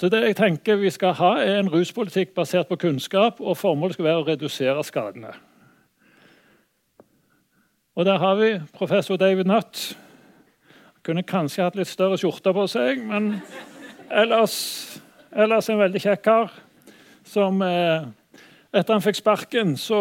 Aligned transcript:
Så 0.00 0.08
det 0.08 0.22
jeg 0.24 0.36
tenker 0.38 0.78
vi 0.80 0.88
skal 0.88 1.12
ha, 1.18 1.34
er 1.44 1.58
en 1.60 1.68
ruspolitikk 1.68 2.30
basert 2.32 2.70
på 2.70 2.78
kunnskap, 2.80 3.36
og 3.40 3.58
formålet 3.60 3.98
skal 3.98 4.06
være 4.06 4.22
å 4.22 4.24
redusere 4.30 4.84
skadene. 4.88 5.34
Og 8.00 8.06
der 8.08 8.16
har 8.22 8.38
vi 8.38 8.54
professor 8.72 9.20
David 9.20 9.50
Nutt. 9.50 9.82
Kunne 11.04 11.20
kanskje 11.20 11.66
hatt 11.66 11.76
litt 11.76 11.90
større 11.90 12.16
skjorte 12.16 12.54
på 12.56 12.64
seg, 12.72 13.04
men 13.04 13.42
ellers, 14.08 14.56
ellers 15.36 15.68
en 15.68 15.82
veldig 15.82 16.00
kjekk 16.06 16.24
kar. 16.24 16.56
Som 17.28 17.60
eh, 17.60 18.08
etter 18.72 18.96
han 18.96 19.04
fikk 19.04 19.20
sparken, 19.20 19.76
så 19.76 20.00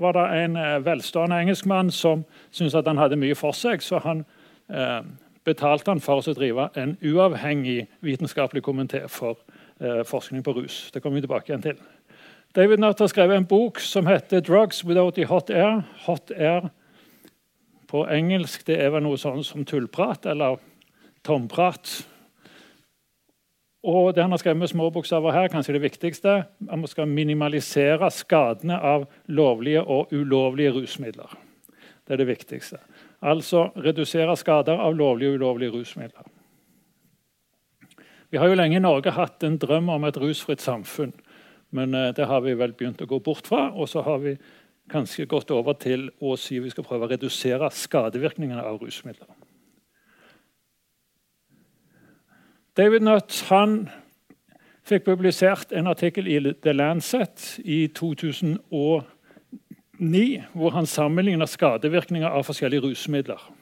var 0.00 0.18
det 0.18 0.26
en 0.40 0.58
eh, 0.58 0.78
velstående 0.82 1.38
engelskmann 1.38 1.94
som 1.94 2.26
syntes 2.50 2.74
at 2.82 2.90
han 2.90 2.98
hadde 2.98 3.22
mye 3.22 3.38
for 3.38 3.54
seg, 3.54 3.78
så 3.78 4.02
han 4.02 4.26
eh, 4.74 5.04
betalte 5.44 5.90
han 5.90 6.02
for 6.04 6.20
å 6.20 6.34
drive 6.36 6.68
en 6.76 6.96
uavhengig 7.02 7.86
vitenskapelig 8.04 8.62
komité 8.62 9.06
for 9.08 9.38
eh, 9.80 10.02
forskning 10.06 10.44
på 10.44 10.54
rus. 10.58 10.90
Det 10.92 11.02
kommer 11.02 11.20
vi 11.20 11.26
tilbake 11.26 11.52
igjen 11.52 11.64
til. 11.64 11.80
David 12.54 12.82
Nutt 12.82 12.98
har 12.98 13.10
skrevet 13.10 13.36
en 13.38 13.46
bok 13.46 13.78
som 13.78 14.06
heter 14.06 14.40
'Drugs 14.40 14.84
Without 14.84 15.14
the 15.14 15.24
Hot 15.24 15.50
Air'. 15.50 15.84
Hot 16.06 16.30
air 16.36 16.70
på 17.90 18.06
engelsk 18.06 18.66
det 18.66 18.78
er 18.82 18.90
vel 18.90 19.02
noe 19.02 19.18
sånn 19.18 19.44
som 19.44 19.64
tullprat 19.64 20.26
eller 20.26 20.58
tomprat. 21.26 22.06
Og 23.80 24.14
det 24.14 24.22
han 24.22 24.30
har 24.34 24.38
skrevet 24.42 24.60
med 24.60 24.68
små 24.68 24.90
bokstaver 24.92 25.32
her, 25.32 25.48
kanskje 25.48 25.72
det 25.78 25.82
viktigste, 25.86 26.34
man 26.60 26.86
skal 26.86 27.08
minimalisere 27.08 28.10
skadene 28.12 28.76
av 28.76 29.06
lovlige 29.26 29.82
og 29.82 30.12
ulovlige 30.12 30.74
rusmidler. 30.76 31.32
Det 32.04 32.12
er 32.12 32.20
det 32.20 32.28
viktigste. 32.28 32.76
Altså 33.20 33.66
redusere 33.76 34.36
skader 34.40 34.80
av 34.80 34.94
lovlige 34.96 35.34
og 35.34 35.40
ulovlige 35.40 35.74
rusmidler. 35.74 36.24
Vi 38.30 38.38
har 38.38 38.48
jo 38.48 38.56
lenge 38.56 38.78
i 38.78 38.82
Norge 38.82 39.12
hatt 39.12 39.42
en 39.44 39.58
drøm 39.60 39.90
om 39.90 40.06
et 40.06 40.16
rusfritt 40.20 40.62
samfunn. 40.62 41.12
Men 41.74 41.94
eh, 41.94 42.12
det 42.14 42.26
har 42.26 42.42
vi 42.44 42.54
vel 42.58 42.72
begynt 42.74 43.02
å 43.02 43.08
gå 43.10 43.18
bort 43.22 43.50
fra. 43.50 43.68
Og 43.74 43.90
så 43.90 44.04
har 44.06 44.22
vi 44.22 44.36
kanskje 44.90 45.28
gått 45.30 45.50
over 45.54 45.76
til 45.78 46.08
å 46.22 46.36
si 46.38 46.58
vi 46.62 46.70
skal 46.72 46.86
prøve 46.86 47.06
å 47.06 47.10
redusere 47.10 47.70
skadevirkningene 47.74 48.62
av 48.62 48.80
rusmidler. 48.82 49.28
David 52.78 53.04
Nutt 53.04 53.34
han 53.50 53.82
fikk 54.86 55.04
publisert 55.10 55.74
en 55.76 55.90
artikkel 55.90 56.30
i 56.30 56.38
The 56.62 56.72
Lancet 56.74 57.58
i 57.62 57.84
2009 60.00 60.42
hvor 60.52 60.70
han 60.70 60.86
sammenligner 60.86 61.46
skadevirkninger 61.46 62.28
av 62.28 62.44
forskjellige 62.44 62.80
rusmidler. 62.80 63.52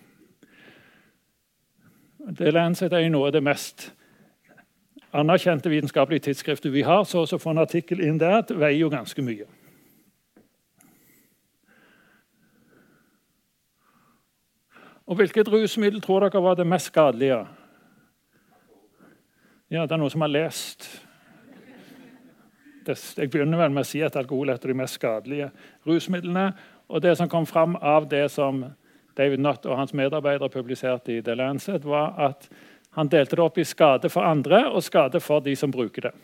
Det 2.39 2.53
Lancet 2.55 2.93
er 2.93 3.09
noe 3.11 3.27
av 3.27 3.33
det 3.35 3.43
mest 3.43 3.89
anerkjente 5.13 5.71
vitenskapelige 5.71 6.29
tidsskriftet 6.29 6.73
vi 6.73 6.85
har. 6.87 7.05
Så 7.05 7.25
å 7.25 7.41
få 7.41 7.51
en 7.51 7.65
artikkel 7.65 8.01
inn 8.05 8.21
der 8.21 8.43
det 8.47 8.59
veier 8.59 8.85
jo 8.85 8.91
ganske 8.93 9.23
mye. 9.23 9.49
Og 15.09 15.17
Hvilket 15.17 15.49
rusmiddel 15.49 16.03
tror 16.05 16.21
dere 16.21 16.43
var 16.43 16.55
det 16.55 16.67
mest 16.67 16.93
skadelige? 16.93 17.47
Ja, 19.71 19.87
Det 19.87 19.93
er 19.93 19.97
noen 19.97 20.11
som 20.11 20.21
har 20.21 20.29
lest. 20.29 21.08
Jeg 22.89 23.31
begynner 23.31 23.61
vel 23.61 23.73
med 23.75 23.85
å 23.85 23.89
si 23.89 24.01
at 24.05 24.17
alkohol 24.17 24.49
er 24.49 24.57
et 24.57 24.65
av 24.65 24.73
de 24.73 24.77
mest 24.81 24.97
skadelige 24.97 25.51
rusmidlene. 25.87 26.53
Og 26.89 27.03
Det 27.03 27.17
som 27.19 27.29
kom 27.29 27.47
fram 27.47 27.77
av 27.77 28.09
det 28.09 28.31
som 28.33 28.65
David 29.17 29.41
Nutt 29.41 29.67
og 29.67 29.77
hans 29.77 29.93
medarbeidere 29.93 30.49
publiserte 30.49 31.13
i 31.13 31.23
The 31.23 31.35
Lancet, 31.35 31.85
var 31.85 32.15
at 32.17 32.49
han 32.97 33.09
delte 33.09 33.37
det 33.37 33.45
opp 33.45 33.59
i 33.59 33.67
skade 33.67 34.09
for 34.09 34.25
andre 34.25 34.65
og 34.71 34.83
skade 34.83 35.21
for 35.21 35.45
de 35.45 35.55
som 35.57 35.71
bruker 35.71 36.09
det. 36.09 36.15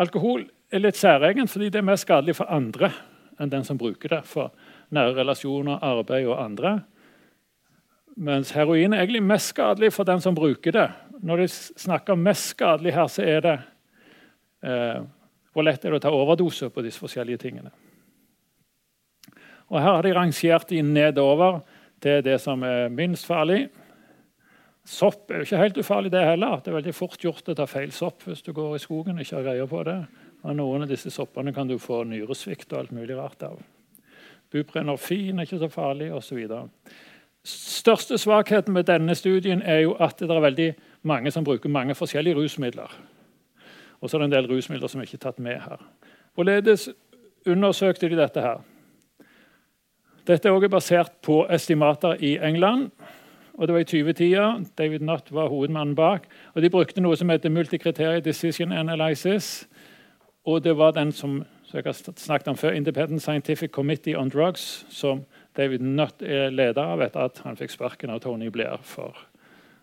Alkohol 0.00 0.46
er 0.72 0.82
litt 0.82 0.98
særegen 0.98 1.48
fordi 1.50 1.70
det 1.70 1.80
er 1.80 1.86
mer 1.86 2.00
skadelig 2.00 2.38
for 2.40 2.50
andre 2.50 2.90
enn 3.40 3.52
den 3.52 3.64
som 3.64 3.78
bruker 3.80 4.16
det. 4.16 4.22
For 4.28 4.50
nære 4.90 5.14
relasjoner, 5.20 5.78
arbeid 5.82 6.26
og 6.26 6.40
andre. 6.42 6.80
Mens 8.20 8.50
heroin 8.56 8.92
er 8.92 9.04
egentlig 9.04 9.22
mest 9.24 9.54
skadelig 9.54 9.92
for 9.94 10.08
den 10.08 10.20
som 10.20 10.34
bruker 10.36 10.74
det. 10.74 10.88
Når 11.22 11.44
de 11.44 11.48
snakker 11.52 12.16
om 12.16 12.24
mest 12.24 12.54
skadelig 12.56 12.94
her, 12.96 13.08
så 13.08 13.24
er 13.24 13.40
det 13.44 13.56
eh, 14.64 15.00
hvor 15.52 15.66
lett 15.66 15.84
er 15.84 15.92
det 15.92 16.00
å 16.00 16.04
ta 16.04 16.12
overdose 16.14 16.70
på 16.70 16.84
disse 16.84 17.02
forskjellige 17.02 17.42
tingene. 17.42 17.72
Og 19.70 19.78
Her 19.78 19.96
har 19.96 20.02
de 20.02 20.14
rangert 20.14 20.68
de 20.70 20.80
nedover 20.82 21.60
til 22.02 22.24
det 22.26 22.40
som 22.42 22.62
er 22.66 22.88
minst 22.90 23.26
farlig. 23.26 23.68
Sopp 24.86 25.30
er 25.30 25.42
jo 25.42 25.46
ikke 25.46 25.60
helt 25.60 25.78
ufarlig, 25.78 26.10
det 26.10 26.24
heller. 26.26 26.58
Det 26.58 26.72
er 26.72 26.80
veldig 26.80 26.94
fort 26.96 27.22
gjort 27.22 27.52
å 27.52 27.54
ta 27.54 27.66
feil 27.70 27.92
sopp 27.94 28.24
hvis 28.26 28.42
du 28.42 28.50
går 28.56 28.74
i 28.76 28.82
skogen 28.82 29.18
og 29.18 29.22
ikke 29.22 29.36
har 29.36 29.46
greie 29.50 29.68
på 29.70 29.84
det. 29.86 29.98
Og 30.42 30.56
Noen 30.56 30.86
av 30.86 30.90
disse 30.90 31.12
soppene 31.12 31.54
kan 31.54 31.68
du 31.68 31.76
få 31.78 32.02
nyresvikt 32.08 32.72
og 32.72 32.80
alt 32.80 32.96
mulig 32.96 33.18
rart 33.18 33.44
av. 33.46 33.60
Buprenorfin 34.50 35.38
er 35.38 35.46
ikke 35.46 35.60
så 35.62 35.70
farlig, 35.70 36.10
osv 36.14 36.40
største 37.44 38.18
svakheten 38.18 38.74
med 38.74 38.84
denne 38.84 39.14
studien 39.14 39.62
er 39.62 39.84
jo 39.84 39.94
at 40.00 40.18
det 40.20 40.30
er 40.30 40.44
veldig 40.44 40.68
mange 41.02 41.30
som 41.30 41.44
bruker 41.44 41.72
mange 41.72 41.94
forskjellige 41.94 42.36
rusmidler. 42.36 42.92
Og 44.00 44.10
så 44.10 44.16
er 44.16 44.22
det 44.22 44.30
en 44.30 44.36
del 44.36 44.50
rusmidler 44.50 44.88
som 44.88 45.02
ikke 45.02 45.18
er 45.18 45.24
tatt 45.26 45.38
med 45.42 45.60
her. 45.60 45.80
Hvorledes 46.34 46.88
undersøkte 47.46 48.08
de 48.08 48.18
dette 48.18 48.40
her? 48.40 48.60
Dette 50.26 50.48
er 50.48 50.52
også 50.52 50.68
basert 50.68 51.12
på 51.22 51.42
estimater 51.50 52.20
i 52.20 52.36
England. 52.36 52.90
og 53.54 53.66
Det 53.66 53.74
var 53.74 53.80
i 53.80 53.84
20-tida. 53.84 54.64
David 54.78 55.00
Nutt 55.00 55.32
var 55.32 55.48
hovedmannen 55.48 55.94
bak. 55.94 56.28
og 56.54 56.62
De 56.62 56.70
brukte 56.70 57.00
noe 57.00 57.16
som 57.16 57.28
heter 57.28 57.50
multikriterie 57.50 58.20
decision 58.20 58.72
analysis. 58.72 59.68
Og 60.44 60.64
det 60.64 60.76
var 60.76 60.90
den 60.90 61.12
som, 61.12 61.44
som 61.64 61.76
jeg 61.76 61.84
har 61.84 62.12
snakket 62.16 62.48
om 62.48 62.56
før, 62.56 62.70
Independent 62.70 63.22
Scientific 63.22 63.70
Committee 63.70 64.18
on 64.18 64.28
Drugs, 64.28 64.86
som 64.88 65.24
David 65.56 65.80
Nutt 65.80 66.22
er 66.22 66.50
leder 66.50 66.82
av 66.82 67.02
etter 67.02 67.20
at 67.20 67.42
han 67.44 67.56
fikk 67.56 67.70
sparken 67.70 68.10
av 68.10 68.20
Tony 68.20 68.48
Blair 68.50 68.80
for 68.82 69.16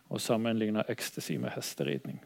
å 0.08 0.18
sammenligne 0.18 0.84
ecstasy 0.88 1.36
med 1.38 1.52
hesteridning. 1.54 2.20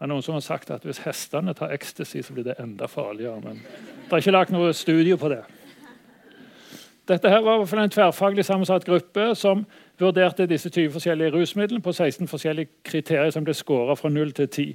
Det 0.00 0.06
er 0.06 0.08
noen 0.14 0.22
som 0.24 0.32
har 0.32 0.40
sagt 0.40 0.70
at 0.72 0.84
Hvis 0.88 1.02
hestene 1.04 1.52
tar 1.52 1.74
ecstasy, 1.74 2.22
så 2.24 2.32
blir 2.32 2.44
det 2.44 2.54
enda 2.58 2.86
farligere. 2.88 3.40
Men 3.44 3.58
det 4.06 4.12
er 4.12 4.22
ikke 4.22 4.32
lagt 4.32 4.50
noe 4.50 4.72
studie 4.72 5.16
på 5.16 5.28
det. 5.28 5.42
Dette 7.08 7.28
her 7.28 7.42
var 7.44 7.60
en 7.82 7.90
tverrfaglig 7.90 8.44
sammensatt 8.44 8.84
gruppe 8.84 9.34
som 9.36 9.66
vurderte 10.00 10.46
disse 10.46 10.70
20 10.70 10.94
forskjellige 10.94 11.34
rusmidlene 11.34 11.82
på 11.84 11.92
16 11.92 12.28
forskjellige 12.28 12.70
kriterier 12.84 13.30
som 13.30 13.44
ble 13.44 13.52
skåra 13.52 13.96
fra 13.96 14.08
0 14.08 14.32
til 14.32 14.48
10. 14.48 14.74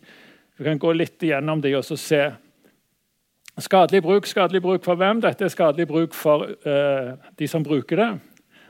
Vi 0.58 0.64
kan 0.64 0.80
gå 0.80 0.92
litt 0.94 1.24
igjennom 1.24 1.62
de 1.62 1.74
og 1.76 1.84
se 1.84 2.22
Skadelig 3.58 4.04
bruk, 4.04 4.26
skadelig 4.28 4.62
bruk 4.62 4.84
for 4.84 4.96
hvem? 4.96 5.22
Dette 5.24 5.46
er 5.46 5.50
skadelig 5.50 5.88
bruk 5.88 6.14
for 6.14 6.44
uh, 6.68 7.16
de 7.40 7.48
som 7.48 7.64
bruker 7.64 7.96
det. 7.96 8.20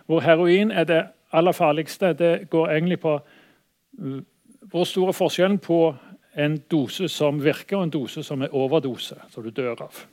Hvor 0.06 0.22
heroin 0.22 0.72
er 0.72 0.84
det 0.84 1.04
aller 1.34 1.52
farligste. 1.52 2.14
Det 2.14 2.50
går 2.50 2.70
egentlig 2.70 3.00
på 3.00 3.16
uh, 3.18 4.22
hvor 4.62 4.84
stor 4.84 5.08
er 5.08 5.18
forskjellen 5.18 5.58
på 5.60 5.96
en 6.38 6.58
dose 6.72 7.08
som 7.10 7.40
virker, 7.44 7.78
og 7.78 7.84
en 7.84 7.94
dose 7.94 8.24
som 8.24 8.42
er 8.42 8.54
overdose, 8.56 9.16
som 9.30 9.44
du 9.44 9.50
dør 9.50 9.88
av. 9.88 10.06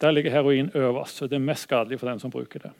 Der 0.00 0.10
ligger 0.10 0.30
heroin 0.30 0.70
øverst, 0.74 1.16
så 1.16 1.26
det 1.26 1.36
er 1.38 1.46
mest 1.46 1.62
skadelig 1.62 2.00
for 2.00 2.10
den 2.10 2.20
som 2.20 2.30
bruker 2.30 2.58
det. 2.58 2.72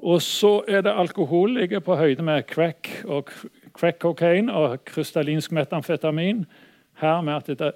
Og 0.00 0.22
så 0.22 0.62
er 0.68 0.80
det 0.80 0.92
alkohol 0.96 1.54
ligger 1.54 1.80
på 1.84 1.96
høyde 1.96 2.22
med 2.22 2.42
crack 2.48 2.88
og 3.04 3.30
crack 3.72 3.98
cocaine 4.00 4.52
og 4.52 4.84
krystallinsk 4.84 5.52
metamfetamin. 5.52 6.46
Her 7.00 7.20
med 7.20 7.34
at 7.34 7.58
det, 7.58 7.72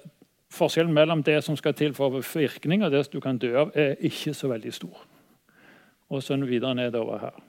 Forskjellen 0.55 0.93
mellom 0.93 1.23
det 1.23 1.43
som 1.43 1.57
skal 1.57 1.73
til 1.73 1.93
for 1.93 2.21
virkning, 2.35 2.83
og 2.83 2.91
det 2.91 3.09
du 3.13 3.19
kan 3.19 3.37
dø 3.37 3.51
av, 3.59 3.71
er 3.75 3.95
ikke 3.99 4.33
så 4.33 4.47
veldig 4.47 4.73
stor. 4.73 5.05
Og 6.09 6.23
så 6.23 6.37
videre 6.37 6.75
nedover 6.75 7.19
her. 7.19 7.41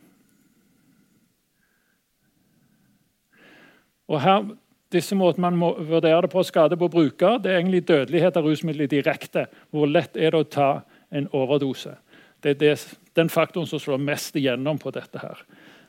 Og 4.09 4.21
her, 4.23 4.45
disse 4.93 5.17
måten 5.19 5.43
man 5.43 5.57
må 5.59 5.73
vurdere 5.83 6.23
det 6.23 6.31
på 6.31 6.43
skade 6.47 6.77
på 6.79 6.89
bruker, 6.89 7.39
det 7.43 7.53
er 7.53 7.61
egentlig 7.61 7.87
dødelighet 7.89 8.37
av 8.37 8.47
rusmidler 8.47 8.91
direkte. 8.91 9.47
Hvor 9.71 9.91
lett 9.91 10.17
er 10.17 10.35
det 10.35 10.41
å 10.41 10.51
ta 10.51 10.71
en 11.11 11.29
overdose? 11.35 11.97
Det 12.43 12.55
er 12.55 12.61
det, 12.61 12.75
den 13.17 13.31
faktoren 13.33 13.67
som 13.67 13.83
slår 13.83 14.03
mest 14.03 14.37
igjennom 14.37 14.79
på 14.79 14.93
dette. 14.95 15.19
her. 15.19 15.43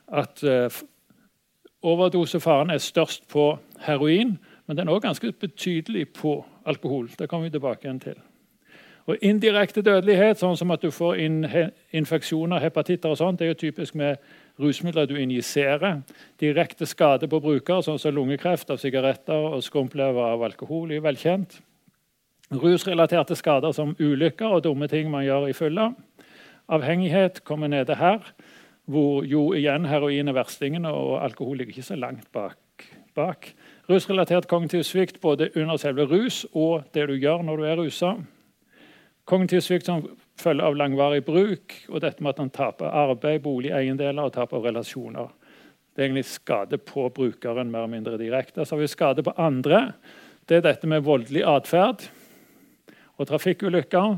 At 0.08 0.42
uh, 0.42 0.80
overdosefaren 1.82 2.70
er 2.70 2.82
størst 2.82 3.28
på 3.28 3.58
heroin, 3.86 4.38
men 4.66 4.76
den 4.76 4.88
er 4.88 4.92
også 4.92 5.06
ganske 5.06 5.32
betydelig 5.32 6.08
på 6.18 6.44
alkohol. 6.66 7.10
Det 7.18 7.28
kommer 7.28 7.46
vi 7.46 7.50
tilbake 7.50 7.86
igjen 7.86 8.00
til. 8.00 8.18
Og 9.08 9.16
Indirekte 9.24 9.80
dødelighet, 9.82 10.36
sånn 10.36 10.56
som 10.56 10.70
at 10.74 10.82
du 10.84 10.90
får 10.92 11.20
in 11.24 11.38
infeksjoner, 11.96 12.60
hepatitter 12.60 13.14
og 13.14 13.16
sånt, 13.16 13.38
det 13.38 13.46
er 13.46 13.54
jo 13.54 13.62
typisk 13.62 13.94
med 13.96 14.18
rusmidler 14.58 15.06
du 15.06 15.16
injiserer. 15.20 16.02
Direkte 16.40 16.86
skade 16.86 17.28
på 17.30 17.40
bruker, 17.42 17.82
sånn 17.84 18.00
som 18.00 18.14
lungekreft 18.14 18.70
av 18.74 18.80
sigaretter 18.82 19.54
og 19.54 19.64
skrumplever 19.64 20.34
av 20.34 20.44
alkohol, 20.48 20.92
er 20.92 21.04
velkjent. 21.04 21.60
Rusrelaterte 22.48 23.36
skader 23.36 23.74
som 23.76 23.94
ulykker 24.00 24.56
og 24.56 24.62
dumme 24.64 24.88
ting 24.88 25.10
man 25.12 25.26
gjør 25.26 25.50
i 25.50 25.56
fylla. 25.56 25.90
Avhengighet 26.68 27.42
kommer 27.48 27.68
nede 27.68 27.96
her, 28.00 28.24
hvor 28.88 29.24
jo 29.28 29.50
igjen 29.56 29.84
heroin 29.88 30.28
er 30.28 30.36
verstingen, 30.36 30.88
og 30.88 31.18
alkohol 31.22 31.60
ligger 31.60 31.76
ikke 31.76 31.90
så 31.90 31.96
langt 31.96 32.30
bak. 32.32 32.56
bak. 33.14 33.52
Rusrelatert 33.90 34.48
kognitiv 34.48 34.82
svikt 34.84 35.20
både 35.20 35.50
under 35.56 35.76
selve 35.76 36.04
rus 36.06 36.44
og 36.52 36.84
det 36.94 37.08
du 37.08 37.16
gjør 37.16 37.42
når 37.42 37.56
du 37.56 37.64
er 37.64 37.80
rusa. 37.80 38.12
Kognitiv 39.28 39.60
svikt 39.60 39.88
som 39.88 40.06
følge 40.40 40.64
av 40.64 40.76
langvarig 40.78 41.20
bruk 41.26 41.74
og 41.90 42.00
dette 42.00 42.24
med 42.24 42.32
at 42.32 42.40
han 42.40 42.52
taper 42.54 42.94
arbeid, 42.96 43.42
bolig, 43.44 43.74
eiendeler 43.76 44.24
og 44.24 44.32
taper 44.32 44.62
relasjoner. 44.64 45.28
Det 45.92 46.00
er 46.00 46.06
egentlig 46.06 46.28
skade 46.30 46.78
på 46.78 47.08
brukeren 47.12 47.68
mer 47.72 47.82
eller 47.82 47.92
mindre 47.96 48.20
direkte. 48.20 48.64
Så 48.64 48.76
har 48.76 48.80
vi 48.80 48.88
skade 48.88 49.24
på 49.26 49.34
andre. 49.36 49.92
Det 50.48 50.60
er 50.60 50.64
dette 50.64 50.88
med 50.88 51.04
voldelig 51.04 51.42
atferd 51.44 52.06
og 53.18 53.28
trafikkulykker. 53.28 54.16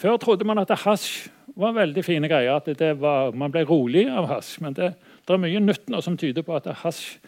Før 0.00 0.16
trodde 0.22 0.46
man 0.48 0.62
at 0.62 0.72
hasj 0.86 1.28
var 1.58 1.74
veldig 1.76 2.04
fine 2.06 2.30
greier. 2.30 2.56
at 2.56 3.00
var, 3.00 3.32
Man 3.32 3.52
ble 3.52 3.66
rolig 3.68 4.06
av 4.08 4.30
hasj. 4.30 4.60
Men 4.62 4.78
det, 4.78 4.94
det 5.26 5.34
er 5.34 5.42
mye 5.42 5.60
nytt 5.60 5.90
nå 5.90 6.00
som 6.00 6.16
tyder 6.16 6.46
på 6.46 6.56
at 6.56 6.70
hasj 6.84 7.18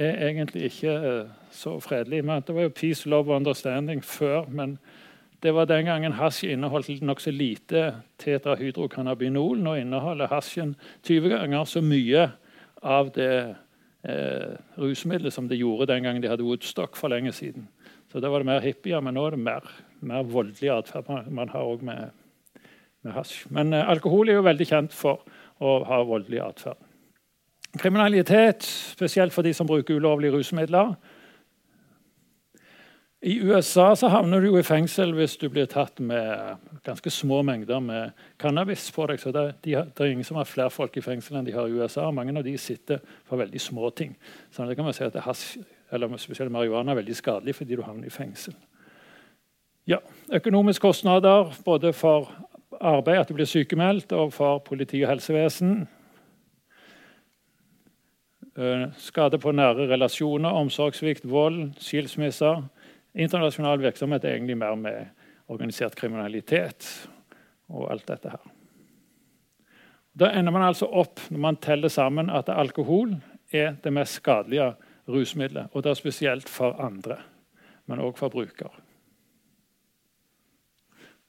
er 0.00 0.16
egentlig 0.30 0.72
ikke 0.72 0.96
eh, 0.96 1.30
så 1.52 1.76
fredelig. 1.80 2.24
Men 2.24 2.42
det 2.42 2.54
var 2.56 2.66
jo 2.66 2.74
peace, 2.74 3.06
love 3.06 3.30
og 3.30 3.36
understanding 3.36 4.02
før. 4.04 4.48
men 4.48 4.78
det 5.40 5.54
var 5.56 5.66
den 5.66 5.86
gangen 5.88 6.12
hasj 6.18 6.50
inneholdt 6.52 7.00
nokså 7.00 7.32
lite 7.32 7.94
tetrahydrokannabinol. 8.20 9.60
Nå 9.64 9.78
inneholder 9.80 10.28
hasjen 10.28 10.74
20 11.06 11.32
ganger 11.32 11.64
så 11.64 11.80
mye 11.84 12.26
av 12.84 13.08
det 13.16 13.56
eh, 14.04 14.58
rusmiddelet 14.76 15.32
som 15.32 15.48
det 15.48 15.60
gjorde 15.60 15.88
den 15.94 16.04
gangen 16.04 16.20
de 16.20 16.28
hadde 16.28 16.44
Woodstock 16.44 16.96
for 16.96 17.12
lenge 17.12 17.32
siden. 17.32 17.68
Så 18.12 18.20
Da 18.20 18.28
var 18.28 18.42
det 18.42 18.50
mer 18.50 18.60
hippier, 18.60 19.00
men 19.00 19.14
nå 19.14 19.26
er 19.26 19.36
det 19.36 19.44
mer, 19.46 19.64
mer 20.00 20.28
voldelig 20.28 20.72
atferd 20.74 21.08
man, 21.08 21.32
man, 21.32 21.48
har 21.48 21.64
òg 21.64 21.82
med, 21.88 22.10
med 23.02 23.16
hasj. 23.16 23.46
Men 23.48 23.72
eh, 23.72 23.88
alkohol 23.88 24.28
er 24.28 24.40
jo 24.40 24.48
veldig 24.48 24.68
kjent 24.68 24.96
for 24.96 25.24
å 25.60 25.78
ha 25.88 26.02
voldelig 26.04 26.42
atferd. 26.44 26.80
Kriminalitet, 27.78 28.66
spesielt 28.66 29.32
for 29.32 29.46
de 29.46 29.54
som 29.54 29.68
bruker 29.68 29.96
ulovlige 29.96 30.34
rusmidler, 30.34 30.96
i 33.20 33.34
USA 33.40 33.90
så 33.96 34.08
havner 34.08 34.40
du 34.40 34.46
jo 34.48 34.56
i 34.56 34.64
fengsel 34.64 35.10
hvis 35.12 35.34
du 35.36 35.50
blir 35.52 35.66
tatt 35.68 35.98
med 36.00 36.56
ganske 36.86 37.10
små 37.12 37.42
mengder 37.44 37.82
med 37.84 38.14
cannabis 38.40 38.86
på 38.96 39.04
deg. 39.10 39.20
Så 39.20 39.32
det, 39.36 39.42
de, 39.66 39.74
det 39.76 40.06
er 40.06 40.14
ingen 40.14 40.24
som 40.24 40.38
har 40.40 40.48
flere 40.48 40.72
folk 40.72 40.96
i 40.96 41.04
fengsel 41.04 41.36
enn 41.36 41.44
de 41.44 41.52
har 41.52 41.68
i 41.68 41.76
USA. 41.76 42.06
Mange 42.16 42.32
av 42.32 42.46
de 42.46 42.54
sitter 42.56 43.02
for 43.28 43.42
veldig 43.42 43.60
små 43.60 43.90
ting. 43.92 44.14
Så 44.48 44.64
det 44.64 44.78
kan 44.78 44.88
man 44.88 44.96
si 44.96 45.04
at 45.04 45.20
has, 45.26 45.44
eller 45.92 46.16
spesielt 46.16 46.52
marihuana 46.52 46.94
er 46.94 47.02
veldig 47.02 47.18
skadelig 47.20 47.58
fordi 47.60 47.76
du 47.76 47.84
havner 47.84 48.08
i 48.08 48.14
fengsel. 48.14 48.56
Ja, 49.88 50.00
Økonomiske 50.32 50.88
kostnader 50.88 51.52
både 51.66 51.92
for 51.92 52.32
arbeid, 52.80 53.20
at 53.20 53.28
du 53.28 53.36
blir 53.36 53.48
sykemeldt, 53.48 54.12
og 54.16 54.32
for 54.32 54.64
politi 54.64 55.02
og 55.04 55.10
helsevesen. 55.10 55.82
Eh, 58.56 58.88
skade 58.96 59.36
på 59.38 59.52
nære 59.52 59.90
relasjoner, 59.92 60.56
omsorgssvikt, 60.64 61.28
vold, 61.28 61.66
skilsmisser 61.76 62.62
Internasjonal 63.14 63.80
virksomhet 63.82 64.24
er 64.24 64.36
egentlig 64.36 64.58
mer 64.58 64.76
med 64.78 65.06
organisert 65.50 65.96
kriminalitet 65.98 66.86
og 67.68 67.88
alt 67.90 68.06
dette 68.08 68.30
her. 68.30 68.44
Da 70.20 70.30
ender 70.34 70.52
man 70.54 70.66
altså 70.66 70.86
opp 70.86 71.22
når 71.30 71.42
man 71.42 71.58
teller 71.62 71.90
sammen 71.90 72.30
at 72.30 72.50
alkohol 72.52 73.16
er 73.54 73.76
det 73.82 73.92
mest 73.94 74.20
skadelige 74.20 74.72
rusmiddelet. 75.10 75.70
Og 75.72 75.82
det 75.82 75.90
er 75.90 75.98
spesielt 75.98 76.48
for 76.48 76.78
andre, 76.82 77.18
men 77.86 78.02
òg 78.02 78.18
for 78.18 78.30
bruker. 78.30 78.70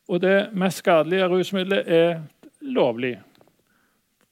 Og 0.09 0.21
det 0.21 0.51
mest 0.57 0.81
skadelige 0.81 1.27
rusmiddelet 1.31 1.87
er 1.87 2.21
lovlig. 2.61 3.15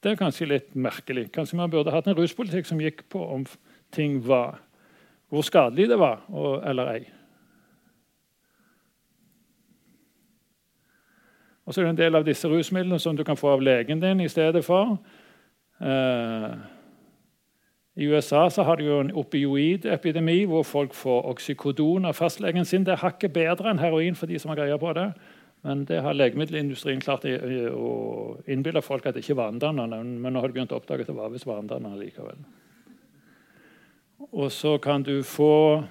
Det 0.02 0.12
er 0.12 0.18
kanskje 0.20 0.48
litt 0.48 0.74
merkelig. 0.74 1.28
Kanskje 1.32 1.58
man 1.58 1.70
burde 1.70 1.92
hatt 1.92 2.08
en 2.08 2.18
ruspolitikk 2.18 2.68
som 2.68 2.80
gikk 2.80 3.04
på 3.12 3.22
om 3.34 3.46
ting 3.94 4.20
var 4.26 4.60
hvor 5.30 5.44
skadelig 5.46 5.86
det 5.92 5.98
var, 5.98 6.24
eller 6.66 6.88
ei. 6.90 7.02
Og 11.70 11.74
så 11.74 11.80
er 11.80 11.84
det 11.86 11.90
en 11.90 11.98
del 12.00 12.18
av 12.18 12.24
disse 12.26 12.48
rusmidlene 12.50 12.98
som 12.98 13.14
du 13.14 13.22
kan 13.22 13.36
få 13.38 13.52
av 13.52 13.60
legen 13.62 14.00
din 14.02 14.20
i 14.24 14.28
stedet 14.28 14.64
for. 14.66 14.96
Eh, 15.78 16.54
I 17.94 18.08
USA 18.10 18.48
så 18.50 18.64
har 18.66 18.80
de 18.80 18.88
jo 18.88 18.96
en 18.98 19.12
opioidepidemi 19.14 20.48
hvor 20.50 20.66
folk 20.66 20.96
får 20.98 21.28
oksykodon 21.30 22.10
av 22.10 22.18
fastlegen 22.18 22.66
sin. 22.66 22.82
Det 22.82 22.96
er 22.96 23.04
hakket 23.04 23.36
bedre 23.36 23.70
enn 23.70 23.78
heroin 23.78 24.18
for 24.18 24.26
de 24.26 24.38
som 24.42 24.50
har 24.50 24.58
greie 24.64 24.80
på 24.82 24.96
det. 24.98 25.12
Men 25.62 25.84
det 25.86 26.02
har 26.02 26.18
legemiddelindustrien 26.18 27.06
klart 27.06 27.28
å 27.30 27.94
innbille 28.50 28.82
folk 28.82 29.06
at 29.06 29.14
det 29.14 29.22
ikke 29.22 29.38
var 29.38 29.52
vanedannende. 29.52 30.02
Men 30.02 30.34
nå 30.34 30.42
har 30.42 30.50
de 30.50 30.58
begynt 30.58 30.74
å 30.74 30.82
oppdage 30.82 31.06
at 31.06 31.12
det 31.12 31.18
var 31.22 31.30
visst 31.30 31.46
vanedannende 31.46 32.02
likevel. 32.02 32.42
Og 34.32 34.50
så 34.50 34.74
kan 34.82 35.06
du 35.06 35.20
få 35.22 35.84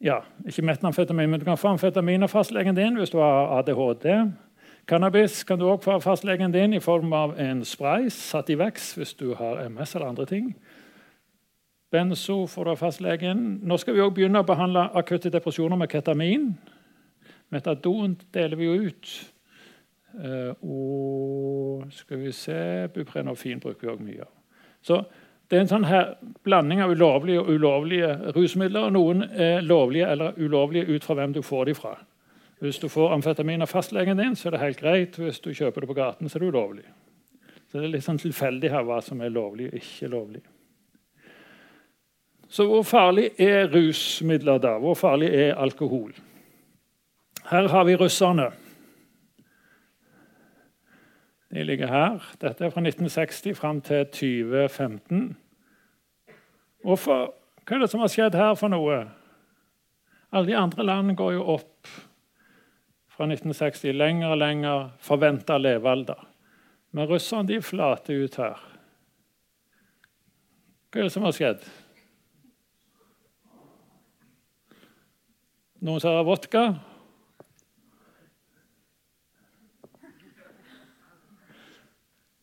ja, 0.00 0.20
ikke 0.46 0.62
metamfetamin, 0.62 1.30
men 1.30 1.40
du 1.40 1.44
kan 1.44 1.58
få 1.58 1.68
amfetamin 1.74 2.22
av 2.22 2.32
fastlegen 2.32 2.76
din 2.76 2.98
hvis 3.00 3.10
du 3.10 3.18
har 3.18 3.58
ADHD. 3.58 4.32
Cannabis 4.86 5.44
kan 5.44 5.58
du 5.58 5.66
også 5.66 5.84
få 5.84 5.94
av 5.96 6.04
fastlegen 6.04 6.52
din 6.52 6.76
i 6.76 6.80
form 6.80 7.12
av 7.12 7.34
en 7.40 7.64
spray 7.64 8.10
satt 8.12 8.50
i 8.52 8.58
vekst 8.58 8.98
hvis 8.98 9.16
du 9.18 9.32
har 9.34 9.64
MS 9.68 9.96
eller 9.96 10.12
andre 10.12 10.26
ting. 10.26 10.52
Benzo 11.90 12.46
får 12.46 12.64
du 12.64 12.70
av 12.70 12.80
fastlegen. 12.82 13.44
Nå 13.62 13.78
skal 13.78 13.96
vi 13.96 14.02
også 14.04 14.14
begynne 14.14 14.42
å 14.42 14.46
behandle 14.46 14.88
akutte 14.98 15.30
depresjoner 15.32 15.78
med 15.80 15.90
ketamin. 15.90 16.50
Metadon 17.54 18.16
deler 18.34 18.58
vi 18.58 18.68
jo 18.68 18.90
ut. 18.90 19.12
Uh, 20.16 20.52
og 20.64 21.92
skal 21.92 22.22
vi 22.22 22.32
se 22.32 22.86
Buprenorfin 22.94 23.60
bruker 23.60 23.86
vi 23.86 23.92
òg 23.92 24.02
mye 24.02 24.26
av. 24.26 24.32
Så 24.86 25.02
det 25.46 25.56
er 25.56 25.62
en 25.62 25.70
sånn 25.70 25.86
her 25.86 26.16
blanding 26.46 26.80
av 26.82 26.90
ulovlige 26.90 27.40
og 27.44 27.50
ulovlige 27.54 28.08
rusmidler. 28.34 28.88
og 28.88 28.94
Noen 28.96 29.22
er 29.30 29.62
lovlige 29.62 30.08
eller 30.10 30.38
ulovlige 30.38 30.90
ut 30.90 31.04
fra 31.06 31.14
hvem 31.14 31.36
du 31.36 31.42
får 31.42 31.68
dem 31.70 31.78
fra. 31.78 31.94
Hvis 32.60 32.80
du 32.82 32.88
får 32.88 33.12
amfetamin 33.14 33.62
av 33.62 33.70
fastlegen 33.70 34.18
din, 34.18 34.34
så 34.36 34.48
er 34.48 34.56
det 34.56 34.62
helt 34.64 34.80
greit. 34.80 35.18
Hvis 35.20 35.40
du 35.44 35.52
kjøper 35.54 35.84
det 35.84 35.90
på 35.90 35.98
gaten, 35.98 36.28
så 36.28 36.38
er 36.38 36.42
det 36.42 36.50
ulovlig. 36.50 36.84
Så 37.70 37.78
det 37.78 37.84
er 37.84 37.94
litt 37.94 38.06
sånn 38.06 38.18
tilfeldig 38.18 38.72
her 38.72 38.86
hva 38.88 38.98
som 39.04 39.20
er 39.22 39.34
lovlig 39.34 39.68
og 39.70 39.78
ikke 39.78 40.10
lovlig. 40.10 40.42
Så 42.48 42.66
hvor 42.66 42.82
farlig 42.86 43.30
er 43.42 43.68
rusmidler 43.70 44.58
da? 44.62 44.76
Hvor 44.82 44.98
farlig 44.98 45.30
er 45.34 45.58
alkohol? 45.60 46.14
Her 47.50 47.68
har 47.68 47.84
vi 47.86 47.96
russerne. 47.98 48.50
De 51.56 51.62
ligger 51.64 51.88
her. 51.88 52.20
Dette 52.40 52.66
er 52.66 52.70
fra 52.70 52.82
1960 52.84 53.54
fram 53.56 53.78
til 53.80 54.02
2015. 54.12 55.36
Hvorfor? 56.84 57.30
Hva 57.64 57.76
er 57.76 57.80
det 57.80 57.88
som 57.88 58.02
har 58.04 58.10
skjedd 58.12 58.34
her 58.36 58.52
for 58.60 58.68
noe? 58.68 58.98
Alle 60.36 60.50
de 60.50 60.56
andre 60.60 60.84
land 60.84 61.14
går 61.16 61.32
jo 61.38 61.46
opp 61.54 61.88
fra 63.08 63.24
1960. 63.24 63.88
Lenger 63.96 64.34
og 64.34 64.36
lenger 64.42 64.90
forventa 65.00 65.56
levealder. 65.56 66.26
Men 66.92 67.08
russerne 67.08 67.48
de 67.48 67.62
flater 67.64 68.20
ut 68.26 68.36
her. 68.36 68.60
Hva 70.92 71.00
er 71.00 71.08
det 71.08 71.14
som 71.16 71.24
har 71.24 71.38
skjedd? 71.38 71.64
Noen 75.80 76.04
som 76.04 76.18
har 76.18 76.28
vodka? 76.28 76.66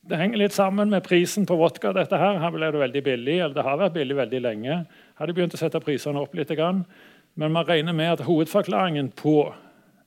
Det 0.04 0.18
henger 0.20 0.38
litt 0.42 0.52
sammen 0.52 0.90
med 0.92 1.04
prisen 1.04 1.46
på 1.48 1.56
vodka. 1.56 1.94
dette 1.94 2.18
her. 2.18 2.40
Her 2.40 2.52
ble 2.52 2.72
det 2.72 2.80
veldig 2.80 3.04
billig, 3.04 3.40
eller 3.40 3.56
det 3.56 3.64
har 3.64 3.78
vært 3.80 3.94
billig 3.94 4.16
veldig 4.18 4.42
lenge. 4.42 4.86
Her 5.16 5.28
de 5.28 5.34
begynt 5.34 5.54
å 5.56 5.58
sette 5.58 5.80
prisene 5.80 6.20
opp 6.20 6.36
litt. 6.36 6.52
Men 7.36 7.52
man 7.52 7.66
regner 7.66 7.94
med 7.94 8.12
at 8.12 8.26
hovedforklaringen 8.28 9.14
på 9.16 9.54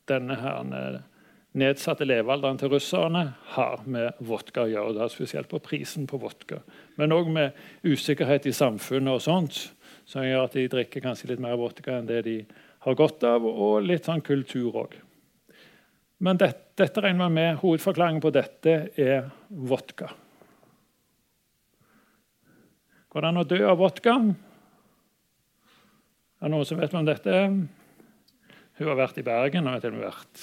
denne 0.07 0.37
her 0.37 1.00
nedsatte 1.57 2.05
levealderen 2.05 2.59
til 2.61 2.69
russerne 2.75 3.23
har 3.57 3.81
med 3.88 4.12
vodka 4.21 4.67
å 4.67 4.69
gjøre. 4.71 4.99
Da, 4.99 5.09
spesielt 5.09 5.49
på 5.49 5.62
prisen 5.65 6.07
på 6.07 6.21
vodka. 6.21 6.61
Men 7.00 7.17
òg 7.17 7.33
med 7.33 7.57
usikkerhet 7.83 8.47
i 8.47 8.53
samfunnet 8.53 9.17
og 9.17 9.25
sånt, 9.25 9.73
som 10.05 10.26
gjør 10.26 10.45
at 10.45 10.61
de 10.61 10.69
drikker 10.69 11.00
kanskje 11.00 11.33
litt 11.33 11.41
mer 11.41 11.57
vodka 11.57 11.97
enn 11.97 12.07
det 12.07 12.21
de 12.29 12.37
har 12.85 12.95
godt 12.95 13.25
av, 13.25 13.49
og 13.49 13.81
litt 13.83 14.05
sånn 14.05 14.21
kultur 14.21 14.76
òg. 14.85 15.00
Men 16.21 16.37
det, 16.37 16.53
dette 16.76 17.00
regner 17.00 17.25
man 17.25 17.33
med. 17.37 17.59
Hovedforklaringen 17.62 18.21
på 18.21 18.33
dette 18.35 18.76
er 19.00 19.30
vodka. 19.49 20.11
Går 23.09 23.25
det 23.25 23.28
an 23.30 23.40
å 23.40 23.47
dø 23.49 23.61
av 23.64 23.78
vodka? 23.80 24.16
Er 26.37 26.45
det 26.45 26.52
noen 26.52 26.68
som 26.68 26.80
vet 26.80 26.95
om 26.97 27.06
dette? 27.06 27.37
Hun 28.76 28.90
har 28.90 28.99
vært 28.99 29.23
i 29.23 29.25
Bergen 29.25 29.64
og 29.64 29.78
har 29.78 29.85
til 29.85 29.95
og 29.95 30.02
med 30.02 30.11
vært 30.11 30.42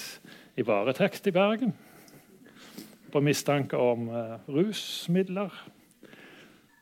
i 0.58 0.64
varetekt 0.66 1.28
i 1.30 1.34
Bergen. 1.34 1.74
På 3.14 3.22
mistanke 3.22 3.78
om 3.78 4.08
uh, 4.10 4.40
rusmidler. 4.50 5.54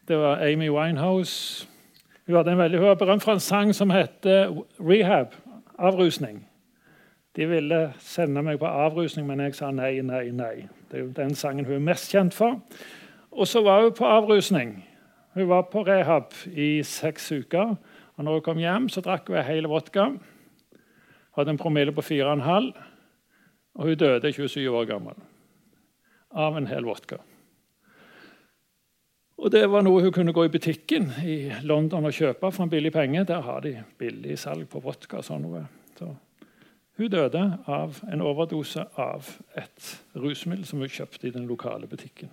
Det 0.09 0.17
var 0.17 0.41
Amy 0.47 0.71
Winehouse. 0.73 1.69
Hun, 2.25 2.39
hadde 2.39 2.55
en 2.55 2.63
veldig, 2.63 2.81
hun 2.81 2.89
var 2.95 3.01
berømt 3.03 3.27
for 3.27 3.37
en 3.37 3.45
sang 3.45 3.75
som 3.77 3.93
heter 3.93 4.49
'Rehab'. 4.81 5.37
Avrusning. 5.83 6.45
De 7.37 7.47
ville 7.49 7.81
sende 7.99 8.43
meg 8.45 8.59
på 8.61 8.69
avrusning, 8.69 9.27
men 9.27 9.41
jeg 9.41 9.55
sa 9.57 9.71
nei, 9.73 10.01
nei, 10.05 10.27
nei. 10.37 10.67
Det 10.91 10.99
er 10.99 11.05
jo 11.07 11.13
den 11.17 11.35
sangen 11.35 11.65
hun 11.65 11.79
er 11.79 11.87
mest 11.87 12.13
kjent 12.13 12.37
for. 12.37 12.61
Og 13.33 13.49
så 13.49 13.63
var 13.65 13.83
hun 13.83 13.95
på 13.97 14.05
avrusning. 14.05 14.75
Hun 15.35 15.49
var 15.49 15.63
på 15.73 15.87
rehab 15.89 16.35
i 16.53 16.83
seks 16.85 17.33
uker. 17.33 17.77
og 18.17 18.25
når 18.25 18.33
hun 18.33 18.43
kom 18.43 18.59
hjem, 18.59 18.89
så 18.89 19.01
drakk 19.01 19.29
hun 19.29 19.37
en 19.37 19.45
hel 19.45 19.69
vodka. 19.69 20.11
Hadde 21.37 21.51
en 21.51 21.59
promille 21.59 21.93
på 21.93 22.01
4,5. 22.05 22.73
Og 23.75 23.89
hun 23.89 23.97
døde 23.97 24.33
27 24.33 24.71
år 24.71 24.85
gammel 24.85 25.15
av 26.33 26.57
en 26.57 26.67
hel 26.67 26.85
vodka. 26.85 27.17
Og 29.39 29.51
Det 29.51 29.65
var 29.71 29.83
noe 29.83 30.03
hun 30.03 30.13
kunne 30.13 30.33
gå 30.33 30.45
i 30.45 30.53
butikken 30.53 31.09
i 31.25 31.53
London 31.63 32.05
og 32.05 32.13
kjøpe 32.13 32.53
for 32.53 32.63
en 32.63 32.71
billig 32.71 32.93
penge. 32.93 33.25
Der 33.25 33.41
har 33.41 33.61
de 33.61 33.83
billig 33.99 34.39
salg 34.39 34.69
på 34.69 34.81
vodka. 34.81 35.17
og 35.17 35.25
sånn 35.25 35.43
noe. 35.43 35.65
Så 35.99 36.15
hun 37.03 37.11
døde 37.13 37.43
av 37.67 37.99
en 38.13 38.23
overdose 38.23 38.85
av 39.01 39.29
et 39.59 39.91
rusmiddel 40.15 40.65
som 40.69 40.83
hun 40.83 40.93
kjøpte 40.93 41.29
i 41.29 41.35
den 41.35 41.49
lokale 41.51 41.89
butikken. 41.91 42.31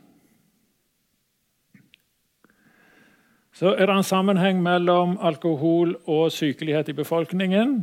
Så 3.59 3.73
er 3.75 3.89
det 3.89 3.95
en 3.95 4.05
sammenheng 4.07 4.61
mellom 4.63 5.17
alkohol 5.19 5.97
og 6.07 6.31
sykelighet 6.31 6.89
i 6.89 6.95
befolkningen. 6.95 7.81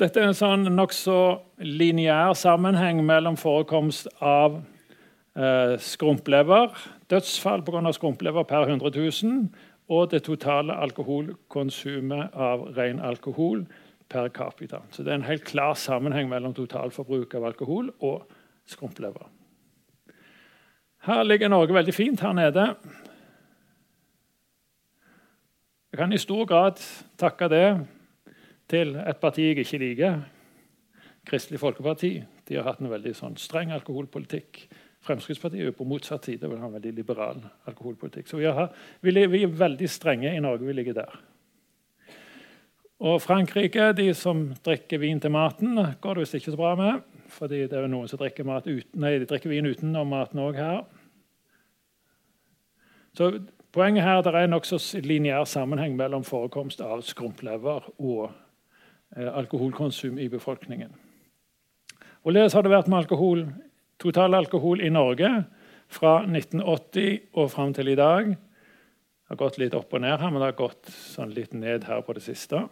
Dette 0.00 0.20
er 0.20 0.30
en 0.30 0.36
sånn 0.36 0.68
nokså 0.72 1.18
lineær 1.60 2.32
sammenheng 2.36 3.02
mellom 3.04 3.36
forekomst 3.40 4.08
av 4.20 4.60
eh, 5.36 5.74
skrumplever, 5.80 6.72
dødsfall 7.10 7.64
pga. 7.66 7.92
skrumplever 7.92 8.44
per 8.48 8.68
100 8.70 8.92
000, 8.96 9.48
og 9.88 10.10
det 10.10 10.22
totale 10.26 10.74
alkoholkonsumet 10.86 12.34
av 12.34 12.70
ren 12.76 13.00
alkohol 13.00 13.66
per 14.08 14.28
capita. 14.28 14.82
Så 14.90 15.02
det 15.02 15.12
er 15.12 15.20
en 15.20 15.28
helt 15.28 15.44
klar 15.44 15.74
sammenheng 15.74 16.28
mellom 16.30 16.54
totalforbruk 16.54 17.34
av 17.34 17.48
alkohol 17.50 17.90
og 18.00 18.30
skrumplever. 18.66 19.26
Her 21.06 21.22
ligger 21.22 21.48
Norge 21.48 21.74
veldig 21.74 21.94
fint 21.94 22.20
her 22.20 22.32
nede. 22.34 22.66
Jeg 25.92 25.98
kan 25.98 26.12
i 26.12 26.18
stor 26.18 26.44
grad 26.44 26.80
takke 27.18 27.48
det 27.48 27.66
til 28.68 28.96
et 28.98 29.20
parti 29.22 29.46
jeg 29.46 29.62
ikke 29.62 29.78
liker, 29.78 30.18
Kristelig 31.26 31.60
Folkeparti. 31.62 32.10
De 32.48 32.58
har 32.58 32.66
hatt 32.66 32.82
en 32.82 32.90
veldig 32.90 33.14
sånn 33.14 33.38
streng 33.38 33.72
alkoholpolitikk. 33.74 34.66
Fremskrittspartiet 35.06 35.62
er 35.62 35.70
jo 35.70 35.76
på 35.78 35.86
motsatt 35.86 36.26
side 36.26 36.50
vil 36.50 36.58
ha 36.58 36.68
en 36.68 36.76
veldig 36.78 36.92
liberal 36.94 37.40
alkoholpolitikk. 37.70 38.28
Så 38.30 38.38
vi, 38.40 38.46
har, 38.50 38.72
vi, 39.02 39.14
er 39.22 39.46
veldig 39.46 39.88
strenge 39.90 40.32
i 40.34 40.42
Norge. 40.42 40.66
Vi 40.66 40.74
ligger 40.74 40.98
der. 40.98 41.18
Og 43.00 43.20
Frankrike, 43.20 43.90
de 43.92 44.08
som 44.16 44.46
drikker 44.64 45.02
vin 45.02 45.20
til 45.20 45.34
maten, 45.34 45.76
går 46.00 46.16
det 46.16 46.24
visst 46.24 46.38
ikke 46.38 46.54
så 46.54 46.60
bra 46.60 46.74
med. 46.78 47.02
fordi 47.28 47.66
det 47.66 47.74
er 47.74 47.88
noen 47.90 48.08
som 48.08 48.18
drikker, 48.18 48.46
uten, 48.46 49.00
nei, 49.00 49.18
drikker 49.18 49.50
vin 49.50 49.66
utenom 49.66 50.08
maten 50.08 50.40
òg 50.40 50.56
her. 50.56 50.84
Så 53.16 53.32
Poenget 53.76 54.06
her 54.06 54.22
det 54.24 54.30
er 54.32 54.46
en 54.46 54.54
nokså 54.54 54.78
lineær 55.04 55.44
sammenheng 55.44 55.98
mellom 55.98 56.22
forekomst 56.24 56.80
av 56.80 57.02
skrumplever 57.04 57.84
og 58.00 58.30
eh, 59.12 59.28
alkoholkonsum 59.28 60.16
i 60.16 60.30
befolkningen. 60.32 60.94
Hvorledes 62.24 62.56
har 62.56 62.64
det 62.64 62.72
vært 62.72 62.88
med 62.88 63.02
alkohol, 63.02 63.42
total 64.00 64.38
alkohol 64.38 64.80
i 64.80 64.88
Norge 64.88 65.28
fra 65.92 66.22
1980 66.24 67.36
og 67.36 67.52
fram 67.52 67.76
til 67.76 67.92
i 67.92 67.98
dag? 68.00 68.32
Det 68.32 69.34
har 69.34 69.42
gått 69.44 69.60
litt 69.60 69.76
opp 69.76 69.92
og 69.92 70.06
ned 70.06 70.24
her, 70.24 70.32
men 70.32 70.40
det 70.40 70.48
har 70.54 70.58
gått 70.62 70.88
sånn 70.96 71.36
litt 71.36 71.52
ned 71.52 71.84
her 71.84 72.00
på 72.06 72.16
det 72.16 72.24
siste. 72.24 72.64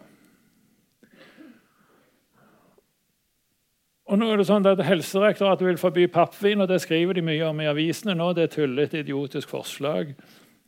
Og 4.05 4.19
nå 4.21 4.27
er 4.29 4.37
det 4.37 4.45
sånn 4.45 4.67
at 4.69 4.83
Helsedirektoratet 4.85 5.65
vil 5.65 5.79
forby 5.81 6.03
pappvin, 6.13 6.61
og 6.61 6.69
det 6.69 6.77
skriver 6.83 7.17
de 7.17 7.23
mye 7.25 7.47
om 7.47 7.61
i 7.63 7.69
avisene 7.71 8.13
nå. 8.13 8.27
Det 8.37 8.43
er 8.45 8.51
tullete, 8.53 9.01
idiotisk 9.01 9.49
forslag, 9.49 10.11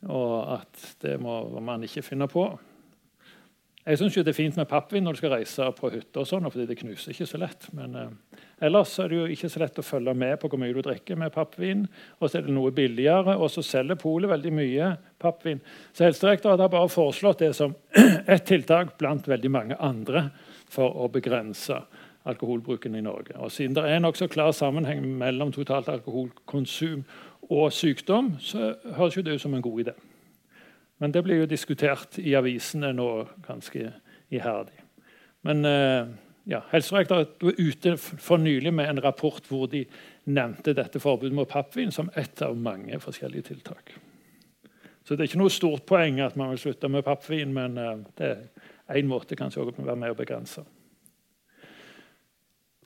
og 0.09 0.55
at 0.55 0.87
det 1.05 1.19
må 1.21 1.43
man 1.61 1.85
ikke 1.85 2.05
finne 2.05 2.25
på. 2.31 2.47
Jeg 3.87 4.01
syns 4.01 4.17
det 4.17 4.33
er 4.33 4.35
fint 4.35 4.57
med 4.59 4.67
pappvin 4.67 5.05
når 5.05 5.15
du 5.15 5.19
skal 5.21 5.31
reise 5.31 5.67
på 5.77 5.91
hytta, 5.93 6.25
sånn, 6.27 6.49
fordi 6.51 6.65
det 6.67 6.79
knuser 6.81 7.13
ikke 7.13 7.27
så 7.29 7.39
lett. 7.39 7.69
Men 7.77 7.93
eh, 7.95 8.41
ellers 8.67 8.97
er 8.99 9.13
det 9.13 9.19
jo 9.19 9.29
ikke 9.31 9.51
så 9.53 9.61
lett 9.61 9.79
å 9.79 9.85
følge 9.85 10.17
med 10.17 10.33
på 10.41 10.49
hvor 10.51 10.59
mye 10.59 10.75
du 10.75 10.81
drikker 10.83 11.21
med 11.21 11.31
pappvin. 11.31 11.85
Og 12.17 12.25
så 12.27 12.41
er 12.41 12.49
det 12.49 12.57
noe 12.57 12.73
billigere, 12.75 13.37
og 13.37 13.53
så 13.53 13.63
selger 13.63 14.01
Polet 14.01 14.33
veldig 14.33 14.51
mye 14.57 14.89
pappvin. 15.21 15.61
Så 15.93 16.03
Helsedirektoratet 16.03 16.65
har 16.65 16.73
bare 16.73 16.91
foreslått 16.91 17.45
det 17.45 17.53
som 17.55 17.77
ett 18.25 18.49
tiltak 18.49 18.97
blant 18.99 19.29
veldig 19.29 19.53
mange 19.55 19.79
andre 19.79 20.25
for 20.73 21.05
å 21.05 21.07
begrense 21.13 21.79
alkoholbruken 22.27 22.95
i 22.95 23.01
Norge. 23.01 23.35
Og 23.37 23.51
Siden 23.51 23.75
det 23.75 23.85
er 23.87 24.03
nokså 24.03 24.27
klar 24.27 24.51
sammenheng 24.51 25.05
mellom 25.19 25.51
totalt 25.55 25.89
alkoholkonsum 25.89 27.05
og 27.49 27.73
sykdom, 27.73 28.35
så 28.39 28.75
høres 28.97 29.17
jo 29.17 29.23
det 29.23 29.37
ut 29.37 29.41
som 29.41 29.53
en 29.53 29.61
god 29.65 29.79
idé. 29.85 29.95
Men 30.99 31.13
det 31.13 31.23
blir 31.23 31.43
jo 31.43 31.49
diskutert 31.49 32.17
i 32.19 32.33
avisene 32.35 32.91
nå 32.93 33.09
ganske 33.45 33.91
iherdig. 34.33 34.79
Men 35.45 35.65
eh, 35.65 36.09
ja, 36.49 36.63
Helsedirektoratet 36.71 37.43
var 37.43 37.57
ute 37.57 37.97
for 37.97 38.41
nylig 38.41 38.73
med 38.73 38.89
en 38.89 39.03
rapport 39.03 39.45
hvor 39.47 39.67
de 39.71 39.85
nevnte 40.25 40.73
dette 40.75 40.99
forbudet 40.99 41.35
mot 41.35 41.49
pappvin 41.49 41.91
som 41.91 42.09
ett 42.15 42.41
av 42.41 42.57
mange 42.57 42.99
forskjellige 42.99 43.49
tiltak. 43.51 43.93
Så 45.05 45.15
det 45.15 45.23
er 45.23 45.29
ikke 45.29 45.39
noe 45.39 45.53
stort 45.53 45.85
poeng 45.87 46.19
at 46.19 46.35
man 46.35 46.51
vil 46.51 46.65
slutte 46.65 46.89
med 46.91 47.05
pappvin, 47.07 47.53
men 47.55 47.77
eh, 47.77 47.93
det 48.19 48.31
er 48.87 48.99
én 48.99 49.07
måte 49.07 49.37
kanskje 49.39 49.63
å 49.63 49.69
være 49.71 49.99
med 49.99 50.15
å 50.15 50.17
begrense. 50.17 50.65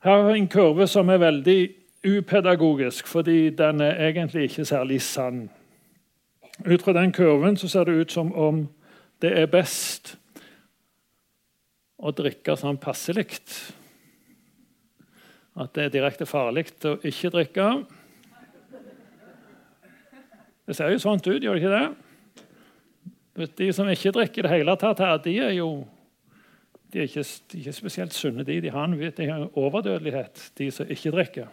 Her 0.01 0.23
vi 0.25 0.39
en 0.39 0.47
kurve 0.49 0.87
som 0.89 1.09
er 1.13 1.19
veldig 1.21 1.59
upedagogisk, 2.01 3.07
fordi 3.07 3.51
den 3.53 3.81
er 3.85 3.99
egentlig 4.07 4.47
ikke 4.47 4.65
særlig 4.65 5.01
sann. 5.05 5.43
Ut 6.65 6.81
fra 6.81 6.93
den 6.97 7.13
kurven 7.13 7.57
så 7.57 7.67
ser 7.69 7.85
det 7.85 7.99
ut 7.99 8.11
som 8.11 8.33
om 8.33 8.63
det 9.21 9.35
er 9.37 9.45
best 9.45 10.15
å 12.01 12.09
drikke 12.17 12.57
sånn 12.57 12.81
passelig. 12.81 13.27
At 15.53 15.73
det 15.77 15.85
er 15.85 15.93
direkte 15.93 16.25
farlig 16.25 16.65
å 16.89 16.97
ikke 17.05 17.29
drikke. 17.37 17.69
Det 20.65 20.77
ser 20.77 20.89
jo 20.95 21.01
sånn 21.03 21.21
ut, 21.21 21.43
gjør 21.43 21.59
det 21.59 21.61
ikke 21.61 21.77
det? 21.77 23.47
De 23.57 23.69
som 23.73 23.89
ikke 23.89 24.17
drikker 24.17 24.41
i 24.41 24.47
det 24.47 24.57
hele 24.57 24.75
tatt 24.81 24.99
her, 25.03 25.21
de 25.21 25.37
er 25.45 25.53
jo 25.59 25.85
de 26.93 26.99
er, 26.99 27.07
ikke, 27.07 27.23
de 27.53 27.61
er 27.67 27.75
spesielt 27.75 28.13
sunne. 28.13 28.43
De, 28.43 28.59
de 28.61 28.71
har 28.71 28.87
en, 28.87 28.97
de 28.99 29.27
har 29.29 29.39
en 29.39 29.53
overdødelighet, 29.55 30.51
de 30.57 30.71
som 30.71 30.89
ikke 30.89 31.11
drikker. 31.11 31.47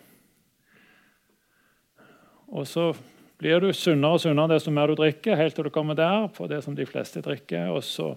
Og 2.49 2.67
så 2.67 2.91
blir 3.39 3.61
du 3.63 3.71
sunnere 3.77 4.17
og 4.17 4.23
sunnere 4.23 4.57
desto 4.57 4.73
mer 4.75 4.91
du 4.91 4.97
drikker, 4.99 5.39
helt 5.39 5.55
til 5.55 5.69
du 5.69 5.73
kommer 5.75 5.95
der 5.95 6.27
på 6.35 6.49
det 6.51 6.63
som 6.65 6.77
de 6.77 6.87
fleste 6.89 7.23
drikker. 7.23 7.69
Og 7.71 7.85
så 7.87 8.15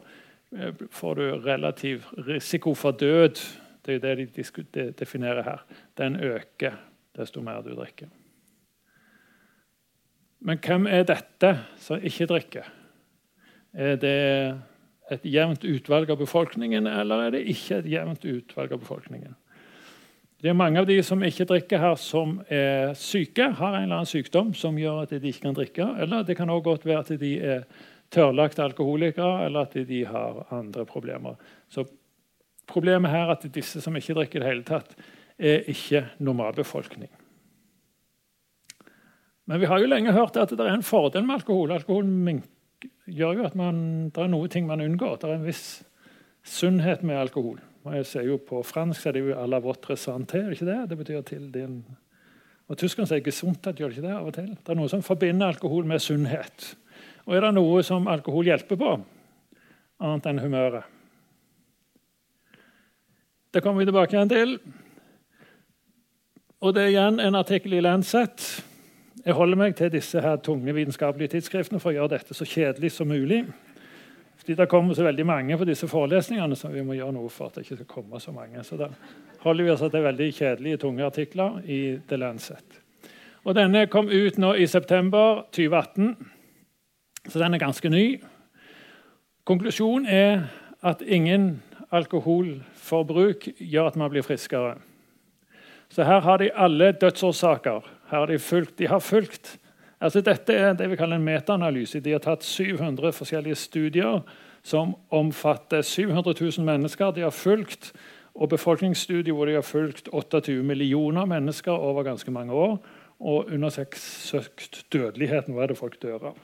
eh, 0.55 0.73
får 0.89 1.19
du 1.19 1.25
relativ 1.45 2.07
risiko 2.27 2.73
for 2.73 2.97
død. 2.97 3.43
Det 3.85 3.99
er 3.99 4.15
det 4.15 4.31
de 4.73 4.87
definerer 4.97 5.43
her. 5.43 5.63
Den 5.97 6.15
øker 6.15 6.79
desto 7.17 7.41
mer 7.41 7.61
du 7.61 7.75
drikker. 7.75 8.09
Men 10.41 10.57
hvem 10.57 10.87
er 10.89 11.03
dette 11.05 11.51
som 11.77 12.01
ikke 12.01 12.25
drikker? 12.25 12.65
Er 13.73 13.95
det 13.95 14.57
et 15.11 15.25
jevnt 15.27 15.63
utvalg 15.67 16.11
av 16.13 16.19
befolkningen, 16.21 16.87
eller 16.87 17.27
er 17.27 17.35
det 17.35 17.45
ikke 17.51 17.81
et 17.81 17.89
jevnt 17.91 18.25
utvalg 18.25 18.73
av 18.73 18.83
befolkningen? 18.83 19.37
Det 20.41 20.49
er 20.49 20.57
Mange 20.57 20.81
av 20.81 20.87
de 20.89 20.97
som 21.05 21.21
ikke 21.21 21.45
drikker 21.51 21.81
her, 21.81 21.95
som 22.01 22.39
er 22.49 22.95
syke, 22.97 23.51
har 23.59 23.75
en 23.75 23.83
eller 23.83 24.01
annen 24.01 24.09
sykdom 24.09 24.55
som 24.57 24.77
gjør 24.79 25.03
at 25.03 25.13
de 25.13 25.29
ikke 25.29 25.45
kan 25.45 25.57
drikke. 25.57 25.85
Eller 26.01 26.23
det 26.25 26.35
kan 26.39 26.49
også 26.49 26.65
godt 26.65 26.85
være 26.89 27.03
at 27.03 27.21
de 27.21 27.33
er 27.37 27.65
tørrlagte 28.11 28.63
alkoholikere, 28.65 29.45
eller 29.45 29.67
at 29.67 29.77
de 29.87 30.05
har 30.09 30.45
andre 30.49 30.85
problemer. 30.89 31.37
Så 31.69 31.85
Problemet 32.71 33.11
her 33.11 33.25
er 33.25 33.35
at 33.35 33.47
disse 33.51 33.81
som 33.83 33.95
ikke 33.97 34.15
drikker 34.15 34.39
i 34.39 34.43
det 34.43 34.49
hele 34.49 34.67
tatt, 34.67 34.93
er 35.41 35.65
ikke 35.71 36.05
normalbefolkning. 36.23 37.09
Men 39.49 39.59
vi 39.59 39.67
har 39.67 39.81
jo 39.81 39.89
lenge 39.89 40.13
hørt 40.15 40.37
at 40.39 40.53
det 40.53 40.63
er 40.63 40.77
en 40.77 40.85
fordel 40.85 41.25
med 41.25 41.41
alkohol. 41.41 41.73
Alkohol 41.75 42.05
gjør 43.05 43.39
jo 43.39 43.48
at 43.48 43.55
man, 43.58 44.10
det 44.13 44.24
er 44.24 44.31
noe 44.31 44.50
ting 44.51 44.67
man 44.67 44.84
unngår. 44.84 45.17
Det 45.22 45.29
er 45.29 45.39
en 45.39 45.48
viss 45.48 45.65
sunnhet 46.48 47.03
med 47.05 47.20
alkohol. 47.20 47.60
Jeg 47.81 48.05
ser 48.05 48.27
jo 48.27 48.38
På 48.38 48.62
fransk 48.63 49.05
er 49.05 49.12
det 49.12 49.22
jo 49.22 49.36
'à 49.36 49.48
la 49.48 49.60
votre 49.60 49.96
santé'. 49.98 50.51
Ikke 50.51 50.65
det? 50.65 50.89
Det 50.89 50.98
betyr 50.98 51.22
til 51.22 51.51
din 51.51 51.86
Og 52.70 52.77
Tyskerne 52.77 53.08
sier 53.08 53.20
'gesundhet'. 53.20 53.75
Gjør 53.75 53.89
det 53.89 53.98
ikke 53.98 54.08
det 54.08 54.15
av 54.15 54.27
og 54.27 54.34
til? 54.34 54.50
Det 54.50 54.70
er 54.70 54.75
noe 54.75 54.89
som 54.89 55.01
forbinder 55.01 55.48
alkohol 55.48 55.86
med 55.86 56.00
sunnhet. 56.00 56.75
Og 57.25 57.36
er 57.36 57.41
det 57.41 57.53
noe 57.53 57.84
som 57.84 58.08
alkohol 58.08 58.46
hjelper 58.46 58.75
på, 58.75 59.05
annet 60.00 60.25
enn 60.25 60.39
humøret? 60.39 60.84
Det 63.53 63.63
kommer 63.63 63.79
vi 63.79 63.86
tilbake 63.86 64.15
igjen 64.15 64.29
til. 64.29 64.60
Og 66.62 66.74
det 66.74 66.84
er 66.84 66.88
igjen 66.88 67.20
en 67.20 67.36
artikkel 67.36 67.74
i 67.74 67.81
Lancet 67.81 68.63
jeg 69.25 69.33
holder 69.33 69.57
meg 69.57 69.75
til 69.77 69.91
disse 69.93 70.21
her 70.21 70.39
tunge 70.41 70.73
vitenskapelige 70.73 71.35
tidsskriftene 71.35 71.79
for 71.79 71.91
å 71.91 71.99
gjøre 71.99 72.15
dette 72.15 72.33
så 72.33 72.45
kjedelig 72.47 72.91
som 72.95 73.07
mulig. 73.07 73.43
Fordi 74.37 74.55
Det 74.55 74.69
kommer 74.69 74.93
så 74.93 75.03
veldig 75.03 75.25
mange 75.25 75.57
på 75.57 75.65
disse 75.65 75.87
forelesningene, 75.87 76.55
så 76.55 76.67
vi 76.67 76.81
må 76.81 76.93
gjøre 76.93 77.13
noe 77.13 77.29
for 77.29 77.45
at 77.45 77.55
det 77.55 77.61
ikke 77.61 77.75
skal 77.75 77.85
komme 77.85 78.19
så 78.19 78.31
mange. 78.31 78.63
Så 78.63 78.77
da 78.77 78.87
holder 79.39 79.63
vi 79.63 79.69
oss 79.69 79.79
til 79.79 80.03
veldig 80.03 80.33
kjedelige, 80.33 80.77
tunge 80.77 81.05
artikler 81.05 81.61
i 81.65 81.99
The 82.07 82.17
Lancet. 82.17 82.81
Og 83.43 83.55
Denne 83.55 83.87
kom 83.87 84.09
ut 84.09 84.37
nå 84.37 84.53
i 84.53 84.65
september 84.65 85.45
2018. 85.53 86.15
Så 87.29 87.39
den 87.39 87.53
er 87.53 87.59
ganske 87.59 87.89
ny. 87.89 88.21
Konklusjonen 89.45 90.05
er 90.05 90.47
at 90.81 91.01
ingen 91.01 91.61
alkoholforbruk 91.91 93.47
gjør 93.59 93.87
at 93.87 93.95
man 93.95 94.09
blir 94.09 94.25
friskere. 94.25 94.75
Så 95.89 96.03
her 96.03 96.19
har 96.19 96.37
de 96.37 96.51
alle 96.55 96.91
dødsårsaker. 96.91 97.81
Har 98.11 98.27
de, 98.27 98.39
fulgt, 98.39 98.77
de 98.79 98.87
har 98.91 98.99
fulgt 98.99 99.57
altså 100.01 100.21
Dette 100.25 100.53
er 100.53 100.73
det 100.73 100.87
vi 100.89 100.97
kaller 100.97 101.19
en 101.19 101.25
metaanalyse. 101.25 102.01
De 102.01 102.15
har 102.15 102.23
tatt 102.23 102.43
700 102.43 103.13
forskjellige 103.13 103.55
studier 103.55 104.23
som 104.65 104.95
omfatter 105.13 105.85
700 105.85 106.33
000 106.41 106.65
mennesker. 106.65 107.13
De 107.13 107.21
har 107.21 107.35
fulgt 107.35 107.91
og 108.33 108.49
befolkningsstudier 108.49 109.35
hvor 109.35 109.45
de 109.45 109.57
har 109.57 109.65
fulgt 109.65 110.09
28 110.11 110.63
millioner 110.63 111.25
mennesker 111.25 111.71
over 111.71 112.03
ganske 112.03 112.31
mange 112.31 112.53
år. 112.53 112.79
Og 113.19 113.51
undersøkt 113.53 114.85
dødeligheten. 114.93 115.53
Hva 115.53 115.63
er 115.63 115.73
det 115.73 115.77
folk 115.77 115.99
dør 116.01 116.31
av? 116.31 116.37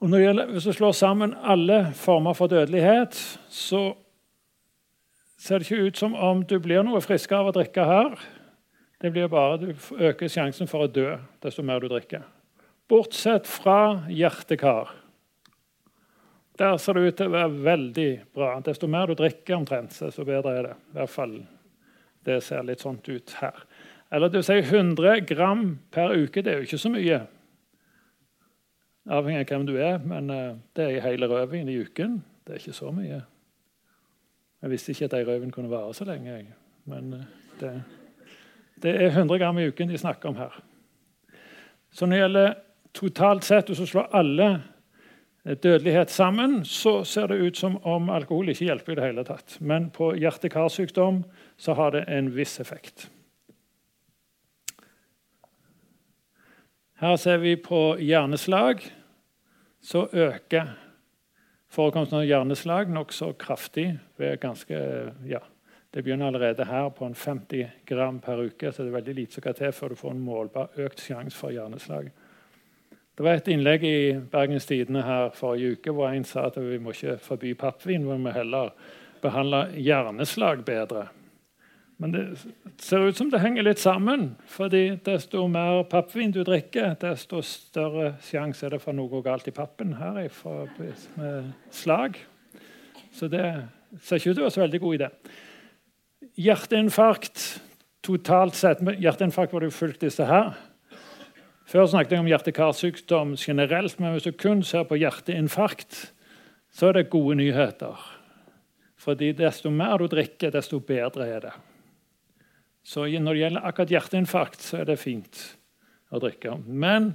Og 0.00 0.10
når 0.10 0.18
gjelder, 0.18 0.46
Hvis 0.52 0.64
du 0.64 0.72
slår 0.72 0.92
sammen 0.92 1.34
alle 1.42 1.92
former 1.94 2.32
for 2.32 2.46
dødelighet, 2.46 3.40
så 3.48 3.94
ser 5.38 5.58
det 5.58 5.70
ikke 5.70 5.86
ut 5.86 5.96
som 5.96 6.14
om 6.14 6.42
du 6.42 6.58
blir 6.58 6.82
noe 6.82 7.00
friskere 7.00 7.38
av 7.38 7.50
å 7.50 7.56
drikke 7.56 7.84
her. 7.84 8.18
Det 8.98 9.10
blir 9.14 9.28
bare 9.30 9.58
Du 9.60 9.68
øker 9.94 10.28
sjansen 10.28 10.66
for 10.66 10.86
å 10.86 10.90
dø 10.90 11.12
desto 11.42 11.62
mer 11.62 11.80
du 11.80 11.88
drikker. 11.90 12.24
Bortsett 12.88 13.46
fra 13.46 14.08
hjertekar. 14.08 14.90
Der 16.58 16.76
ser 16.82 16.98
det 16.98 17.04
ut 17.06 17.16
til 17.20 17.28
å 17.28 17.36
være 17.36 17.62
veldig 17.62 18.08
bra. 18.34 18.56
Desto 18.66 18.88
mer 18.90 19.06
du 19.06 19.14
drikker, 19.14 19.54
omtrent, 19.60 19.94
desto 19.94 20.24
bedre 20.26 20.56
er 20.56 20.66
det. 20.66 20.74
I 20.90 20.98
hvert 20.98 21.12
fall 21.12 21.36
det 22.26 22.40
ser 22.42 22.66
litt 22.66 22.82
sånt 22.82 23.06
ut 23.08 23.34
her. 23.38 23.60
Eller 24.10 24.32
du 24.32 24.40
sier 24.42 24.64
100 24.64 25.20
gram 25.28 25.76
per 25.94 26.16
uke. 26.16 26.42
Det 26.42 26.52
er 26.52 26.58
jo 26.58 26.66
ikke 26.66 26.80
så 26.80 26.90
mye. 26.90 27.20
Avhengig 29.08 29.46
av 29.46 29.52
hvem 29.52 29.68
du 29.68 29.76
er, 29.80 30.00
men 30.04 30.32
eh, 30.32 30.56
det 30.76 30.84
er 30.84 30.96
i 30.96 31.04
hele 31.04 31.28
rødvin 31.30 31.70
i 31.70 31.78
uken. 31.80 32.18
Det 32.44 32.56
er 32.56 32.60
ikke 32.60 32.76
så 32.76 32.90
mye. 32.92 33.22
Jeg 34.58 34.72
visste 34.72 34.92
ikke 34.92 35.06
at 35.08 35.16
ei 35.20 35.28
rødvin 35.28 35.54
kunne 35.54 35.70
vare 35.70 35.94
så 35.96 36.08
lenge. 36.08 36.34
Jeg. 36.34 36.50
Men 36.90 37.14
eh, 37.16 37.30
det, 37.60 37.72
det, 38.82 38.94
er 38.94 39.12
100 39.12 39.38
gram 39.38 39.58
i 39.58 39.68
uken 39.68 39.92
de 39.92 39.98
snakker 39.98 40.30
om 40.30 40.40
her. 40.40 40.54
Så 41.90 42.06
når 42.06 42.14
det 42.14 42.22
gjelder 42.22 42.54
totalt 42.98 43.44
sett, 43.44 43.68
hvis 43.70 43.82
du 43.82 43.90
slår 43.90 44.10
alle 44.16 44.48
eh, 45.44 45.56
dødelighet 45.56 46.10
sammen, 46.10 46.62
så 46.64 47.02
ser 47.04 47.30
det 47.32 47.40
ut 47.40 47.60
som 47.60 47.78
om 47.86 48.10
alkohol 48.10 48.52
ikke 48.52 48.68
hjelper 48.68 48.94
i 48.94 48.98
det 48.98 49.06
hele 49.06 49.24
tatt. 49.28 49.58
Men 49.60 49.90
på 49.94 50.12
hjerte-karsykdom 50.18 51.22
så 51.56 51.76
har 51.78 51.96
det 51.96 52.04
en 52.12 52.32
viss 52.36 52.58
effekt. 52.60 53.08
Her 56.98 57.16
ser 57.16 57.38
vi 57.38 57.54
på 57.62 57.94
hjerneslag 58.02 58.82
så 59.80 60.08
øker 60.12 60.72
forekomsten 61.70 62.18
av 62.18 62.26
hjerneslag 62.26 62.90
nokså 62.90 63.32
kraftig. 63.38 63.92
ved 64.16 64.40
Ganske, 64.40 64.78
ja, 65.28 65.40
det 65.94 66.02
begynner 66.04 66.26
allerede 66.26 66.64
her 66.68 66.88
på 66.92 67.06
en 67.06 67.14
50 67.14 67.66
gram 67.86 68.20
per 68.20 68.44
uke. 68.44 68.72
så 68.72 68.82
det 68.82 68.88
er 68.88 68.98
veldig 69.00 69.14
lite 69.14 69.34
som 69.34 69.42
skal 69.42 69.54
til 69.54 69.72
før 69.72 69.88
du 69.88 69.94
får 69.94 70.10
en 70.10 70.20
målbar 70.20 70.68
økt 70.76 71.00
sjanse 71.00 71.36
for 71.36 71.50
hjerneslag. 71.50 72.10
Det 73.16 73.24
var 73.24 73.40
et 73.40 73.48
innlegg 73.48 73.84
i 73.84 74.14
Bergens 74.30 74.66
Tidende 74.66 75.02
her 75.02 75.30
forrige 75.34 75.72
uke 75.72 75.90
hvor 75.90 76.12
en 76.12 76.24
sa 76.24 76.46
at 76.46 76.58
vi 76.62 76.78
må 76.78 76.92
ikke 76.92 77.16
forby 77.18 77.54
pappvin, 77.58 78.04
vi 78.06 78.18
må 78.18 78.30
heller 78.30 78.74
behandle 79.22 79.64
hjerneslag 79.74 80.62
bedre. 80.64 81.08
Men 81.98 82.12
det 82.14 82.22
ser 82.78 83.08
ut 83.08 83.16
som 83.18 83.30
det 83.30 83.40
henger 83.42 83.66
litt 83.66 83.80
sammen. 83.82 84.36
fordi 84.46 85.00
Desto 85.04 85.48
mer 85.48 85.82
pappvin 85.90 86.30
du 86.30 86.44
drikker, 86.44 86.94
desto 87.00 87.42
større 87.42 88.14
sjanse 88.22 88.66
er 88.66 88.76
det 88.76 88.82
for 88.82 88.92
noe 88.94 89.22
galt 89.22 89.48
i 89.48 89.56
pappen 89.56 89.96
her 89.98 90.20
med 91.16 91.52
slag. 91.70 92.20
Så 93.12 93.26
det 93.26 93.64
ser 94.00 94.16
ikke 94.16 94.30
ut 94.30 94.34
til 94.34 94.42
å 94.42 94.46
være 94.46 94.56
så 94.60 94.66
veldig 94.66 94.80
god 94.80 94.94
idé. 94.94 95.08
Hjerteinfarkt 96.38 97.60
totalt 98.06 98.54
sett 98.54 98.78
Hjerteinfarkt 99.02 99.52
var 99.52 99.64
det 99.64 99.72
jo 99.72 99.78
fulgt 99.80 100.04
disse 100.06 100.26
her. 100.28 100.52
Før 101.68 101.88
snakket 101.90 102.14
jeg 102.14 102.22
om 102.22 102.28
hjerte-karsykdom 102.30 103.32
generelt, 103.36 103.98
men 103.98 104.14
hvis 104.14 104.28
du 104.28 104.36
kun 104.38 104.62
ser 104.64 104.86
på 104.88 104.96
hjerteinfarkt, 105.00 105.98
så 106.72 106.88
er 106.88 106.96
det 106.96 107.10
gode 107.12 107.36
nyheter. 107.40 107.98
Fordi 108.98 109.32
desto 109.36 109.72
mer 109.74 109.98
du 109.98 110.06
drikker, 110.08 110.54
desto 110.54 110.78
bedre 110.80 111.26
er 111.26 111.44
det. 111.48 111.52
Så 112.86 113.04
når 113.04 113.34
det 113.34 113.42
gjelder 113.42 113.66
akkurat 113.68 113.96
hjerteinfarkt, 113.96 114.62
så 114.64 114.80
er 114.80 114.88
det 114.88 115.00
fint 115.02 115.42
å 116.14 116.22
drikke. 116.22 116.54
Men 116.64 117.12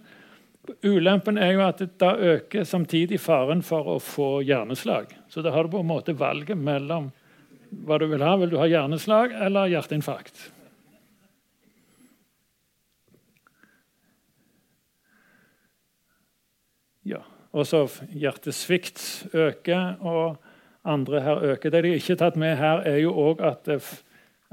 ulempen 0.86 1.40
er 1.42 1.56
jo 1.56 1.66
at 1.66 1.82
da 1.98 2.12
øker 2.14 2.68
samtidig 2.68 3.24
faren 3.24 3.64
for 3.66 3.96
å 3.96 3.98
få 4.04 4.30
hjerneslag. 4.46 5.16
Så 5.32 5.42
da 5.42 5.56
har 5.56 5.66
du 5.66 5.74
på 5.74 5.82
en 5.82 5.94
måte 5.96 6.14
valget 6.20 6.60
mellom 6.60 7.10
hva 7.86 7.98
du 8.02 8.08
vil 8.12 8.24
ha. 8.26 8.36
Vil 8.42 8.54
du 8.54 8.58
ha 8.62 8.70
hjerneslag 8.70 9.36
eller 9.46 9.72
hjerteinfarkt? 9.74 10.46
Ja. 17.04 17.24
Og 17.54 17.68
så 17.70 17.84
hjertesvikt 18.10 19.28
øker, 19.34 20.00
og 20.02 20.40
andre 20.84 21.22
her 21.22 21.44
øker. 21.54 21.70
Det 21.70 21.84
de 21.84 21.98
ikke 22.00 22.18
tatt 22.18 22.40
med 22.40 22.58
her, 22.58 22.82
er 22.88 22.98
jo 23.04 23.14
òg 23.14 23.44
at 23.46 23.70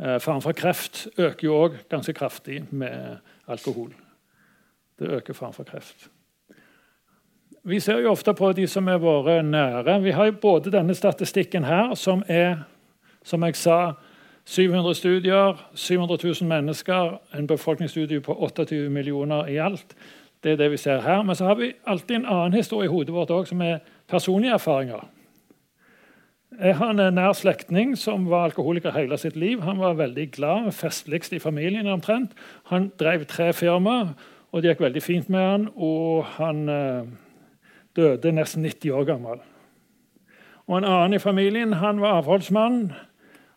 Eh, 0.00 0.18
faren 0.18 0.40
for 0.40 0.56
kreft 0.56 1.08
øker 1.18 1.44
jo 1.44 1.56
òg 1.60 1.76
ganske 1.92 2.12
kraftig 2.16 2.62
med 2.72 3.18
alkohol. 3.48 3.92
Det 4.98 5.08
øker 5.08 5.34
faren 5.34 5.52
for 5.52 5.64
kreft. 5.64 6.08
Vi 7.64 7.80
ser 7.80 8.00
jo 8.00 8.10
ofte 8.10 8.32
på 8.34 8.52
de 8.52 8.66
som 8.66 8.88
er 8.88 8.96
våre 8.98 9.42
nære. 9.42 10.00
Vi 10.00 10.10
har 10.10 10.24
jo 10.24 10.38
både 10.40 10.72
denne 10.72 10.94
statistikken 10.94 11.64
her, 11.64 11.94
som 11.94 12.22
er 12.28 12.64
som 13.24 13.44
jeg 13.44 13.56
sa, 13.56 13.92
700 14.44 14.94
studier, 14.94 15.70
700 15.74 16.18
000 16.24 16.48
mennesker, 16.48 17.20
en 17.34 17.46
befolkningsstudie 17.46 18.20
på 18.20 18.34
28 18.34 18.88
millioner 18.90 19.46
i 19.46 19.56
alt. 19.56 19.94
Det 20.42 20.52
er 20.52 20.56
det 20.56 20.70
vi 20.70 20.76
ser 20.76 21.00
her. 21.00 21.22
Men 21.22 21.36
så 21.36 21.44
har 21.44 21.54
vi 21.54 21.72
alltid 21.86 22.16
en 22.16 22.26
annen 22.26 22.52
historie 22.52 22.88
i 22.88 22.90
hodet 22.92 23.14
vårt 23.14 23.30
òg, 23.30 23.46
som 23.46 23.62
er 23.62 23.78
personlige 24.08 24.52
erfaringer. 24.52 25.04
Jeg 26.60 26.76
har 26.76 26.90
en 26.90 27.14
nær 27.14 27.32
slektning 27.32 27.92
som 27.98 28.26
var 28.30 28.48
alkoholiker 28.48 28.90
hele 28.92 29.18
sitt 29.18 29.36
liv. 29.36 29.60
Han 29.62 29.78
var 29.78 29.94
veldig 29.94 30.30
glad, 30.32 30.72
festligst 30.72 31.32
i 31.32 31.38
familien 31.38 31.86
omtrent. 31.86 32.32
Han 32.64 32.90
drev 32.98 33.24
tre 33.24 33.52
firmaer, 33.52 34.14
og 34.52 34.62
det 34.62 34.72
gikk 34.72 34.80
veldig 34.80 35.02
fint 35.02 35.28
med 35.28 35.40
han, 35.40 35.68
og 35.76 36.24
han 36.24 36.68
eh, 36.68 37.06
døde 37.96 38.32
nesten 38.32 38.66
90 38.66 38.90
år 38.90 39.04
gammel. 39.04 39.40
Og 40.66 40.78
En 40.78 40.84
annen 40.84 41.14
i 41.14 41.22
familien 41.22 41.72
han 41.72 42.00
var 42.00 42.18
avholdsmann. 42.18 42.92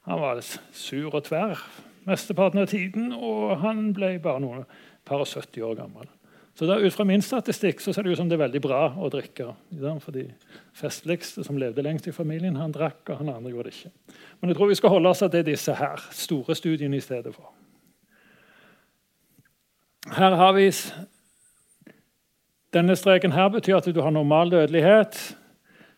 Han 0.08 0.20
var 0.20 0.42
sur 0.44 1.14
og 1.14 1.24
tverr 1.28 1.60
mesteparten 2.08 2.60
av 2.60 2.68
tiden, 2.72 3.14
og 3.16 3.58
han 3.64 3.94
ble 3.96 4.18
bare 4.24 4.42
noen 4.44 4.66
par 5.08 5.24
og 5.24 5.30
70 5.30 5.64
år 5.64 5.78
gammel. 5.80 6.10
Så 6.54 6.68
da, 6.70 6.78
Ut 6.78 6.94
fra 6.94 7.06
min 7.08 7.24
statistikk 7.26 7.82
så 7.82 7.94
ser 7.94 8.06
det 8.06 8.14
ut 8.14 8.20
som 8.20 8.28
det 8.30 8.38
er 8.38 8.44
veldig 8.44 8.62
bra 8.62 8.82
å 8.94 9.10
drikke. 9.10 9.56
For 10.04 10.14
de 10.14 10.28
festligste 10.78 11.46
som 11.46 11.58
levde 11.58 11.82
lengst 11.86 12.08
i 12.08 12.14
familien, 12.14 12.60
han 12.60 12.76
drakk, 12.76 13.02
og 13.10 13.24
han 13.24 13.32
andre 13.34 13.54
gjorde 13.54 13.72
det 13.72 13.78
ikke. 13.78 14.20
Men 14.42 14.52
jeg 14.52 14.60
tror 14.60 14.70
vi 14.70 14.78
skal 14.78 14.94
holde 14.94 15.10
oss 15.10 15.24
til 15.24 15.48
disse 15.48 15.78
her, 15.80 16.04
store 16.14 16.58
studiene 16.60 17.00
i 17.00 17.04
stedet 17.04 17.34
for. 17.34 17.50
Her 20.14 20.38
har 20.38 20.54
vi 20.54 20.70
Denne 22.74 22.96
streken 22.98 23.32
her 23.32 23.52
betyr 23.54 23.78
at 23.78 23.86
du 23.86 24.02
har 24.02 24.10
normal 24.10 24.50
dødelighet. 24.50 25.38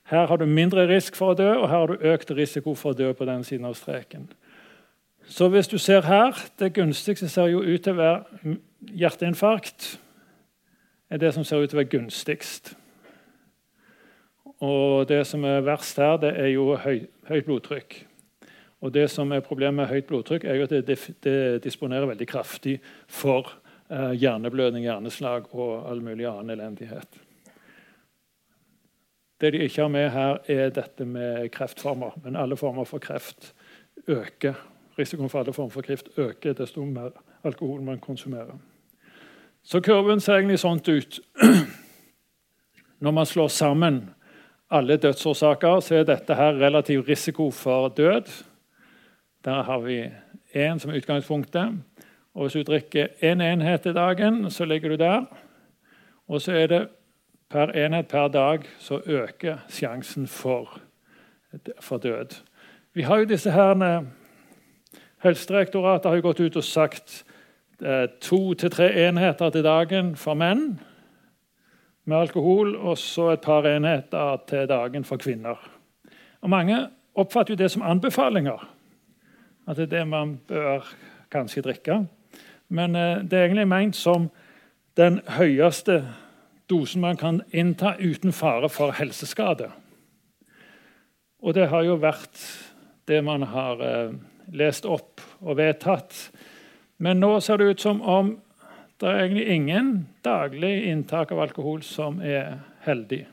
Her 0.06 0.28
har 0.28 0.38
du 0.38 0.46
mindre 0.46 0.86
risk 0.88 1.16
for 1.18 1.34
å 1.34 1.38
dø, 1.38 1.50
og 1.58 1.70
her 1.70 1.78
har 1.82 1.88
du 1.88 2.10
økt 2.14 2.32
risiko 2.38 2.76
for 2.78 2.94
å 2.94 2.98
dø 2.98 3.14
på 3.14 3.26
den 3.26 3.44
siden 3.44 3.66
av 3.66 3.74
streken. 3.74 4.28
Så 5.26 5.48
hvis 5.50 5.68
du 5.68 5.78
ser 5.78 6.06
her, 6.06 6.38
Det 6.60 6.74
gunstigste 6.74 7.30
ser 7.30 7.48
jo 7.48 7.62
ut 7.62 7.84
til 7.84 7.94
å 7.94 7.98
være 7.98 8.58
hjerteinfarkt 8.94 10.00
er 11.10 11.18
det 11.18 11.34
som 11.34 11.44
ser 11.44 11.58
ut 11.58 11.70
til 11.70 11.78
å 11.78 11.82
være 11.82 11.98
gunstigst. 11.98 12.76
Og 14.62 15.08
det 15.08 15.26
som 15.28 15.44
er 15.44 15.66
verst 15.66 15.98
her, 15.98 16.18
det 16.18 16.36
er 16.38 16.48
jo 16.54 16.76
høy, 16.78 17.08
høyt 17.28 17.46
blodtrykk. 17.46 18.06
Og 18.82 18.94
det 18.94 19.10
som 19.10 19.32
er 19.32 19.42
Problemet 19.42 19.76
med 19.76 19.90
høyt 19.90 20.08
blodtrykk 20.08 20.46
er 20.46 20.56
jo 20.56 20.64
at 20.64 20.74
det, 20.88 20.98
det 21.24 21.64
disponerer 21.64 22.06
veldig 22.06 22.28
kraftig 22.28 22.80
for 23.08 23.56
eh, 23.90 24.14
hjerneblødning, 24.22 24.86
hjerneslag 24.86 25.50
og 25.52 25.90
all 25.90 26.02
mulig 26.02 26.28
annen 26.30 26.60
elendighet. 26.60 27.25
Det 29.42 29.54
de 29.54 29.58
ikke 29.58 29.82
har 29.82 29.92
med 29.92 30.10
her, 30.10 30.38
er 30.48 30.70
dette 30.70 31.06
med 31.06 31.50
kreftformer. 31.52 32.16
Men 32.24 32.36
alle 32.36 32.58
former 32.58 32.84
for 32.84 33.00
kreft 33.00 33.54
øker. 34.08 34.54
Risikoen 35.00 35.30
for 35.30 35.40
alle 35.40 35.54
former 35.54 35.70
for 35.70 35.82
kreft 35.82 36.10
øker 36.18 36.54
desto 36.54 36.86
mer 36.86 37.10
alkohol 37.44 37.82
man 37.82 38.00
konsumerer. 38.00 38.58
Så 39.64 39.82
kurven 39.82 40.20
ser 40.20 40.40
egentlig 40.40 40.60
sånn 40.62 40.80
ut. 40.88 41.20
Når 43.04 43.12
man 43.12 43.26
slår 43.26 43.48
sammen 43.48 44.04
alle 44.72 44.98
dødsårsaker, 44.98 45.80
så 45.80 45.96
er 45.96 46.08
dette 46.08 46.36
her 46.36 46.60
relativ 46.62 47.06
risiko 47.10 47.50
for 47.52 47.90
død. 47.90 48.30
Der 49.46 49.64
har 49.64 49.80
vi 49.80 50.12
én 50.56 50.80
som 50.80 50.92
utgangspunktet. 50.92 51.74
Og 52.34 52.42
Hvis 52.42 52.54
du 52.54 52.64
drikker 52.64 53.08
én 53.22 53.42
en 53.42 53.42
enhet 53.42 53.86
i 53.86 53.94
dagen, 53.94 54.52
så 54.52 54.66
ligger 54.66 54.90
du 54.90 54.96
der. 54.96 55.26
Og 56.28 56.42
så 56.42 56.52
er 56.52 56.68
det 56.68 56.88
per 57.56 57.72
enhet 57.72 58.08
per 58.08 58.28
dag, 58.28 58.66
så 58.80 59.00
øker 59.06 59.58
sjansen 59.70 60.28
for, 60.28 60.82
for 61.80 61.98
død. 61.98 62.36
Vi 62.94 63.02
har 63.02 63.18
jo 63.18 63.26
disse 63.26 63.52
herne, 63.52 64.08
Helsedirektoratet 65.24 66.10
har 66.10 66.16
jo 66.16 66.26
gått 66.26 66.40
ut 66.40 66.58
og 66.60 66.64
sagt 66.64 67.24
eh, 67.82 68.10
to 68.22 68.54
til 68.54 68.70
tre 68.72 68.90
enheter 69.08 69.50
til 69.50 69.64
dagen 69.64 70.16
for 70.20 70.36
menn 70.36 70.82
med 72.06 72.18
alkohol, 72.18 72.76
og 72.76 72.98
så 72.98 73.32
et 73.34 73.42
par 73.42 73.66
enheter 73.66 74.44
til 74.48 74.68
dagen 74.68 75.04
for 75.04 75.18
kvinner. 75.18 75.56
Og 76.42 76.50
Mange 76.50 76.90
oppfatter 77.16 77.56
jo 77.56 77.64
det 77.64 77.72
som 77.72 77.82
anbefalinger, 77.82 78.68
at 79.68 79.78
det 79.78 79.88
er 79.88 79.94
det 79.96 80.08
man 80.08 80.38
bør 80.48 80.84
kanskje 81.32 81.64
drikke. 81.64 82.04
Men 82.70 82.96
eh, 82.96 83.24
det 83.24 83.40
er 83.40 83.48
egentlig 83.48 83.68
ment 83.68 83.96
som 83.96 84.30
den 84.98 85.22
høyeste 85.40 86.04
dosen 86.70 87.02
man 87.02 87.18
kan 87.18 87.42
innta 87.52 87.96
uten 88.00 88.34
fare 88.34 88.70
for 88.70 88.96
helseskade. 88.96 89.70
Og 91.46 91.54
det 91.54 91.68
har 91.70 91.86
jo 91.86 92.00
vært 92.02 92.40
det 93.06 93.22
man 93.26 93.46
har 93.52 93.82
eh, 93.86 94.16
lest 94.54 94.86
opp 94.86 95.22
og 95.42 95.60
vedtatt. 95.60 96.16
Men 96.98 97.20
nå 97.22 97.38
ser 97.44 97.62
det 97.62 97.70
ut 97.70 97.86
som 97.86 98.02
om 98.02 98.36
det 99.02 99.10
er 99.12 99.26
egentlig 99.26 99.48
ingen 99.52 99.90
daglig 100.24 100.86
inntak 100.88 101.34
av 101.36 101.42
alkohol 101.44 101.84
som 101.84 102.22
er 102.24 102.62
heldig. 102.86 103.26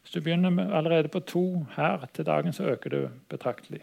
Hvis 0.00 0.14
du 0.14 0.22
begynner 0.24 0.72
allerede 0.72 1.10
på 1.12 1.20
to 1.20 1.44
her 1.74 2.06
til 2.16 2.24
dagen, 2.24 2.54
så 2.56 2.70
øker 2.72 2.90
du 2.90 3.00
betraktelig. 3.28 3.82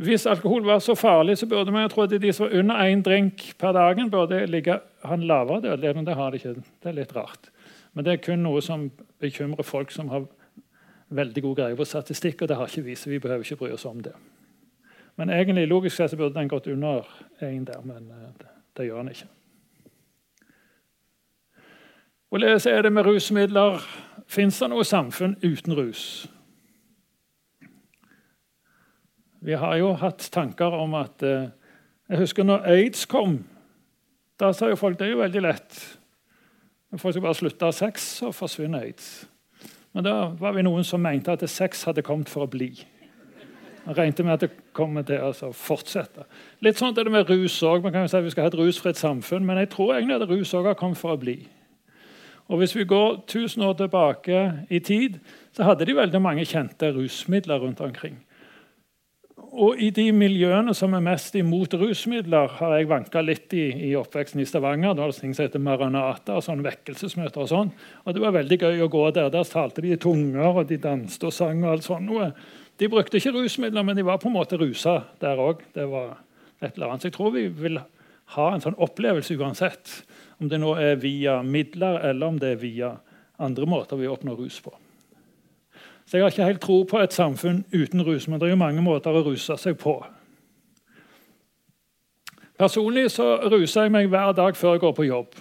Hvis 0.00 0.26
alkohol 0.26 0.64
var 0.64 0.78
så 0.80 0.94
farlig, 0.96 1.38
så 1.38 1.46
burde 1.46 1.72
man 1.72 1.90
tro 1.90 2.02
at 2.02 2.14
de 2.22 2.32
som 2.32 2.46
var 2.46 2.58
under 2.58 2.76
én 2.88 3.02
drink 3.04 3.42
per 3.58 3.72
dagen, 3.76 4.10
burde 4.10 4.46
ligge, 4.46 4.78
han 5.04 5.22
lavere 5.28 5.60
dødelighet. 5.60 5.96
Men 5.96 6.06
det 6.06 6.14
har 6.14 6.30
de 6.30 6.36
ikke. 6.40 6.54
Det 6.54 6.88
er 6.88 6.96
litt 6.96 7.16
rart. 7.16 7.50
Men 7.92 8.04
det 8.04 8.12
er 8.12 8.22
kun 8.24 8.42
noe 8.42 8.62
som 8.64 8.90
bekymrer 9.20 9.66
folk 9.66 9.90
som 9.92 10.08
har 10.08 10.24
veldig 11.10 11.42
god 11.42 11.56
greie 11.56 11.76
på 11.76 11.84
statistikk, 11.84 12.42
og 12.42 12.48
det 12.48 12.56
har 12.56 12.70
ikke 12.70 12.86
vi, 12.86 12.94
så 12.94 13.10
vi 13.10 13.18
behøver 13.18 13.44
ikke 13.44 13.56
bry 13.56 13.70
oss 13.74 13.84
om 13.84 14.00
det. 14.00 14.14
Men 15.16 15.30
egentlig, 15.30 15.66
logisk 15.68 15.96
sett 15.96 16.16
burde 16.16 16.38
den 16.38 16.48
gått 16.48 16.66
under 16.66 17.04
én 17.42 17.66
der, 17.66 17.82
men 17.84 18.10
eh, 18.10 18.32
det, 18.38 18.48
det 18.76 18.86
gjør 18.86 19.02
den 19.02 19.08
ikke. 19.08 19.28
Hvordan 22.30 22.60
er 22.66 22.82
det 22.82 22.92
med 22.92 23.06
rusmidler? 23.06 23.80
Fins 24.26 24.58
det 24.62 24.70
noe 24.70 24.84
samfunn 24.86 25.34
uten 25.42 25.74
rus? 25.74 26.28
Vi 29.40 29.56
har 29.56 29.76
jo 29.80 29.94
hatt 29.96 30.26
tanker 30.32 30.74
om 30.76 30.94
at 30.98 31.22
eh, 31.24 31.48
Jeg 32.10 32.18
husker 32.24 32.44
når 32.44 32.66
aids 32.66 33.06
kom. 33.06 33.38
Da 34.40 34.50
sa 34.52 34.68
jo 34.68 34.76
folk 34.76 34.98
det 34.98 35.06
er 35.06 35.12
jo 35.14 35.22
veldig 35.22 35.42
lett. 35.44 35.76
Når 36.90 36.98
folk 36.98 37.14
skal 37.14 37.22
bare 37.22 37.38
slutte 37.38 37.68
av 37.68 37.76
sex, 37.76 38.06
så 38.18 38.32
forsvinner 38.34 38.82
aids. 38.82 39.28
Men 39.94 40.04
da 40.04 40.14
var 40.38 40.56
vi 40.56 40.64
noen 40.66 40.84
som 40.86 41.02
mente 41.02 41.30
at 41.30 41.44
sex 41.48 41.84
hadde 41.86 42.02
kommet 42.02 42.28
for 42.28 42.44
å 42.44 42.50
bli. 42.50 42.72
Jeg 43.86 43.96
regnet 43.96 44.24
med 44.26 44.34
at 44.34 44.44
det 44.44 44.50
kommer 44.76 45.06
til 45.06 45.22
å 45.22 45.52
fortsette. 45.56 46.26
Litt 46.66 46.78
sånn 46.78 46.92
er 46.98 47.06
det 47.06 47.14
med 47.14 47.30
rus 47.30 47.56
òg. 47.64 47.84
Man 47.84 47.94
kan 47.94 48.04
jo 48.04 48.10
si 48.12 48.18
at 48.18 48.26
vi 48.26 48.32
skal 48.34 48.46
ha 48.46 48.52
et 48.52 48.58
rusfritt 48.58 49.00
samfunn, 49.00 49.46
men 49.46 49.62
jeg 49.62 49.70
tror 49.72 49.94
egentlig 49.96 50.18
at 50.18 50.30
rus 50.30 50.52
òg 50.58 50.68
har 50.68 50.78
kommet 50.78 51.00
for 51.00 51.14
å 51.14 51.20
bli. 51.20 51.38
Og 52.50 52.58
Hvis 52.58 52.74
vi 52.74 52.84
går 52.84 53.22
1000 53.22 53.62
år 53.62 53.76
tilbake 53.78 54.66
i 54.68 54.80
tid, 54.82 55.20
så 55.54 55.64
hadde 55.64 55.86
de 55.86 55.94
veldig 55.96 56.20
mange 56.20 56.44
kjente 56.44 56.90
rusmidler 56.92 57.62
rundt 57.62 57.80
omkring. 57.80 58.18
Og 59.50 59.80
i 59.82 59.88
de 59.90 60.04
miljøene 60.14 60.70
som 60.78 60.92
er 60.94 61.02
mest 61.02 61.34
imot 61.34 61.72
rusmidler, 61.74 62.52
har 62.60 62.74
jeg 62.76 62.86
vanka 62.90 63.22
litt 63.24 63.50
i, 63.58 63.64
i 63.88 63.96
oppveksten 63.98 64.42
i 64.42 64.46
Stavanger. 64.46 64.94
Da 64.94 65.02
var 65.02 65.10
det 65.10 65.18
ting 65.18 65.32
som 65.34 65.42
heter 65.42 65.62
Maranata 65.64 66.36
og 66.38 66.44
sånn 66.46 66.62
vekkelsesmøter. 66.62 67.42
og 67.42 67.50
sånn. 67.50 67.72
Og 68.04 68.14
Det 68.14 68.22
var 68.22 68.36
veldig 68.36 68.58
gøy 68.62 68.84
å 68.84 68.90
gå 68.92 69.02
der. 69.16 69.30
Der 69.34 69.48
talte 69.50 69.82
de 69.82 69.90
i 69.96 69.98
tunger, 69.98 70.52
og 70.54 70.68
de 70.70 70.78
danste 70.78 71.26
og 71.26 71.34
sang. 71.34 71.64
og 71.64 71.72
alt 71.72 71.88
sånt 71.88 72.06
noe. 72.06 72.30
De 72.78 72.88
brukte 72.88 73.18
ikke 73.18 73.34
rusmidler, 73.34 73.82
men 73.84 73.96
de 73.96 74.06
var 74.06 74.18
på 74.22 74.30
en 74.30 74.38
måte 74.38 74.58
rusa 74.60 75.02
der 75.20 75.42
òg. 75.42 75.64
Jeg 75.74 77.12
tror 77.12 77.32
vi 77.34 77.48
vil 77.48 77.80
ha 78.36 78.46
en 78.54 78.62
sånn 78.62 78.78
opplevelse 78.78 79.34
uansett. 79.34 80.04
Om 80.40 80.48
det 80.48 80.60
nå 80.62 80.76
er 80.78 80.94
via 81.02 81.42
midler, 81.42 81.98
eller 82.06 82.26
om 82.26 82.38
det 82.38 82.54
er 82.54 82.62
via 82.62 82.92
andre 83.40 83.66
måter 83.66 83.98
vi 83.98 84.06
oppnår 84.06 84.38
rus 84.38 84.60
på. 84.62 84.72
Så 86.10 86.16
jeg 86.16 86.24
har 86.24 86.32
ikke 86.32 86.44
helt 86.44 86.60
tro 86.60 86.76
på 86.90 86.98
et 86.98 87.12
samfunn 87.14 87.60
uten 87.70 88.02
rus, 88.02 88.24
men 88.26 88.40
det 88.40 88.48
er 88.48 88.56
jo 88.56 88.58
mange 88.58 88.82
måter 88.82 89.14
å 89.14 89.22
ruse 89.22 89.54
seg 89.62 89.76
på. 89.78 89.92
Personlig 92.58 93.12
så 93.14 93.36
ruser 93.46 93.86
jeg 93.86 93.92
meg 93.94 94.10
hver 94.10 94.32
dag 94.34 94.58
før 94.58 94.74
jeg 94.74 94.82
går 94.82 94.96
på 94.96 95.06
jobb. 95.06 95.38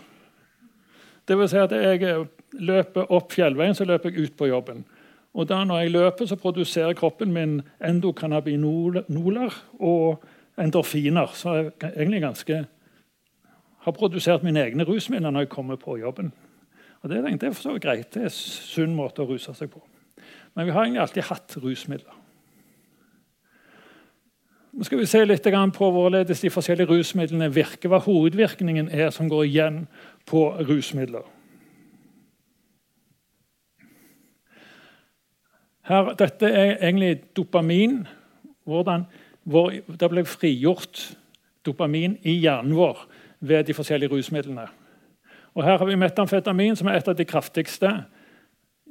Det 1.25 1.39
vil 1.39 1.49
si 1.49 1.57
at 1.57 1.73
jeg 1.73 2.05
løper 2.53 3.09
opp 3.17 3.33
fjellveien, 3.33 3.73
så 3.73 3.89
løper 3.89 4.13
jeg 4.13 4.29
ut 4.29 4.37
på 4.37 4.51
jobben. 4.51 4.85
Og 5.33 5.49
da 5.49 5.63
når 5.65 5.81
jeg 5.81 5.95
løper, 5.97 6.29
så 6.29 6.37
produserer 6.37 6.93
kroppen 6.93 7.33
min 7.33 7.59
endokannabinoler 7.81 9.59
og 9.79 10.23
endorfiner. 10.53 11.33
Så 11.33 11.55
jeg 11.55 11.71
egentlig 11.95 12.21
ganske 12.21 12.65
har 13.79 14.01
produsert 14.05 14.45
mine 14.45 14.69
egne 14.69 14.85
rusmidler 14.85 15.33
når 15.33 15.47
jeg 15.47 15.55
kommer 15.57 15.81
på 15.81 15.97
jobben. 15.97 16.29
Og 17.01 17.09
Det, 17.09 17.23
det 17.41 17.43
er 17.43 17.57
for 17.57 17.71
så 17.71 17.79
greit. 17.81 18.13
Det 18.13 18.21
er 18.21 18.29
en 18.29 18.41
sunn 18.43 18.93
måte 18.93 19.25
å 19.25 19.33
ruse 19.33 19.53
seg 19.57 19.73
på. 19.73 19.81
Men 20.59 20.67
vi 20.67 20.71
har 20.75 20.83
egentlig 20.83 21.01
alltid 21.01 21.23
hatt 21.23 21.53
rusmidler. 21.63 22.15
Nå 24.75 24.83
skal 24.83 24.99
vi 24.99 25.05
se 25.07 25.21
litt 25.23 25.45
på 25.47 25.87
hvorledes 25.95 26.41
de 26.43 26.51
forskjellige 26.51 26.89
rusmidlene 26.91 27.47
virker. 27.55 27.87
Hva 27.87 28.01
hovedvirkningen 28.03 28.89
er 28.91 29.13
som 29.15 29.29
går 29.31 29.45
igjen 29.47 29.77
på 30.27 30.41
rusmidler. 30.67 31.23
Her, 35.87 36.11
dette 36.19 36.51
er 36.51 36.75
egentlig 36.75 37.23
dopamin. 37.39 38.03
Hvordan, 38.67 39.07
hvor 39.47 39.71
det 39.71 40.11
ble 40.11 40.27
frigjort 40.27 41.05
dopamin 41.63 42.19
i 42.27 42.35
hjernen 42.35 42.75
vår 42.75 43.07
ved 43.39 43.63
de 43.63 43.79
forskjellige 43.79 44.11
rusmidlene. 44.11 44.67
Og 45.55 45.63
Her 45.63 45.77
har 45.79 45.87
vi 45.87 45.95
metamfetamin, 45.95 46.75
som 46.75 46.91
er 46.91 46.99
et 46.99 47.07
av 47.07 47.15
de 47.15 47.31
kraftigste 47.31 48.01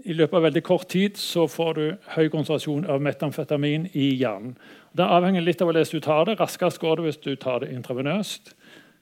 i 0.06 0.14
løpet 0.14 0.36
av 0.38 0.44
veldig 0.46 0.62
kort 0.62 0.86
tid 0.92 1.16
så 1.18 1.48
får 1.50 1.72
du 1.74 1.84
høy 2.14 2.28
konsentrasjon 2.30 2.86
av 2.90 3.02
metamfetamin 3.02 3.88
i 3.98 4.12
hjernen. 4.20 4.54
Det 4.94 5.06
avhenger 5.06 5.42
litt 5.42 5.62
av 5.62 5.70
hvordan 5.70 5.90
du 5.90 6.02
tar 6.04 6.28
det. 6.28 6.36
Raskest 6.38 6.80
går 6.82 6.98
det 6.98 7.06
hvis 7.08 7.20
du 7.24 7.32
tar 7.40 7.64
det 7.64 7.72
intravenøst. 7.74 8.52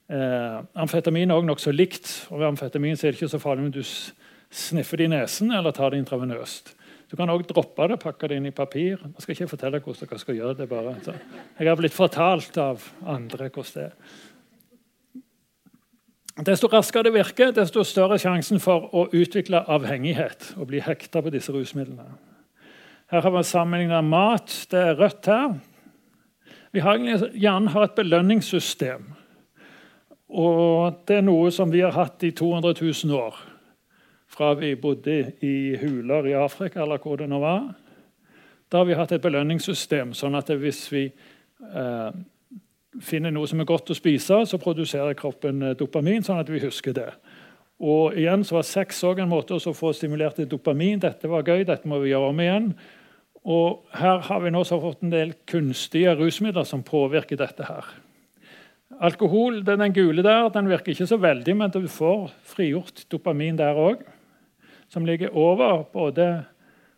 Eh, 0.08 0.56
amfetamin 0.78 1.30
er 1.30 1.36
også 1.36 1.50
nokså 1.50 1.74
likt. 1.74 2.08
og 2.30 2.40
ved 2.40 2.48
amfetamin 2.52 2.96
er 2.96 3.12
det 3.12 3.20
ikke 3.20 3.34
så 3.34 3.42
farlig 3.42 3.66
om 3.66 3.72
du 3.74 3.82
sniffer 4.50 4.96
det 4.96 5.08
i 5.08 5.12
nesen 5.12 5.52
eller 5.52 5.74
tar 5.76 5.90
det 5.90 6.00
intravenøst. 6.00 6.74
Du 7.10 7.16
kan 7.16 7.30
også 7.30 7.52
droppe 7.52 7.86
det, 7.88 8.00
pakke 8.02 8.28
det 8.28 8.36
inn 8.40 8.48
i 8.48 8.54
papir. 8.54 8.98
Jeg 8.98 9.22
skal 9.22 9.34
ikke 9.34 9.52
fortelle 9.52 9.80
hvordan 9.82 10.08
dere 10.08 10.18
skal 10.18 10.34
gjøre 10.34 10.54
det. 10.58 10.68
bare. 10.68 10.96
jeg 11.58 11.68
har 11.68 11.76
blitt 11.76 11.94
fortalt 11.94 12.56
av 12.58 12.82
andre 13.04 13.50
hvordan 13.50 13.74
det 13.74 13.84
er. 13.84 13.92
Desto 16.36 16.68
raskere 16.68 17.06
det 17.06 17.14
virker, 17.14 17.52
desto 17.56 17.80
større 17.80 18.18
sjansen 18.20 18.60
for 18.60 18.90
å 18.92 19.06
utvikle 19.16 19.62
avhengighet 19.72 20.50
og 20.60 20.68
bli 20.68 20.82
hekta 20.84 21.22
på 21.24 21.32
disse 21.32 21.52
rusmidlene. 21.54 22.04
Her 23.08 23.22
har 23.24 23.32
vi 23.32 23.42
sammenligna 23.46 24.02
mat. 24.04 24.52
Det 24.68 24.82
er 24.82 24.98
rødt 24.98 25.30
her. 25.32 25.54
Vi 26.76 26.82
har 26.84 27.00
Hjernen 27.00 27.70
har 27.72 27.86
et 27.86 27.96
belønningssystem. 27.96 29.06
Og 30.28 31.00
det 31.08 31.22
er 31.22 31.24
noe 31.24 31.48
som 31.54 31.72
vi 31.72 31.80
har 31.80 31.96
hatt 31.96 32.26
i 32.26 32.34
200 32.36 32.74
000 32.82 33.16
år. 33.16 33.40
Fra 34.28 34.52
vi 34.60 34.74
bodde 34.76 35.16
i 35.40 35.76
huler 35.80 36.28
i 36.28 36.36
Afrika, 36.36 36.82
eller 36.82 37.00
hvor 37.00 37.16
det 37.16 37.30
nå 37.30 37.40
var. 37.40 37.70
Da 38.68 38.82
har 38.82 38.90
vi 38.90 38.98
hatt 38.98 39.14
et 39.16 39.24
belønningssystem, 39.24 40.12
sånn 40.12 40.36
at 40.36 40.50
hvis 40.52 40.82
vi 40.92 41.06
eh, 41.06 42.10
finner 43.02 43.32
noe 43.34 43.48
som 43.48 43.60
er 43.60 43.68
godt 43.68 43.90
å 43.92 43.96
spise, 43.96 44.42
så 44.48 44.60
produserer 44.62 45.16
kroppen 45.18 45.62
eh, 45.62 45.76
dopamin, 45.78 46.24
sånn 46.24 46.40
at 46.42 46.50
vi 46.52 46.62
husker 46.64 46.96
det. 46.96 47.10
Og 47.82 48.16
igjen 48.16 48.44
så 48.46 48.56
var 48.56 48.64
Sex 48.64 49.02
også 49.04 49.20
en 49.20 49.28
måte 49.30 49.56
å 49.58 49.74
få 49.76 49.92
stimulert 49.92 50.38
dopamin. 50.48 51.00
Dette 51.02 51.28
var 51.28 51.44
gøy, 51.44 51.66
dette 51.68 51.88
må 51.88 52.00
vi 52.00 52.14
gjøre 52.14 52.32
om 52.32 52.40
igjen. 52.40 52.70
Og 53.46 53.84
Her 53.94 54.24
har 54.26 54.40
vi 54.42 54.50
nå 54.50 54.64
fått 54.64 55.04
en 55.04 55.12
del 55.12 55.34
kunstige 55.46 56.16
rusmidler 56.16 56.64
som 56.64 56.82
påvirker 56.82 57.36
dette. 57.36 57.64
her. 57.68 57.84
Alkohol 59.00 59.64
den 59.64 59.92
gule 59.92 60.22
der, 60.22 60.48
den 60.48 60.68
virker 60.68 60.92
ikke 60.92 61.06
så 61.06 61.18
veldig, 61.20 61.56
men 61.56 61.70
du 61.70 61.86
får 61.88 62.30
frigjort 62.42 63.04
dopamin 63.10 63.58
der 63.58 63.76
òg. 63.76 64.02
Som 64.88 65.04
ligger 65.04 65.34
over 65.36 65.84
både 65.92 66.44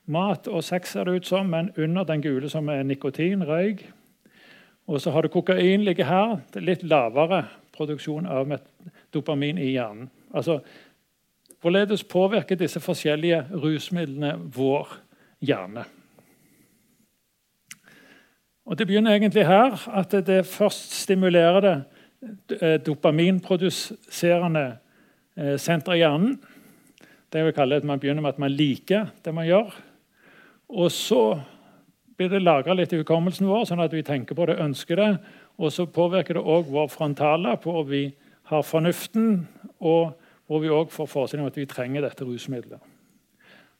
mat 0.07 0.49
og 0.49 0.63
sex, 0.65 0.93
ser 0.93 1.05
det 1.05 1.17
ut 1.17 1.27
som, 1.27 1.49
men 1.49 1.73
under 1.77 2.05
den 2.05 2.23
gule 2.23 2.49
som 2.49 2.69
er 2.69 2.83
nikotin, 2.83 3.43
røyk. 3.43 3.89
Og 4.89 5.01
så 5.01 5.13
har 5.13 5.23
du 5.23 5.29
kokain 5.29 5.85
ligger 5.85 6.09
her. 6.09 6.37
Det 6.53 6.63
er 6.63 6.69
litt 6.71 6.85
lavere 6.89 7.43
produksjon 7.77 8.27
av 8.27 8.55
dopamin 9.15 9.61
i 9.61 9.75
hjernen. 9.75 10.09
Altså, 10.35 10.61
Hvorledes 11.59 12.05
påvirker 12.07 12.55
disse 12.55 12.79
forskjellige 12.79 13.41
rusmidlene 13.51 14.37
vår 14.55 14.93
hjerne? 15.43 15.83
Og 18.69 18.79
Det 18.79 18.87
begynner 18.87 19.17
egentlig 19.17 19.47
her, 19.47 19.75
at 19.91 20.13
det 20.27 20.47
først 20.47 20.93
stimulerer 21.01 21.61
det 21.61 21.77
eh, 22.61 22.79
dopaminproduserende 22.87 24.77
eh, 25.37 25.59
senter 25.59 25.93
i 25.93 26.03
hjernen. 26.03 26.39
Det 27.33 27.45
vil 27.45 27.53
kalle 27.53 27.77
at 27.77 27.85
Man 27.85 28.01
begynner 28.01 28.23
med 28.23 28.29
at 28.29 28.39
man 28.39 28.53
liker 28.53 29.07
det 29.25 29.35
man 29.35 29.47
gjør. 29.47 29.75
Og 30.69 30.93
så 30.93 31.41
blir 32.19 32.33
det 32.33 32.43
lagra 32.43 32.75
litt 32.75 32.93
i 32.93 32.99
hukommelsen 32.99 33.47
vår, 33.47 33.69
sånn 33.69 33.83
at 33.85 33.95
vi 33.95 34.03
tenker 34.03 34.35
på 34.35 34.49
det, 34.51 34.59
ønsker 34.59 34.99
det. 34.99 35.13
Og 35.59 35.71
så 35.75 35.87
påvirker 35.87 36.39
det 36.39 36.43
òg 36.43 36.73
vår 36.75 36.91
frontale, 36.91 37.55
på 37.63 37.77
at 37.81 37.89
vi 37.91 38.03
har 38.51 38.67
fornuften, 38.67 39.47
og 39.79 40.17
hvor 40.49 40.63
vi 40.65 40.73
òg 40.73 40.91
får 40.91 41.11
forestilling 41.13 41.47
om 41.47 41.53
at 41.53 41.61
vi 41.61 41.69
trenger 41.71 42.03
dette 42.03 42.27
rusmiddelet. 42.27 42.83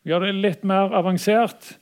Vi 0.05 0.13
gjør 0.13 0.29
det 0.29 0.35
litt 0.39 0.65
mer 0.69 0.95
avansert. 0.95 1.75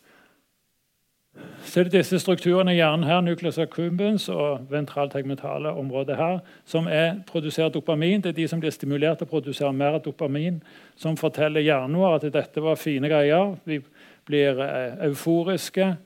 Så 1.66 1.82
er 1.82 1.90
disse 1.92 2.16
strukturene 2.22 2.72
i 2.72 2.78
hjernen 2.78 3.04
her, 3.04 3.20
nucleus 3.20 3.58
accumbens 3.60 4.30
og 4.32 4.70
ventraltegmentale 4.70 5.74
området 5.76 6.16
her, 6.16 6.38
som 6.64 6.88
er 6.88 7.18
produserer 7.28 7.74
dopamin. 7.74 8.22
Det 8.24 8.32
er 8.32 8.38
de 8.38 8.48
som 8.48 8.62
blir 8.62 8.72
stimulert 8.72 9.20
til 9.20 9.28
å 9.28 9.34
produsere 9.34 9.72
mer 9.76 9.98
dopamin, 10.00 10.62
som 10.96 11.18
forteller 11.20 11.66
hjernen 11.66 11.98
vår 12.00 12.16
at 12.16 12.28
dette 12.32 12.64
var 12.64 12.80
fine 12.80 13.10
greier. 13.12 13.58
Vi 13.68 13.82
blir 14.24 14.62
eh, 14.62 15.08
euforiske. 15.10 15.96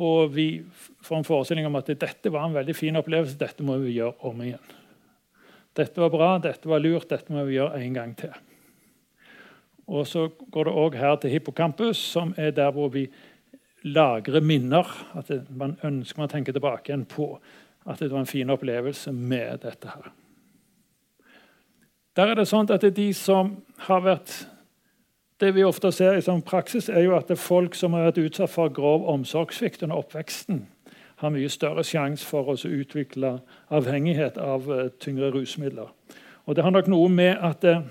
Og 0.00 0.32
vi 0.32 0.46
får 1.04 1.18
en 1.18 1.26
forestilling 1.26 1.66
om 1.68 1.76
at 1.76 1.90
dette 1.92 2.32
var 2.32 2.46
en 2.46 2.56
veldig 2.56 2.76
fin 2.76 2.96
opplevelse. 2.96 3.38
Dette 3.40 3.66
må 3.66 3.76
vi 3.82 3.98
gjøre 3.98 4.16
om 4.28 4.40
igjen. 4.44 4.70
Dette 5.76 6.00
var 6.00 6.12
bra, 6.12 6.30
dette 6.42 6.68
var 6.68 6.82
lurt, 6.84 7.08
dette 7.08 7.32
må 7.32 7.44
vi 7.48 7.56
gjøre 7.56 7.80
en 7.80 7.94
gang 7.96 8.16
til. 8.16 8.32
Og 9.92 10.06
så 10.08 10.26
går 10.52 10.68
det 10.68 10.74
òg 10.78 10.96
her 11.00 11.16
til 11.20 11.32
hippocampus, 11.32 12.00
som 12.12 12.34
er 12.36 12.52
der 12.56 12.72
hvor 12.72 12.92
vi 12.92 13.06
lagrer 13.82 14.44
minner. 14.44 14.88
At 15.16 15.28
det, 15.32 15.44
man 15.50 15.78
ønsker 15.84 16.22
man 16.22 16.32
tenker 16.32 16.56
tilbake 16.56 16.92
igjen 16.92 17.06
på 17.08 17.34
at 17.88 17.98
det 17.98 18.12
var 18.12 18.22
en 18.22 18.30
fin 18.30 18.50
opplevelse 18.52 19.12
med 19.12 19.64
dette 19.64 19.90
her. 19.90 20.12
Der 22.16 22.28
er 22.28 22.38
det 22.38 22.46
sånn 22.50 22.68
at 22.68 22.84
det 22.84 22.92
er 22.92 22.98
de 23.00 23.08
som 23.16 23.56
har 23.88 24.04
vært 24.04 24.34
det 25.42 25.54
vi 25.56 25.64
ofte 25.66 25.90
ser 25.94 26.14
i 26.14 26.22
sånn 26.22 26.44
praksis, 26.46 26.88
er 26.88 27.02
jo 27.02 27.16
at 27.16 27.26
det 27.26 27.34
er 27.34 27.42
folk 27.42 27.74
som 27.74 27.96
har 27.96 28.10
vært 28.10 28.20
utsatt 28.22 28.52
for 28.52 28.70
grov 28.74 29.08
omsorgssvikt 29.10 29.82
under 29.82 29.98
oppveksten, 29.98 30.60
har 31.22 31.34
mye 31.34 31.50
større 31.50 31.82
sjanse 31.86 32.26
for 32.26 32.50
å 32.50 32.54
utvikle 32.54 33.36
avhengighet 33.74 34.38
av 34.42 34.68
uh, 34.70 34.86
tyngre 35.02 35.32
rusmidler. 35.34 35.90
Og 36.46 36.56
Det 36.56 36.64
har 36.64 36.74
nok 36.74 36.90
noe 36.90 37.10
med 37.10 37.38
at 37.38 37.66
uh, 37.66 37.82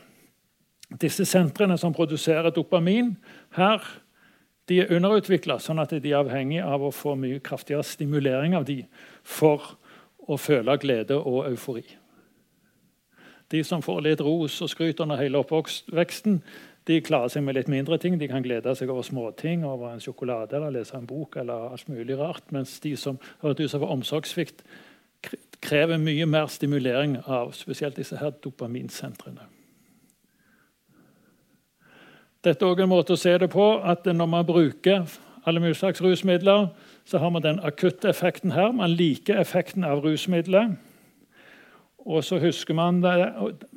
disse 0.99 1.25
sentrene 1.27 1.77
som 1.79 1.95
produserer 1.95 2.51
dopamin 2.55 3.15
her, 3.55 3.83
de 4.69 4.81
er 4.83 4.91
underutvikla, 4.95 5.59
sånn 5.59 5.81
at 5.83 5.91
de 5.91 6.11
er 6.11 6.21
avhengig 6.21 6.61
av 6.63 6.83
å 6.83 6.93
få 6.95 7.17
mye 7.19 7.41
kraftigere 7.43 7.83
stimulering 7.83 8.55
av 8.55 8.67
de 8.67 8.83
for 9.23 9.73
å 10.27 10.37
føle 10.39 10.77
glede 10.79 11.17
og 11.17 11.49
eufori. 11.49 11.83
De 13.51 13.63
som 13.67 13.83
får 13.83 14.03
litt 14.05 14.21
ros 14.23 14.61
og 14.63 14.69
skryt 14.71 15.01
under 15.03 15.19
hele 15.19 15.41
oppveksten, 15.41 16.39
de 16.87 17.01
klarer 17.05 17.29
seg 17.29 17.43
med 17.45 17.55
litt 17.55 17.69
mindre 17.69 17.97
ting. 18.01 18.17
De 18.17 18.27
kan 18.29 18.43
glede 18.45 18.73
seg 18.75 18.89
over 18.89 19.05
småting, 19.05 19.65
over 19.67 19.91
en 19.91 20.01
sjokolade 20.01 20.57
eller 20.57 20.73
lese 20.73 20.97
en 20.97 21.07
bok. 21.07 21.35
eller 21.37 21.71
alt 21.71 21.87
mulig 21.89 22.17
rart, 22.17 22.51
Mens 22.51 22.79
de 22.79 22.95
som 22.97 23.19
vært 23.41 23.59
utsatt 23.59 23.81
for 23.81 23.93
omsorgssvikt, 23.93 24.63
krever 25.61 25.97
mye 26.01 26.25
mer 26.25 26.47
stimulering 26.47 27.19
av 27.27 27.51
spesielt 27.53 27.95
disse 27.95 28.17
her 28.17 28.31
dopaminsentrene. 28.43 29.45
Dette 32.41 32.65
er 32.65 32.71
også 32.71 32.81
en 32.81 32.89
måte 32.89 33.13
å 33.13 33.21
se 33.21 33.37
det 33.37 33.51
på 33.53 33.65
at 33.85 34.05
når 34.05 34.25
man 34.25 34.45
bruker 34.45 35.05
alle 35.45 35.61
mulige 35.61 35.77
slags 35.77 36.01
rusmidler, 36.01 36.71
så 37.05 37.17
har 37.17 37.29
man 37.29 37.43
den 37.43 37.59
akutte 37.59 38.09
effekten 38.09 38.51
her. 38.51 38.71
Man 38.71 38.89
liker 38.89 39.37
effekten 39.37 39.83
av 39.83 40.01
rusmiddelet. 40.01 40.79
Og 42.05 42.23
så 42.25 42.39
husker 42.41 42.73
man, 42.73 43.01
det, 43.03 43.13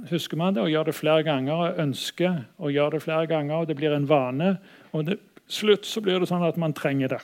husker 0.08 0.38
man, 0.40 0.54
det, 0.56 0.62
og 0.64 0.72
gjør 0.72 0.88
det 0.88 0.96
flere 0.96 1.24
ganger 1.26 1.54
og 1.54 1.80
ønsker 1.82 2.44
å 2.56 2.72
gjøre 2.72 2.96
det 2.96 3.04
flere 3.04 3.28
ganger. 3.28 3.56
og 3.58 3.68
Det 3.68 3.76
blir 3.76 3.92
en 3.92 4.08
vane. 4.08 4.54
Og 4.96 5.08
til 5.08 5.18
slutt 5.52 5.88
så 5.88 6.00
blir 6.04 6.20
det 6.20 6.30
sånn 6.30 6.44
at 6.46 6.60
man 6.60 6.72
trenger 6.76 7.16
det. 7.16 7.20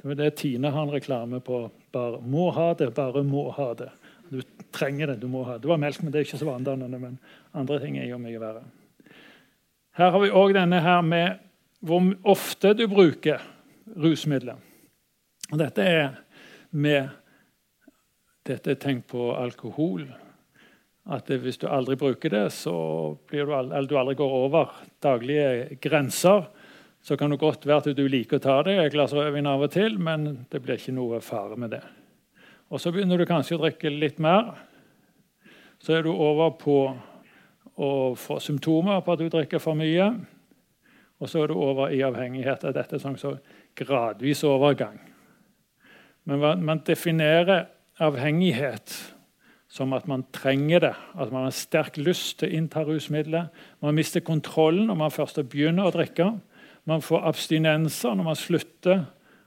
Det 0.00 0.10
var 0.10 0.18
det 0.18 0.34
Tine 0.36 0.72
har 0.74 0.82
en 0.82 0.92
reklame 0.92 1.40
på. 1.40 1.62
Bare 1.94 2.18
må 2.20 2.50
ha 2.52 2.72
det, 2.74 2.90
bare 2.96 3.22
må 3.24 3.46
ha 3.54 3.70
det. 3.78 3.92
Du 4.28 4.42
trenger 4.74 5.12
det, 5.12 5.20
du 5.22 5.30
må 5.30 5.44
ha 5.46 5.54
det. 5.54 5.62
Det 5.64 5.70
var 5.70 5.80
melk, 5.80 6.02
men 6.02 6.12
det 6.12 6.20
er 6.20 6.26
ikke 6.26 6.42
så 6.42 6.50
vanedannende. 6.50 6.98
Men 7.00 7.18
andre 7.54 7.78
ting 7.80 7.96
er 8.00 8.10
jo 8.10 8.18
mye 8.20 8.42
verre. 8.42 8.66
Her 9.94 10.10
har 10.10 10.20
vi 10.20 10.34
òg 10.34 10.56
denne 10.56 10.82
her 10.82 11.02
med 11.06 11.38
hvor 11.84 12.02
ofte 12.26 12.72
du 12.74 12.88
bruker 12.90 13.42
rusmidler. 14.00 14.58
Og 15.52 15.60
dette 15.60 15.84
er 15.86 16.16
med 16.74 17.12
dette 18.44 18.74
er 18.74 18.80
tenkt 18.80 19.08
på 19.12 19.30
alkohol. 19.36 20.04
At 21.04 21.28
hvis 21.28 21.58
du 21.60 21.66
aldri 21.68 21.96
bruker 22.00 22.32
det, 22.32 22.46
så 22.56 22.74
blir 23.28 23.48
du, 23.48 23.52
eller 23.56 23.88
du 23.88 23.96
aldri 24.00 24.16
går 24.16 24.36
over 24.38 24.72
daglige 25.04 25.76
grenser, 25.84 26.46
så 27.04 27.16
kan 27.20 27.32
det 27.32 27.42
godt 27.42 27.66
være 27.68 27.90
at 27.92 27.96
du 27.96 28.06
liker 28.08 28.40
å 28.40 28.44
ta 28.44 28.60
deg 28.64 28.80
et 28.80 28.94
glass 28.94 29.12
rødvin 29.12 29.48
av 29.48 29.66
og 29.66 29.74
til, 29.74 29.98
men 30.00 30.46
det 30.48 30.62
blir 30.64 30.80
ikke 30.80 30.94
noe 30.96 31.20
fare 31.20 31.58
med 31.60 31.74
det. 31.76 31.82
Og 32.72 32.80
Så 32.80 32.92
begynner 32.92 33.20
du 33.20 33.26
kanskje 33.28 33.58
å 33.58 33.64
drikke 33.66 33.92
litt 33.92 34.18
mer. 34.18 34.54
Så 35.78 35.98
er 35.98 36.06
du 36.06 36.14
over 36.14 36.54
på 36.56 36.78
å 37.76 37.90
få 38.16 38.38
symptomer 38.40 39.02
på 39.04 39.12
at 39.12 39.20
du 39.20 39.28
drikker 39.28 39.60
for 39.60 39.76
mye. 39.76 40.08
Og 41.20 41.28
så 41.28 41.42
er 41.42 41.52
du 41.52 41.60
over 41.60 41.92
i 41.92 42.00
avhengighet 42.06 42.64
av 42.64 42.72
dette 42.76 42.98
som 43.02 43.18
så 43.20 43.34
gradvis 43.76 44.40
overgang. 44.48 44.96
Men 46.24 46.64
man 46.64 46.80
definerer 46.86 47.66
avhengighet 48.02 48.94
som 49.74 49.92
at 49.92 50.06
man 50.06 50.22
trenger 50.32 50.84
det, 50.84 50.92
at 51.18 51.32
man 51.34 51.48
har 51.48 51.54
sterk 51.54 51.96
lyst 51.98 52.38
til 52.38 52.50
å 52.50 52.58
innta 52.60 52.84
rusmidler. 52.86 53.48
Man 53.82 53.96
mister 53.98 54.22
kontrollen 54.22 54.86
når 54.86 55.00
man 55.00 55.14
først 55.14 55.40
begynner 55.50 55.88
å 55.88 55.94
drikke. 55.94 56.28
Man 56.86 57.02
får 57.02 57.26
abstinenser 57.26 58.14
når 58.14 58.28
man 58.28 58.38
slutter 58.38 59.02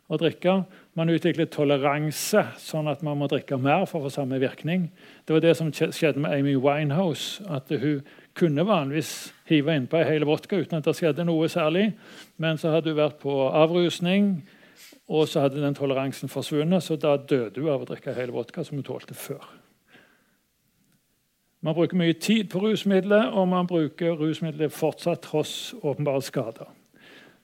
å 0.07 0.19
drikke. 0.19 0.57
Man 0.99 1.11
utvikler 1.13 1.47
toleranse, 1.51 2.43
sånn 2.59 2.89
at 2.91 3.03
man 3.05 3.19
må 3.19 3.27
drikke 3.31 3.59
mer 3.61 3.85
for 3.87 4.01
å 4.01 4.07
få 4.07 4.17
samme 4.17 4.39
virkning. 4.41 4.89
Det 5.27 5.35
var 5.35 5.43
det 5.43 5.55
som 5.59 5.71
skjedde 5.71 6.23
med 6.23 6.35
Amy 6.35 6.55
Winehouse. 6.59 7.43
at 7.47 7.69
Hun 7.69 8.03
kunne 8.33 8.67
vanligvis 8.67 9.31
hive 9.47 9.75
innpå 9.75 9.99
ei 9.99 10.11
hel 10.11 10.25
vodka 10.25 10.59
uten 10.59 10.79
at 10.79 10.85
det 10.85 10.95
skjedde 10.97 11.27
noe 11.27 11.47
særlig. 11.47 11.93
Men 12.37 12.57
så 12.57 12.71
hadde 12.71 12.91
hun 12.91 12.99
vært 12.99 13.19
på 13.23 13.35
avrusning, 13.47 14.41
og 15.07 15.27
så 15.29 15.45
hadde 15.45 15.61
den 15.61 15.75
toleransen 15.77 16.31
forsvunnet, 16.31 16.83
så 16.83 16.97
da 16.99 17.15
døde 17.17 17.61
hun 17.61 17.71
av 17.71 17.85
å 17.85 17.89
drikke 17.89 18.15
hele 18.17 18.35
vodka 18.35 18.63
som 18.65 18.77
hun 18.77 18.85
tålte 18.87 19.15
før. 19.17 19.43
Man 21.65 21.75
bruker 21.75 21.97
mye 21.97 22.15
tid 22.21 22.51
på 22.51 22.61
rusmidler, 22.61 23.31
og 23.33 23.47
man 23.49 23.67
bruker 23.67 24.17
rusmidler 24.19 24.69
fortsatt 24.71 25.23
tross 25.25 25.73
åpenbare 25.81 26.21
skader. 26.23 26.69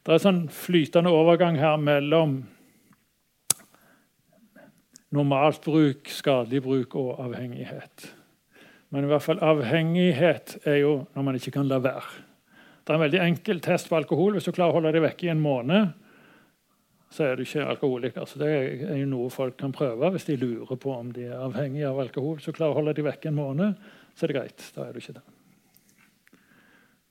Det 0.03 0.11
er 0.11 0.19
en 0.19 0.25
sånn 0.27 0.43
flytende 0.51 1.11
overgang 1.15 1.57
her 1.57 1.79
mellom 1.81 2.41
normalt 5.13 5.61
bruk, 5.63 6.09
skadelig 6.11 6.61
bruk 6.65 6.97
og 6.99 7.21
avhengighet. 7.23 8.09
Men 8.93 9.05
i 9.05 9.09
hvert 9.09 9.25
fall 9.25 9.41
avhengighet 9.41 10.57
er 10.69 10.81
jo 10.83 10.93
når 11.15 11.25
man 11.25 11.37
ikke 11.39 11.55
kan 11.55 11.69
la 11.69 11.79
være. 11.81 12.23
Det 12.83 12.91
er 12.91 12.99
en 12.99 13.05
veldig 13.05 13.21
enkel 13.23 13.61
test 13.63 13.89
på 13.89 13.97
alkohol. 13.97 14.35
Hvis 14.35 14.49
du 14.49 14.53
klarer 14.53 14.75
å 14.75 14.77
holde 14.77 14.91
deg 14.93 15.05
vekke 15.05 15.29
i 15.29 15.31
en 15.33 15.41
måned, 15.41 15.93
så 17.13 17.27
er 17.27 17.37
du 17.37 17.43
ikke 17.45 17.65
alkoholiker. 17.69 18.25
Så 18.25 18.39
det 18.41 18.49
er 18.49 18.97
jo 18.97 19.09
noe 19.11 19.29
folk 19.33 19.57
kan 19.59 19.73
prøve 19.75 20.09
hvis 20.15 20.25
de 20.25 20.39
lurer 20.41 20.79
på 20.81 20.93
om 20.95 21.11
de 21.13 21.27
er 21.29 21.37
avhengige 21.45 21.89
av 21.91 22.01
alkohol. 22.01 22.39
Så 22.41 22.55
klarer 22.55 22.73
å 22.73 22.79
holde 22.81 22.95
de 22.97 23.05
vekk 23.05 23.29
en 23.29 23.37
måned, 23.37 23.81
så 24.17 24.25
er 24.25 24.31
det 24.31 24.37
greit. 24.39 24.69
Da 24.73 24.87
er 24.87 24.95
du 24.95 25.01
ikke 25.01 25.17
det. 25.19 25.25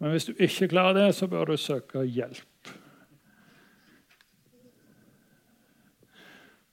Men 0.03 0.15
hvis 0.15 0.27
du 0.27 0.33
ikke 0.35 0.73
klarer 0.73 0.99
det, 0.99 1.11
så 1.15 1.29
bør 1.31 1.53
du 1.53 1.61
søke 1.61 2.03
hjelp. 2.03 2.73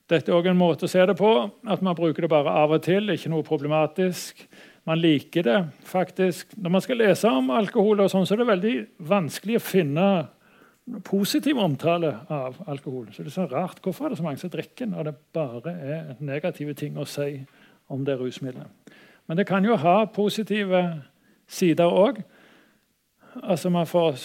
Dette 0.10 0.32
er 0.32 0.40
òg 0.40 0.50
en 0.50 0.58
måte 0.58 0.88
å 0.88 0.90
se 0.90 1.04
det 1.06 1.14
på. 1.20 1.30
At 1.70 1.84
man 1.86 1.98
bruker 1.98 2.26
det 2.26 2.32
bare 2.34 2.56
av 2.64 2.74
og 2.74 2.82
til. 2.82 3.14
Ikke 3.14 3.30
noe 3.30 3.46
problematisk. 3.46 4.42
Man 4.90 4.98
liker 4.98 5.46
det 5.46 5.60
faktisk. 5.86 6.58
Når 6.58 6.74
man 6.74 6.82
skal 6.82 6.98
lese 7.04 7.30
om 7.30 7.54
alkohol, 7.54 8.02
og 8.02 8.10
sånn, 8.10 8.26
så 8.26 8.34
er 8.34 8.42
det 8.42 8.50
veldig 8.50 8.76
vanskelig 9.12 9.60
å 9.60 9.66
finne 9.68 10.10
positiv 11.06 11.58
omtale 11.58 12.12
av 12.30 12.58
alkohol. 12.68 13.08
Så 13.14 13.24
det 13.24 13.32
er 13.32 13.38
så 13.38 13.48
rart. 13.52 13.82
Hvorfor 13.84 14.06
er 14.06 14.14
det 14.14 14.20
så 14.20 14.26
mange 14.26 14.42
som 14.42 14.52
drikker 14.54 14.90
når 14.90 15.10
det 15.10 15.16
bare 15.36 15.74
er 15.74 16.12
negative 16.20 16.74
ting 16.78 16.98
å 16.98 17.08
si 17.10 17.44
om 17.90 18.06
det 18.06 18.18
rusmiddelet? 18.20 18.96
Men 19.30 19.38
det 19.38 19.48
kan 19.48 19.66
jo 19.66 19.78
ha 19.78 20.04
positive 20.10 20.82
sider 21.48 21.90
òg. 21.90 22.24
Altså, 23.44 23.70
man 23.70 23.88
får 23.90 24.24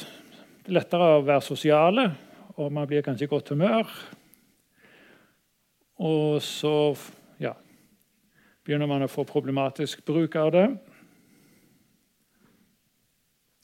lettere 0.73 1.19
å 1.19 1.25
være 1.25 1.45
sosiale, 1.45 2.07
og 2.57 2.73
man 2.73 2.89
blir 2.89 3.05
kanskje 3.05 3.27
i 3.27 3.33
godt 3.33 3.53
humør. 3.53 3.91
Og 6.01 6.41
så 6.43 6.95
ja, 7.43 7.53
begynner 8.65 8.89
man 8.89 9.05
å 9.05 9.11
få 9.13 9.27
problematisk 9.29 10.05
bruk 10.07 10.37
av 10.41 10.51
det. 10.55 10.67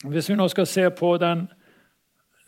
Hvis 0.05 0.31
vi 0.31 0.37
nå 0.37 0.47
skal 0.49 0.69
se 0.69 0.87
på 0.97 1.15
den 1.21 1.47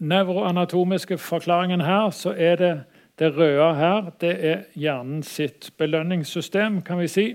nevroanatomiske 0.03 1.19
forklaringen 1.19 1.81
her, 1.81 2.11
så 2.11 2.35
er 2.35 2.59
det 2.59 2.73
det 3.21 3.29
røde 3.37 3.75
her 3.77 4.09
det 4.21 4.33
er 4.49 4.62
hjernen 4.75 5.23
sitt 5.23 5.71
belønningssystem, 5.79 6.81
kan 6.83 6.99
vi 6.99 7.09
si, 7.09 7.27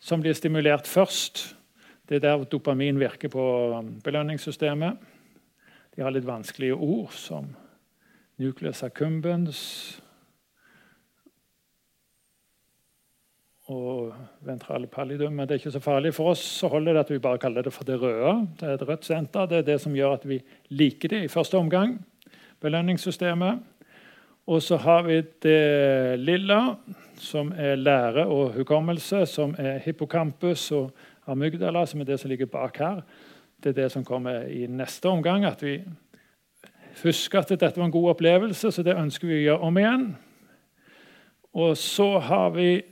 som 0.00 0.22
blir 0.22 0.36
stimulert 0.36 0.88
først. 0.88 1.56
Det 2.08 2.20
er 2.20 2.24
der 2.24 2.44
dopamin 2.44 3.00
virker 3.00 3.28
på 3.32 3.44
belønningssystemet. 4.04 4.96
De 5.96 6.02
har 6.02 6.14
litt 6.14 6.26
vanskelige 6.26 6.76
ord 6.76 7.12
som 7.16 7.52
nucleus 8.40 8.82
accumbens 8.82 9.60
og 13.72 14.14
ventrale 14.44 14.86
pallidum. 14.86 15.32
Men 15.32 15.48
det 15.48 15.54
er 15.54 15.62
ikke 15.62 15.74
så 15.76 15.80
farlig. 15.80 16.14
For 16.14 16.34
oss 16.34 16.42
så 16.60 16.68
holder 16.68 16.96
det 16.96 17.04
at 17.06 17.12
vi 17.14 17.22
bare 17.22 17.40
kaller 17.40 17.64
det 17.64 17.72
for 17.72 17.84
det 17.88 18.00
røde. 18.00 18.34
Det 18.60 18.68
er 18.68 18.74
et 18.74 18.88
rødt 18.88 19.04
senter. 19.04 19.46
Det 19.46 19.58
er 19.58 19.68
det 19.68 19.78
som 19.80 19.94
gjør 19.96 20.18
at 20.18 20.26
vi 20.28 20.40
liker 20.68 21.08
det 21.08 21.22
i 21.24 21.32
første 21.32 21.56
omgang. 21.58 21.96
Belønningssystemet. 22.60 23.62
Og 24.46 24.62
så 24.62 24.76
har 24.76 25.02
vi 25.06 25.22
det 25.42 26.20
lilla, 26.20 26.76
som 27.16 27.52
er 27.56 27.78
lære 27.80 28.26
og 28.26 28.52
hukommelse, 28.52 29.24
som 29.26 29.54
er 29.58 29.78
hippocampus 29.78 30.70
og 30.72 30.90
amygdala, 31.26 31.86
som 31.86 32.00
er 32.00 32.04
det 32.04 32.20
som 32.20 32.28
ligger 32.28 32.46
bak 32.52 32.76
her. 32.78 33.00
Det 33.62 33.72
er 33.72 33.82
det 33.82 33.92
som 33.92 34.04
kommer 34.04 34.44
i 34.44 34.66
neste 34.68 35.08
omgang. 35.08 35.44
At 35.48 35.62
vi 35.64 35.78
husker 37.02 37.40
at 37.40 37.48
dette 37.48 37.78
var 37.78 37.86
en 37.86 37.96
god 37.96 38.10
opplevelse, 38.10 38.72
så 38.72 38.82
det 38.82 38.98
ønsker 39.00 39.28
vi 39.28 39.38
å 39.38 39.44
gjøre 39.46 39.70
om 39.70 39.78
igjen. 39.80 40.06
Og 41.54 41.76
så 41.80 42.18
har 42.18 42.50
vi 42.50 42.82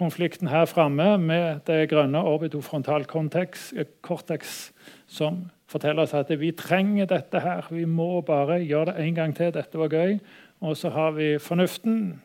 konflikten 0.00 0.48
her 0.48 0.64
framme 0.66 1.18
med 1.20 1.60
det 1.68 1.90
grønne 1.92 2.22
orbitofrontalkortex, 2.24 4.72
som 5.06 5.50
forteller 5.70 6.02
oss 6.02 6.14
at 6.16 6.32
vi 6.40 6.50
trenger 6.56 7.06
dette 7.10 7.40
her. 7.44 7.68
Vi 7.70 7.84
må 7.84 8.20
bare 8.26 8.64
gjøre 8.64 8.90
det 8.90 9.04
en 9.04 9.14
gang 9.14 9.36
til. 9.36 9.52
Dette 9.54 9.78
var 9.78 9.92
gøy. 9.92 10.18
Og 10.60 10.76
så 10.76 10.90
har 10.92 11.14
vi 11.16 11.38
fornuften, 11.40 12.20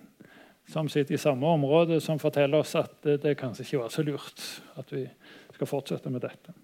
som 0.68 0.90
sitter 0.90 1.16
i 1.16 1.22
samme 1.22 1.48
område, 1.48 2.02
som 2.02 2.20
forteller 2.20 2.64
oss 2.64 2.76
at 2.80 2.92
det, 3.04 3.22
det 3.24 3.38
kanskje 3.38 3.68
ikke 3.68 3.84
var 3.84 3.94
så 3.94 4.04
lurt 4.04 4.46
at 4.80 4.92
vi 4.92 5.06
skal 5.54 5.70
fortsette 5.70 6.10
med 6.10 6.26
dette. 6.26 6.56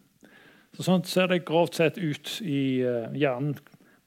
Så 0.76 0.88
sånn 0.88 1.04
ser 1.08 1.30
det 1.32 1.43
grovt 1.47 1.78
sett 1.78 2.00
ut 2.00 2.39
i 2.41 2.82
uh, 2.88 3.12
hjernen. 3.17 3.56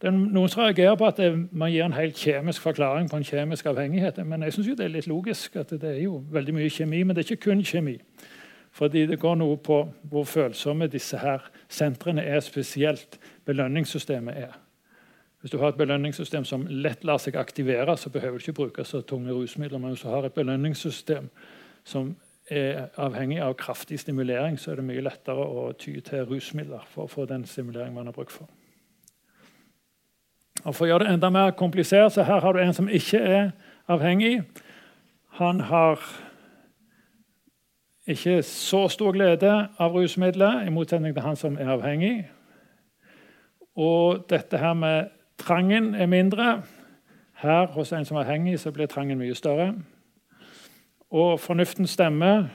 Det 0.05 0.11
er 0.11 0.17
noen 0.21 0.51
som 0.53 0.61
reagerer 0.61 0.99
på 1.01 1.07
at 1.09 1.17
det, 1.17 1.31
man 1.57 1.71
gir 1.73 1.87
en 1.87 1.95
helt 1.97 2.19
kjemisk 2.21 2.61
forklaring 2.61 3.07
på 3.09 3.17
en 3.17 3.23
kjemisk 3.25 3.67
avhengighet. 3.71 4.19
Men 4.29 4.43
jeg 4.45 4.53
syns 4.53 4.67
det 4.77 4.85
er 4.85 4.91
litt 4.93 5.07
logisk. 5.09 5.55
at 5.57 5.71
Det 5.71 5.85
er 5.91 6.03
jo 6.03 6.19
veldig 6.31 6.55
mye 6.55 6.69
kjemi, 6.69 6.99
men 7.03 7.17
det 7.17 7.23
er 7.23 7.33
ikke 7.33 7.47
kun 7.47 7.63
kjemi. 7.65 7.95
Fordi 8.71 9.07
det 9.07 9.17
går 9.19 9.39
noe 9.41 9.57
på 9.57 9.79
hvor 10.11 10.27
følsomme 10.29 10.91
disse 10.93 11.17
her 11.17 11.47
sentrene 11.69 12.21
er, 12.21 12.41
spesielt 12.41 13.17
belønningssystemet 13.47 14.37
er. 14.37 14.59
Hvis 15.41 15.51
du 15.51 15.59
har 15.59 15.73
et 15.73 15.81
belønningssystem 15.81 16.45
som 16.45 16.67
lett 16.69 17.05
lar 17.05 17.19
seg 17.19 17.37
aktivere, 17.41 17.97
så 17.97 18.11
behøver 18.11 18.37
du 18.39 18.45
ikke 18.45 18.53
bruke 18.59 18.85
så 18.85 19.01
tunge 19.01 19.33
rusmidler. 19.33 19.79
Men 19.79 19.95
hvis 19.95 20.05
du 20.05 20.09
har 20.09 20.25
et 20.25 20.37
belønningssystem 20.37 21.31
som 21.85 22.13
er 22.51 22.91
avhengig 22.97 23.41
av 23.41 23.57
kraftig 23.57 24.01
stimulering, 24.01 24.61
så 24.61 24.71
er 24.71 24.83
det 24.83 24.85
mye 24.85 25.07
lettere 25.09 25.49
å 25.49 25.73
ty 25.73 25.97
til 26.01 26.29
rusmidler 26.29 26.85
for 26.93 27.07
å 27.09 27.13
få 27.15 27.25
den 27.25 27.49
stimuleringen 27.49 27.97
man 27.97 28.13
har 28.13 28.19
bruk 28.21 28.31
for. 28.31 28.53
Og 30.65 30.75
For 30.75 30.87
å 30.87 30.89
gjøre 30.89 31.05
det 31.05 31.15
enda 31.15 31.29
mer 31.31 31.51
komplisert, 31.57 32.13
så 32.13 32.25
her 32.25 32.41
har 32.41 32.53
du 32.53 32.61
en 32.63 32.73
som 32.73 32.89
ikke 32.89 33.19
er 33.21 33.51
avhengig. 33.89 34.43
Han 35.37 35.61
har 35.61 36.01
ikke 38.07 38.43
så 38.43 38.89
stor 38.89 39.13
glede 39.13 39.53
av 39.79 39.93
rusmidler, 39.93 40.63
i 40.65 40.73
motsetning 40.73 41.15
til 41.15 41.25
han 41.25 41.37
som 41.37 41.59
er 41.61 41.73
avhengig. 41.77 42.31
Og 43.77 44.25
dette 44.31 44.59
her 44.59 44.73
med 44.75 45.13
trangen 45.39 45.95
er 45.95 46.07
mindre. 46.07 46.63
Her 47.43 47.67
hos 47.67 47.93
en 47.93 48.05
som 48.05 48.17
er 48.17 48.25
avhengig, 48.25 48.59
så 48.61 48.73
blir 48.73 48.87
trangen 48.87 49.19
mye 49.19 49.35
større. 49.35 49.75
Og 51.11 51.41
fornuftens 51.41 51.91
stemme 51.91 52.51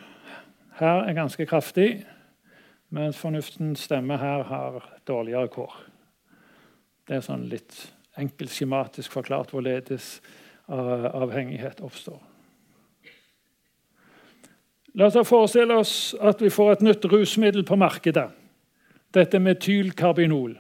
her 0.80 1.04
er 1.04 1.14
ganske 1.14 1.46
kraftig, 1.46 2.06
mens 2.90 3.18
fornuftens 3.18 3.80
stemme 3.86 4.18
her 4.18 4.44
har 4.44 5.00
dårligere 5.08 5.48
kår. 5.48 5.74
Det 7.08 7.20
er 7.20 7.26
sånn 7.26 7.50
litt 7.52 7.99
enkelt 8.20 8.54
skjematisk 8.54 9.14
forklart 9.16 9.54
hvorledes 9.54 10.18
avhengighet 10.70 11.82
oppstår. 11.82 12.20
La 14.98 15.08
oss 15.08 15.30
forestille 15.30 15.76
oss 15.78 15.94
at 16.22 16.42
vi 16.42 16.50
får 16.50 16.72
et 16.72 16.88
nytt 16.88 17.06
rusmiddel 17.06 17.64
på 17.66 17.78
markedet. 17.80 18.30
Dette 19.14 19.38
er 19.38 19.44
metylkarbinol. 19.46 20.58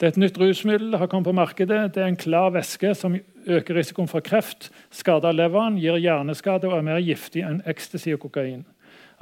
Det 0.00 0.08
er 0.08 0.12
et 0.14 0.20
nytt 0.20 0.38
rusmiddel 0.40 0.96
har 0.98 1.08
kommet 1.08 1.28
på 1.28 1.36
markedet. 1.36 1.94
Det 1.94 2.02
er 2.02 2.10
en 2.10 2.18
klar 2.18 2.50
væske 2.56 2.94
som 2.98 3.14
øker 3.46 3.76
risikoen 3.76 4.08
for 4.08 4.24
kreft, 4.24 4.70
skader 4.90 5.32
leveren, 5.32 5.78
gir 5.78 6.00
hjerneskade 6.00 6.68
og 6.68 6.78
er 6.78 6.86
mer 6.88 7.02
giftig 7.04 7.44
enn 7.46 7.62
ecstasy 7.68 8.14
og 8.16 8.24
kokain. 8.24 8.64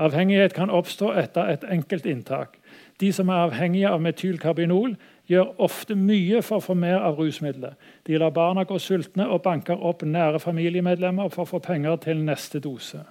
Avhengighet 0.00 0.54
kan 0.56 0.72
oppstå 0.72 1.12
etter 1.20 1.50
et 1.52 1.66
enkelt 1.68 2.06
inntak. 2.08 2.56
De 3.00 3.12
som 3.12 3.28
er 3.28 3.44
avhengige 3.44 3.90
av 3.90 4.00
metylkarbinol, 4.00 4.96
gjør 5.30 5.54
ofte 5.62 5.94
mye 5.94 6.42
for 6.42 6.58
å 6.58 6.64
få 6.64 6.74
mer 6.78 7.00
av 7.06 7.18
rusmidlet. 7.20 7.78
De 8.06 8.18
lar 8.18 8.34
barna 8.34 8.64
gå 8.68 8.78
sultne 8.82 9.28
og 9.28 9.42
banker 9.44 9.78
opp 9.78 10.02
nære 10.02 10.40
familiemedlemmer 10.42 11.30
for 11.32 11.44
å 11.44 11.50
få 11.54 11.62
penger 11.62 11.96
til 12.02 12.22
neste 12.26 12.60
dose. 12.60 13.04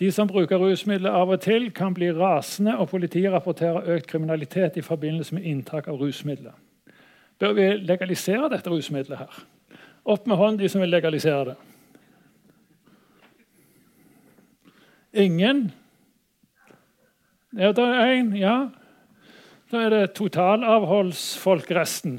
De 0.00 0.08
som 0.12 0.28
bruker 0.28 0.58
rusmidler 0.58 1.12
av 1.12 1.28
og 1.34 1.42
til, 1.44 1.68
kan 1.76 1.94
bli 1.94 2.08
rasende, 2.16 2.78
og 2.78 2.88
politiet 2.88 3.32
rapporterer 3.32 3.88
økt 3.96 4.06
kriminalitet 4.08 4.78
i 4.80 4.84
forbindelse 4.84 5.34
med 5.36 5.44
inntak 5.44 5.90
av 5.92 6.00
rusmidler. 6.00 6.54
Bør 7.40 7.52
vi 7.56 7.66
legalisere 7.84 8.48
dette 8.52 8.70
rusmiddelet 8.70 9.18
her? 9.18 9.42
Opp 10.04 10.26
med 10.26 10.40
hånd, 10.40 10.58
de 10.58 10.68
som 10.68 10.80
vil 10.80 10.92
legalisere 10.92 11.50
det. 11.50 11.58
Ingen? 15.12 15.72
Er 17.58 17.72
det 17.72 17.82
én? 17.82 18.36
Ja. 18.38 18.70
Da 19.70 19.76
er 19.86 19.90
det 19.94 20.14
totalavholdsfolkresten. 20.18 22.18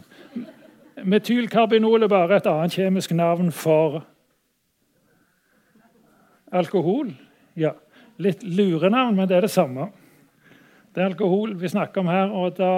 Metylkarbinol 1.03 2.03
er 2.03 2.07
bare 2.11 2.37
et 2.37 2.47
annet 2.47 2.75
kjemisk 2.77 3.11
navn 3.11 3.51
for 3.51 4.05
alkohol. 6.51 7.11
Ja, 7.59 7.71
Litt 8.21 8.43
lurenavn, 8.43 9.15
men 9.17 9.29
det 9.29 9.37
er 9.37 9.41
det 9.47 9.53
samme. 9.53 9.89
Det 10.93 11.01
er 11.01 11.09
alkohol 11.09 11.55
vi 11.57 11.71
snakker 11.71 12.03
om 12.03 12.09
her, 12.11 12.29
og 12.29 12.57
da 12.57 12.71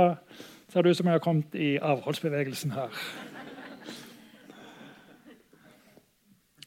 ser 0.71 0.81
det 0.81 0.93
ut 0.93 0.99
som 0.99 1.07
jeg 1.09 1.17
har 1.17 1.23
kommet 1.23 1.55
i 1.57 1.77
avholdsbevegelsen 1.81 2.71
her. 2.77 2.89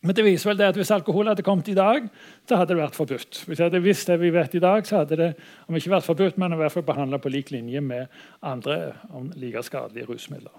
Men 0.02 0.14
det 0.14 0.24
viser 0.26 0.50
vel 0.50 0.58
det 0.60 0.68
at 0.68 0.76
hvis 0.76 0.92
alkohol 0.92 1.30
hadde 1.30 1.44
kommet 1.46 1.68
i 1.72 1.76
dag, 1.76 2.04
så 2.48 2.58
hadde 2.60 2.74
det 2.74 2.82
vært 2.82 2.98
forbudt. 2.98 3.40
Hvis 3.46 3.58
jeg 3.58 3.70
hadde 3.70 3.82
visst 3.84 4.10
det 4.10 4.18
vi 4.20 4.32
vet 4.34 4.54
i 4.54 4.62
dag, 4.62 4.86
så 4.86 5.00
hadde 5.00 5.18
det 5.20 5.30
om 5.66 5.78
ikke 5.78 5.94
vært 5.94 6.06
forbudt, 6.06 6.38
men 6.38 6.52
i 6.52 6.60
hvert 6.60 6.74
fall 6.74 6.86
behandla 6.86 7.20
på 7.22 7.32
lik 7.32 7.50
linje 7.54 7.80
med 7.80 8.12
andre 8.44 8.92
om 9.16 9.30
like 9.40 9.64
skadelige 9.66 10.10
rusmidler. 10.10 10.52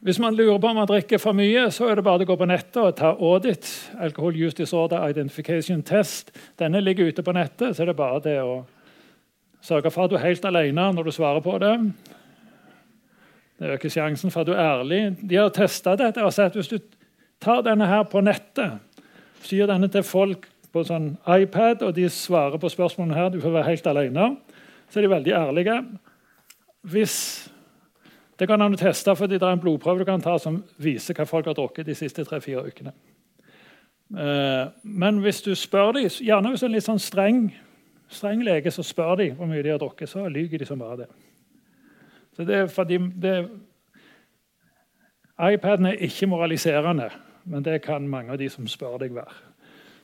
Hvis 0.00 0.18
man 0.22 0.34
lurer 0.34 0.60
på 0.62 0.68
om 0.70 0.76
man 0.78 0.86
drikker 0.86 1.18
for 1.18 1.34
mye, 1.34 1.64
så 1.74 1.88
er 1.90 1.98
det 1.98 2.04
bare 2.06 2.22
å 2.22 2.28
gå 2.28 2.36
på 2.38 2.46
nettet 2.46 2.78
og 2.78 2.94
ta 2.98 3.16
audit. 3.18 3.66
Alcohol 3.98 4.36
Use 4.36 4.54
Disorder 4.54 5.08
Identification 5.10 5.82
Test. 5.82 6.30
Denne 6.58 6.82
ligger 6.82 7.10
ute 7.10 7.24
på 7.26 7.34
nettet, 7.34 7.74
så 7.74 7.82
er 7.82 7.90
det 7.90 7.96
bare 7.98 8.22
det 8.22 8.36
å 8.42 8.60
sørge 9.64 9.90
for 9.90 10.06
at 10.06 10.12
du 10.12 10.18
er 10.18 10.28
helt 10.28 10.46
alene 10.46 10.84
når 10.94 11.08
du 11.08 11.14
svarer 11.16 11.42
på 11.42 11.56
det. 11.62 11.74
Det 13.58 13.72
øker 13.74 13.90
sjansen 13.90 14.30
for 14.30 14.40
at 14.44 14.46
du 14.46 14.52
er 14.54 14.62
ærlig. 14.62 15.00
De 15.30 15.36
har 15.36 15.50
testa 15.54 15.96
dette 15.98 16.22
og 16.22 16.32
sett 16.34 16.54
hvis 16.54 16.70
du 16.70 16.78
tar 17.42 17.64
denne 17.66 17.86
her 17.90 18.04
på 18.06 18.22
nettet, 18.22 18.78
syr 19.42 19.66
denne 19.70 19.88
til 19.90 20.06
folk 20.06 20.46
på 20.74 20.84
sånn 20.86 21.12
iPad, 21.26 21.82
og 21.82 21.94
de 21.96 22.06
svarer 22.12 22.60
på 22.60 22.70
spørsmålene 22.70 23.16
her, 23.16 23.30
du 23.32 23.40
får 23.42 23.54
være 23.54 23.70
helt 23.70 23.86
alene, 23.90 24.30
så 24.88 24.98
er 24.98 25.06
de 25.06 25.12
veldig 25.14 25.34
ærlige. 25.34 25.76
Hvis 26.88 27.16
det 28.38 28.46
kan 28.46 28.60
han 28.62 28.76
teste 28.78 29.14
fordi 29.18 29.38
det 29.38 29.46
er 29.46 29.56
en 29.56 29.62
blodprøve 29.62 30.04
du 30.04 30.06
kan 30.06 30.22
ta 30.22 30.36
som 30.38 30.60
viser 30.78 31.16
hva 31.18 31.26
folk 31.26 31.48
har 31.50 31.56
drukket 31.58 31.88
de 31.88 31.96
siste 31.98 32.22
tre-fire 32.24 32.62
ukene. 32.68 32.92
Eh, 34.14 34.68
men 34.82 35.18
hvis 35.24 35.42
du 35.42 35.54
spør 35.58 35.96
dem, 35.96 36.06
gjerne 36.06 36.52
hvis 36.52 36.62
du 36.62 36.68
er 36.68 36.70
en 36.70 36.76
litt 36.76 36.86
sånn 36.86 37.02
streng, 37.02 37.48
streng 38.08 38.44
lege, 38.46 38.70
så 38.70 38.86
spør 38.86 39.18
de 39.18 39.32
hvor 39.36 39.50
mye 39.50 39.64
de 39.66 39.74
har 39.74 39.82
drukket, 39.82 40.08
så 40.08 40.28
lyver 40.30 40.62
de 40.62 40.68
som 40.68 40.78
bare 40.78 41.02
det. 41.02 41.08
Så 42.38 42.44
det 42.46 42.54
er 42.54 42.68
fordi 42.70 43.00
det, 43.18 43.34
iPaden 45.42 45.86
er 45.90 45.98
ikke 46.06 46.28
moraliserende, 46.30 47.08
men 47.44 47.64
det 47.66 47.80
kan 47.82 48.06
mange 48.08 48.30
av 48.30 48.38
de 48.38 48.46
som 48.50 48.66
spør 48.70 49.00
deg, 49.02 49.10
være. 49.14 49.34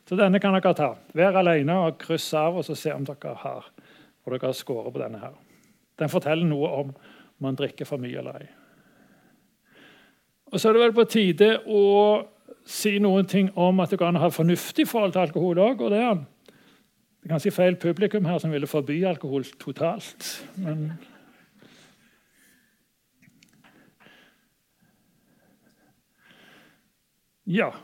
Så 0.08 0.18
denne 0.18 0.40
kan 0.42 0.56
dere 0.56 0.74
ta. 0.74 0.88
Vær 1.14 1.38
alene 1.38 1.76
og 1.86 2.00
kryss 2.02 2.26
av 2.34 2.58
og 2.58 2.66
så 2.66 2.74
se 2.74 2.90
om 2.90 3.06
dere 3.06 3.36
har 3.38 3.70
og 4.24 4.32
dere 4.32 4.48
har 4.48 4.58
skåret 4.58 4.92
på 4.92 4.98
denne. 4.98 5.18
her. 5.22 5.38
Den 5.98 6.10
forteller 6.10 6.46
noe 6.48 6.68
om 6.68 6.92
man 7.38 7.54
drikker 7.54 7.86
for 7.86 8.02
mye 8.02 8.18
eller 8.18 8.42
ei. 8.42 8.48
Og 10.50 10.60
Så 10.60 10.68
er 10.68 10.72
det 10.72 10.82
vel 10.82 10.98
på 10.98 11.04
tide 11.04 11.50
å 11.66 12.26
si 12.66 12.98
noen 12.98 13.26
ting 13.26 13.50
om 13.54 13.80
at 13.80 13.90
det 13.90 13.98
går 13.98 14.08
an 14.10 14.16
å 14.16 14.26
ha 14.26 14.30
fornuftig 14.34 14.88
forhold 14.88 15.12
til 15.12 15.20
alkohol 15.20 15.58
òg. 15.58 15.80
Og 15.80 15.90
det 15.90 16.02
er 16.02 16.22
kanskje 17.28 17.54
feil 17.54 17.76
publikum 17.76 18.24
her 18.24 18.38
som 18.38 18.50
ville 18.50 18.66
forby 18.66 19.04
alkohol 19.04 19.44
totalt. 19.60 20.44
men... 20.56 20.92
Ja. 27.44 27.74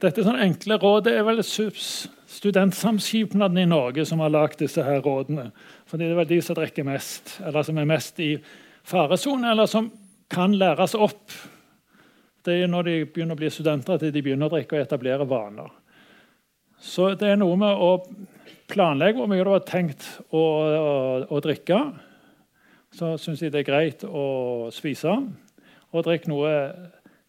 Dette 0.00 0.24
sånn 0.24 0.40
enkle 0.40 0.78
rådet 0.80 1.12
er 1.14 1.24
vel 1.26 1.42
studentsamskipnaden 1.44 3.58
i 3.60 3.66
Norge 3.68 4.06
som 4.08 4.20
har 4.24 4.32
lagd 4.32 4.58
disse 4.64 4.82
her 4.84 5.02
rådene. 5.04 5.50
Fordi 5.88 6.04
det 6.04 6.12
er 6.14 6.20
vel 6.22 6.32
de 6.32 6.40
som 6.44 6.56
drikker 6.58 6.84
mest, 6.88 7.24
eller 7.44 7.62
som 7.66 7.78
er 7.78 7.88
mest 7.88 8.20
i 8.24 8.30
faresone, 8.84 9.50
eller 9.52 9.66
som 9.70 9.90
kan 10.32 10.56
læres 10.58 10.94
opp. 10.96 11.32
Det 12.44 12.52
er 12.60 12.68
når 12.68 12.82
de 12.88 13.06
begynner 13.06 13.34
å 13.36 13.40
bli 13.40 13.50
studenter, 13.52 13.92
at 13.96 14.04
de 14.04 14.24
begynner 14.24 14.46
å 14.50 14.54
drikke 14.56 14.76
og 14.76 14.84
etablere 14.84 15.28
vaner. 15.28 15.70
Så 16.80 17.14
det 17.16 17.28
er 17.32 17.38
noe 17.40 17.56
med 17.56 17.80
å 17.80 18.04
planlegge 18.68 19.20
hvor 19.20 19.30
mye 19.30 19.44
du 19.44 19.52
har 19.52 19.64
tenkt 19.64 20.04
å, 20.28 20.40
å, 20.40 21.22
å 21.32 21.40
drikke. 21.44 21.78
Så 22.94 23.14
syns 23.20 23.42
jeg 23.42 23.52
det 23.54 23.62
er 23.62 23.70
greit 23.70 24.04
å 24.04 24.26
spise. 24.74 25.14
Og 25.94 26.04
drikke 26.04 26.30
noe 26.32 26.50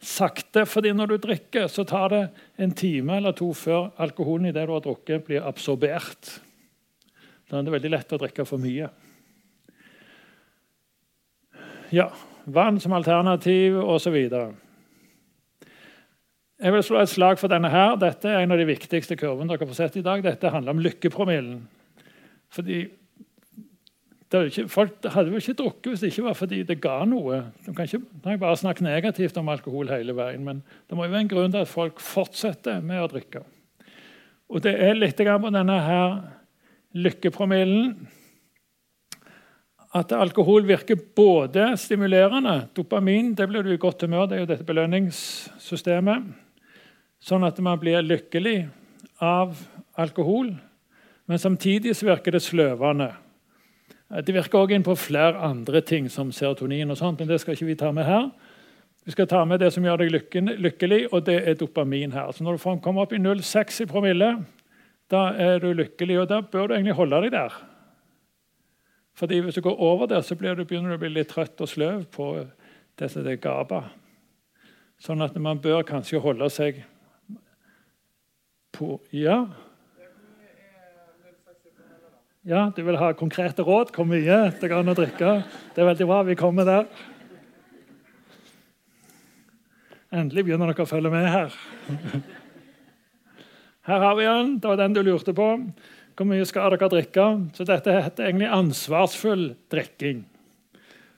sakte. 0.06 0.66
fordi 0.66 0.94
når 0.94 1.08
du 1.08 1.18
drikker, 1.18 1.68
så 1.68 1.84
tar 1.84 2.10
det 2.10 2.24
en 2.58 2.72
time 2.72 3.18
eller 3.18 3.32
to 3.34 3.54
før 3.54 3.92
alkoholen 3.98 4.50
i 4.50 4.52
det 4.56 4.66
du 4.68 4.74
har 4.74 4.84
drukket, 4.86 5.26
blir 5.26 5.46
absorbert. 5.46 6.40
Da 7.50 7.60
er 7.60 7.66
det 7.66 7.74
veldig 7.76 7.92
lett 7.94 8.14
å 8.14 8.22
drikke 8.22 8.46
for 8.46 8.62
mye. 8.62 8.90
Ja, 11.94 12.10
vann 12.46 12.80
som 12.82 12.94
alternativ 12.94 13.78
osv. 13.78 14.16
Jeg 16.56 16.72
vil 16.72 16.84
slå 16.84 17.02
et 17.02 17.12
slag 17.12 17.40
for 17.40 17.52
denne. 17.52 17.70
her. 17.70 17.96
Dette 18.00 18.30
er 18.30 18.42
en 18.42 18.52
av 18.52 18.58
de 18.58 18.66
viktigste 18.66 19.18
kurvene 19.20 19.52
dere 19.52 19.68
får 19.68 19.76
sett 19.76 19.98
i 19.98 20.06
dag. 20.06 20.24
Dette 20.24 20.50
handler 20.50 20.72
om 20.72 20.82
lykkepromillen. 20.82 21.68
Fordi 22.50 22.86
ikke, 24.34 24.68
folk 24.68 25.06
hadde 25.14 25.32
jo 25.32 25.40
ikke 25.40 25.54
drukket 25.60 25.92
hvis 25.92 26.02
det 26.02 26.10
ikke 26.12 26.26
var 26.26 26.38
fordi 26.38 26.64
det 26.66 26.82
ga 26.82 26.96
noe. 27.06 27.44
De 27.66 27.74
kan 27.76 27.86
ikke, 27.86 28.02
kan 28.24 28.40
bare 28.42 28.58
snakke 28.58 28.84
negativt 28.84 29.38
om 29.38 29.52
alkohol 29.54 29.92
hele 29.94 30.16
veien, 30.18 30.44
men 30.44 30.64
det 30.90 30.98
må 30.98 31.06
jo 31.06 31.14
være 31.14 31.28
en 31.28 31.32
grunn 31.32 31.54
til 31.54 31.62
at 31.62 31.72
folk 31.72 32.02
fortsetter 32.02 32.82
med 32.82 33.04
å 33.04 33.12
drikke. 33.12 33.44
Og 34.50 34.62
Det 34.62 34.74
er 34.74 34.98
litt 34.98 35.18
på 35.18 35.52
denne 35.54 35.80
her 35.82 36.18
lykkepromillen 36.96 38.08
at 39.96 40.12
alkohol 40.12 40.66
virker 40.68 41.00
både 41.16 41.70
stimulerende 41.80 42.68
Dopamin 42.76 43.34
det 43.36 43.48
blir 43.48 43.64
du 43.64 43.72
i 43.72 43.80
godt 43.80 44.04
humør, 44.04 44.28
det 44.28 44.36
er 44.36 44.44
jo 44.44 44.50
dette 44.50 44.68
belønningssystemet. 44.68 46.26
Sånn 47.24 47.46
at 47.48 47.60
man 47.64 47.80
blir 47.80 48.04
lykkelig 48.04 48.68
av 49.24 49.56
alkohol. 49.98 50.52
Men 51.26 51.42
samtidig 51.42 51.96
virker 52.04 52.36
det 52.36 52.44
sløvende. 52.44 53.14
Det 54.10 54.34
virker 54.36 54.60
også 54.60 54.76
inn 54.76 54.86
på 54.86 54.96
flere 54.96 55.40
andre 55.42 55.82
ting, 55.82 56.10
som 56.12 56.32
serotonin, 56.32 56.92
og 56.94 56.98
sånt, 56.98 57.20
men 57.20 57.30
det 57.30 57.40
skal 57.42 57.56
ikke 57.56 57.66
vi 57.72 57.78
ta 57.80 57.90
med 57.92 58.06
her. 58.06 58.30
Vi 59.06 59.14
skal 59.14 59.28
ta 59.28 59.44
med 59.46 59.60
det 59.62 59.72
som 59.74 59.86
gjør 59.86 60.02
deg 60.02 60.14
lykkelig, 60.62 61.00
og 61.14 61.26
det 61.26 61.40
er 61.48 61.58
dopamin 61.58 62.14
her. 62.14 62.32
Så 62.32 62.44
Når 62.44 62.58
du 62.58 62.82
kommer 62.82 63.02
opp 63.02 63.14
i 63.14 63.22
0,6 63.22 63.82
i 63.82 63.86
promille, 63.86 64.46
da 65.12 65.30
er 65.38 65.60
du 65.60 65.74
lykkelig, 65.74 66.20
og 66.20 66.30
da 66.30 66.42
bør 66.42 66.68
du 66.68 66.74
egentlig 66.74 66.98
holde 66.98 67.22
deg 67.22 67.32
der. 67.32 67.54
Fordi 69.16 69.40
Hvis 69.40 69.56
du 69.56 69.62
går 69.62 69.78
over 69.80 70.06
der, 70.06 70.22
så 70.22 70.36
du, 70.36 70.66
begynner 70.66 70.90
du 70.90 70.96
å 70.96 70.98
bli 70.98 71.10
litt 71.10 71.30
trøtt 71.30 71.62
og 71.62 71.70
sløv 71.70 72.06
på 72.06 72.46
det 73.00 73.12
som 73.12 73.28
er 73.28 73.36
GABA. 73.36 73.84
Sånn 75.00 75.22
at 75.22 75.36
man 75.36 75.60
bør 75.60 75.84
kanskje 75.84 76.20
holde 76.20 76.50
seg 76.50 76.84
på 78.76 79.00
Ja? 79.12 79.46
Ja, 82.46 82.72
Du 82.76 82.84
vil 82.86 82.98
ha 83.02 83.08
konkrete 83.18 83.64
råd? 83.66 83.90
Hvor 83.90 84.06
mye 84.06 84.36
det 84.62 84.68
går 84.70 84.84
an 84.84 84.92
å 84.92 84.94
drikke? 84.94 85.30
Det 85.74 85.82
er 85.82 85.88
veldig 85.88 86.06
bra. 86.06 86.20
Vi 86.28 86.36
kommer 86.38 86.68
der. 86.68 86.84
Endelig 90.14 90.44
begynner 90.46 90.70
dere 90.70 90.86
å 90.86 90.92
følge 90.92 91.10
med 91.10 91.26
her. 91.26 91.56
Her 93.90 94.06
har 94.06 94.14
vi 94.20 94.30
den. 94.30 94.54
Det 94.62 94.70
var 94.70 94.78
den 94.78 94.94
du 94.94 95.02
lurte 95.02 95.34
på. 95.34 95.50
Hvor 96.14 96.30
mye 96.30 96.46
skal 96.46 96.70
dere 96.76 96.92
drikke? 96.94 97.28
Så 97.58 97.66
Dette 97.66 97.98
heter 97.98 98.30
egentlig 98.30 98.54
ansvarsfull 98.54 99.48
drikking. 99.74 100.22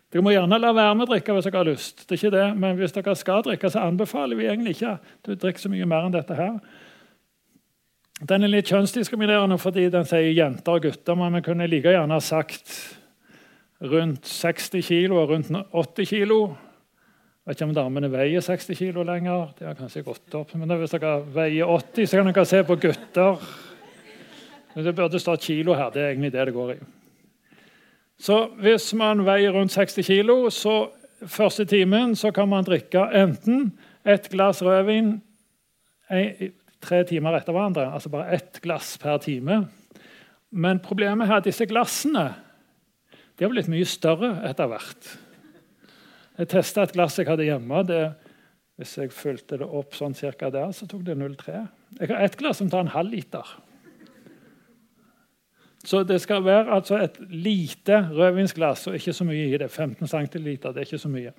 Dere 0.07 0.23
må 0.23 0.31
gjerne 0.31 0.63
la 0.63 0.71
være 0.71 0.95
med 0.95 1.09
å 1.09 1.11
drikke 1.11 1.35
hvis 1.35 1.51
dere 1.51 1.59
har 1.59 1.73
lyst. 1.73 2.07
Det 2.07 2.15
er 2.15 2.21
ikke 2.21 2.35
det, 2.39 2.49
Men 2.55 2.79
hvis 2.79 2.95
dere 2.95 3.19
skal 3.19 3.43
drikke, 3.43 3.75
så 3.75 3.83
anbefaler 3.83 4.39
vi 4.39 4.47
egentlig 4.47 4.79
ikke 4.79 4.95
at 4.95 5.15
du 5.27 5.35
drikker 5.35 5.67
så 5.67 5.75
mye 5.75 5.91
mer 5.91 6.07
enn 6.07 6.15
dette 6.15 6.39
her. 6.39 6.61
Den 8.17 8.41
er 8.41 8.49
litt 8.49 8.69
kjønnsdiskriminerende 8.71 9.59
fordi 9.61 9.83
den 9.93 10.07
sier 10.09 10.31
jenter 10.33 10.79
og 10.79 10.87
gutter, 10.87 11.17
men 11.19 11.35
vi 11.37 11.43
kunne 11.45 11.67
like 11.69 11.91
gjerne 11.93 12.17
ha 12.17 12.23
sagt 12.23 12.71
rundt 13.77 14.25
60 14.25 14.81
kg 14.87 15.13
og 15.13 15.33
rundt 15.35 15.51
80 15.53 16.09
kg. 16.09 16.31
Vet 17.45 17.59
ikke 17.59 17.67
om 17.69 17.75
damene 17.77 18.09
veier 18.11 18.41
60 18.41 18.73
kg 18.73 19.03
lenger. 19.05 19.53
Det 19.59 19.67
har 19.69 19.77
kanskje 19.77 20.01
gått 20.07 20.33
opp. 20.35 20.55
Men 20.57 20.73
hvis 20.81 20.95
dere 20.97 21.19
veier 21.35 21.69
80, 21.69 22.09
så 22.09 22.17
kan 22.17 22.31
dere 22.31 22.49
se 22.49 22.63
på 22.65 22.79
gutter. 22.81 23.45
Det 24.73 24.95
burde 24.97 25.21
stå 25.21 25.37
kilo 25.41 25.77
her. 25.77 25.93
Det 25.93 26.01
er 26.01 26.09
egentlig 26.09 26.33
det 26.33 26.49
det 26.49 26.55
går 26.57 26.73
i. 26.73 26.79
Så 28.17 28.47
hvis 28.57 28.89
man 28.97 29.21
veier 29.25 29.53
rundt 29.53 29.77
60 29.77 30.09
kg, 30.09 30.33
så 30.49 30.89
første 31.21 31.65
timen 31.69 32.15
så 32.17 32.33
kan 32.33 32.49
man 32.49 32.65
drikke 32.65 33.05
enten 33.13 33.71
et 34.05 34.25
glass 34.33 34.63
rødvin 34.65 35.19
tre 36.83 37.03
timer 37.07 37.37
etter 37.37 37.55
hverandre. 37.55 37.87
Altså 37.93 38.11
bare 38.13 38.35
ett 38.37 38.59
glass 38.63 38.95
per 39.01 39.19
time. 39.23 39.63
Men 40.51 40.81
problemet 40.83 41.29
er 41.29 41.39
at 41.39 41.47
disse 41.47 41.67
glassene 41.69 42.29
de 43.37 43.45
har 43.45 43.51
blitt 43.53 43.69
mye 43.69 43.85
større 43.85 44.31
etter 44.49 44.69
hvert. 44.71 45.11
Jeg 46.37 46.49
testa 46.53 46.85
et 46.85 46.93
glass 46.95 47.19
jeg 47.19 47.29
hadde 47.29 47.45
hjemme. 47.45 47.83
Det, 47.85 48.01
hvis 48.81 48.95
jeg 48.97 49.13
fulgte 49.13 49.59
det 49.61 49.67
opp 49.67 49.93
sånn 49.97 50.15
cirka 50.17 50.49
der, 50.53 50.71
så 50.73 50.87
tok 50.89 51.03
det 51.05 51.17
0,3. 51.17 51.61
Jeg 51.99 52.11
har 52.11 52.25
ett 52.25 52.37
glass 52.39 52.61
som 52.61 52.69
tar 52.73 52.85
en 52.85 52.93
halv 52.95 53.13
liter. 53.13 53.53
Så 55.87 56.01
det 56.03 56.17
skal 56.19 56.43
være 56.43 56.73
altså 56.73 56.97
et 56.99 57.19
lite 57.31 58.01
rødvinsglass 58.11 58.89
og 58.89 58.97
ikke 58.97 59.13
så 59.15 59.27
mye 59.27 59.45
i 59.53 59.59
det. 59.61 59.69
15 59.71 60.09
cm, 60.09 60.49
det 60.65 60.73
er 60.73 60.83
ikke 60.83 60.99
så 60.99 61.11
mye. 61.13 61.31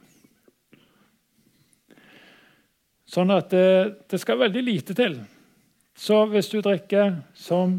Sånn 3.08 3.32
at 3.32 3.52
det, 3.54 3.68
det 4.10 4.20
skal 4.20 4.40
veldig 4.42 4.62
lite 4.64 4.96
til. 4.96 5.16
Så 5.98 6.26
hvis 6.30 6.50
du 6.52 6.60
drikker 6.62 7.22
som 7.34 7.78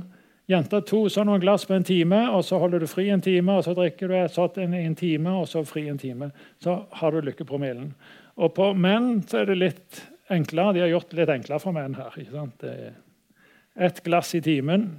jente 0.50 0.80
to 0.90 1.04
sånn 1.12 1.30
noen 1.30 1.44
glass 1.44 1.68
på 1.70 1.76
en 1.78 1.86
time, 1.86 2.24
og 2.34 2.42
så 2.48 2.58
holder 2.60 2.82
du 2.82 2.90
fri 2.90 3.06
en 3.14 3.22
time, 3.22 3.60
og 3.60 3.68
så 3.68 3.76
drikker 3.78 4.10
du 4.10 4.16
et 4.18 4.34
sånt 4.34 4.58
en, 4.58 4.74
en 4.74 4.96
time, 4.98 5.36
og 5.38 5.46
så 5.52 5.62
fri 5.68 5.86
en 5.92 6.02
time, 6.02 6.32
så 6.64 6.80
har 7.00 7.14
du 7.14 7.22
lykkepromillen. 7.28 7.92
Og 8.40 8.56
på 8.58 8.72
menn 8.74 9.20
så 9.30 9.44
er 9.44 9.52
det 9.52 9.60
litt 9.60 10.02
enklere. 10.34 10.74
De 10.74 10.84
har 10.84 10.92
gjort 10.96 11.14
det 11.14 11.22
litt 11.22 11.36
enklere 11.36 11.62
for 11.62 11.78
menn 11.78 11.98
her. 12.00 12.18
ikke 12.18 12.34
sant? 12.34 12.66
Det 12.66 12.74
er 12.74 13.86
ett 13.90 14.02
glass 14.04 14.34
i 14.36 14.42
timen 14.42 14.90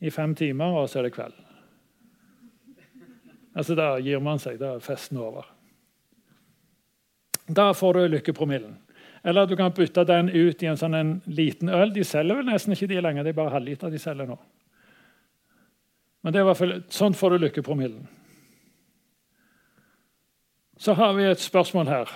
i 0.00 0.10
fem 0.10 0.34
timer, 0.34 0.74
og 0.82 0.90
så 0.90 1.00
er 1.00 1.08
det 1.08 1.14
kveld. 1.14 1.38
Altså, 3.54 3.78
Da 3.78 3.94
gir 4.02 4.20
man 4.24 4.42
seg. 4.42 4.58
Da 4.58 4.74
er 4.74 4.84
festen 4.84 5.20
over. 5.20 5.46
Da 7.50 7.70
får 7.74 7.98
du 7.98 8.06
lykkepromillen. 8.16 8.79
Eller 9.24 9.46
du 9.46 9.56
kan 9.56 9.72
bytte 9.72 10.04
den 10.08 10.28
ut 10.28 10.62
i 10.62 10.68
en 10.70 10.78
sånn 10.80 10.96
en 10.96 11.12
liten 11.28 11.68
øl. 11.68 11.92
De 11.92 12.04
selger 12.04 12.38
vel 12.38 12.48
nesten 12.48 12.72
ikke 12.72 12.88
de 12.88 13.02
lenger. 13.02 13.26
Det 13.26 13.34
er 13.34 13.40
bare 13.40 13.54
halvliter 13.56 13.92
de 13.92 14.00
selger 14.00 14.30
nå. 14.30 14.38
Men 16.22 16.32
det 16.32 16.40
er 16.40 16.44
i 16.44 16.48
hvert 16.48 16.60
fall, 16.60 16.74
sånn 16.92 17.16
får 17.16 17.34
du 17.34 17.44
lykkepromillen. 17.44 18.08
Så 20.80 20.94
har 20.96 21.12
vi 21.16 21.26
et 21.28 21.40
spørsmål 21.40 21.88
her. 21.92 22.12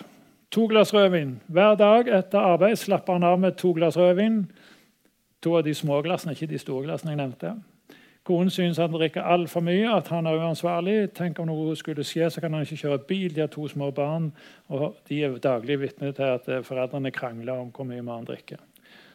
To 0.55 0.67
glass 0.71 0.95
rødvin. 0.95 1.37
Hver 1.53 1.77
dag 1.77 2.09
etter 2.09 2.39
arbeid 2.55 2.79
slapper 2.81 3.19
han 3.19 3.27
av 3.29 3.41
med 3.41 3.59
to 3.61 3.75
glass 3.77 3.99
rødvin. 4.01 4.45
To 5.45 5.59
av 5.59 5.65
de 5.67 5.75
små 5.77 6.01
glassene, 6.05 6.33
ikke 6.33 6.49
de 6.49 6.61
store 6.63 6.87
glassene 6.87 7.13
jeg 7.13 7.21
nevnte. 7.21 7.53
Konen 8.25 8.49
syns 8.49 8.79
han 8.81 8.93
drikker 8.95 9.27
altfor 9.29 9.61
mye, 9.61 9.85
at 9.93 10.09
han 10.09 10.25
er 10.25 10.39
uansvarlig. 10.41 11.11
Tenk 11.13 11.43
om 11.43 11.51
noe 11.51 11.75
skulle 11.77 12.07
skje, 12.09 12.31
så 12.33 12.41
kan 12.41 12.55
han 12.57 12.65
ikke 12.65 12.79
kjøre 12.81 13.03
bil. 13.05 13.35
De 13.35 13.43
har 13.45 13.51
to 13.53 13.67
små 13.69 13.91
barn, 13.93 14.31
og 14.73 14.95
de 15.11 15.19
er 15.27 15.35
daglig 15.45 15.77
vitne 15.83 16.15
til 16.17 16.31
at 16.39 16.49
eh, 16.49 16.63
foreldrene 16.65 17.13
krangler 17.13 17.61
om 17.61 17.69
hvor 17.69 17.85
mye 17.85 18.01
mannen 18.01 18.25
drikker. 18.31 18.63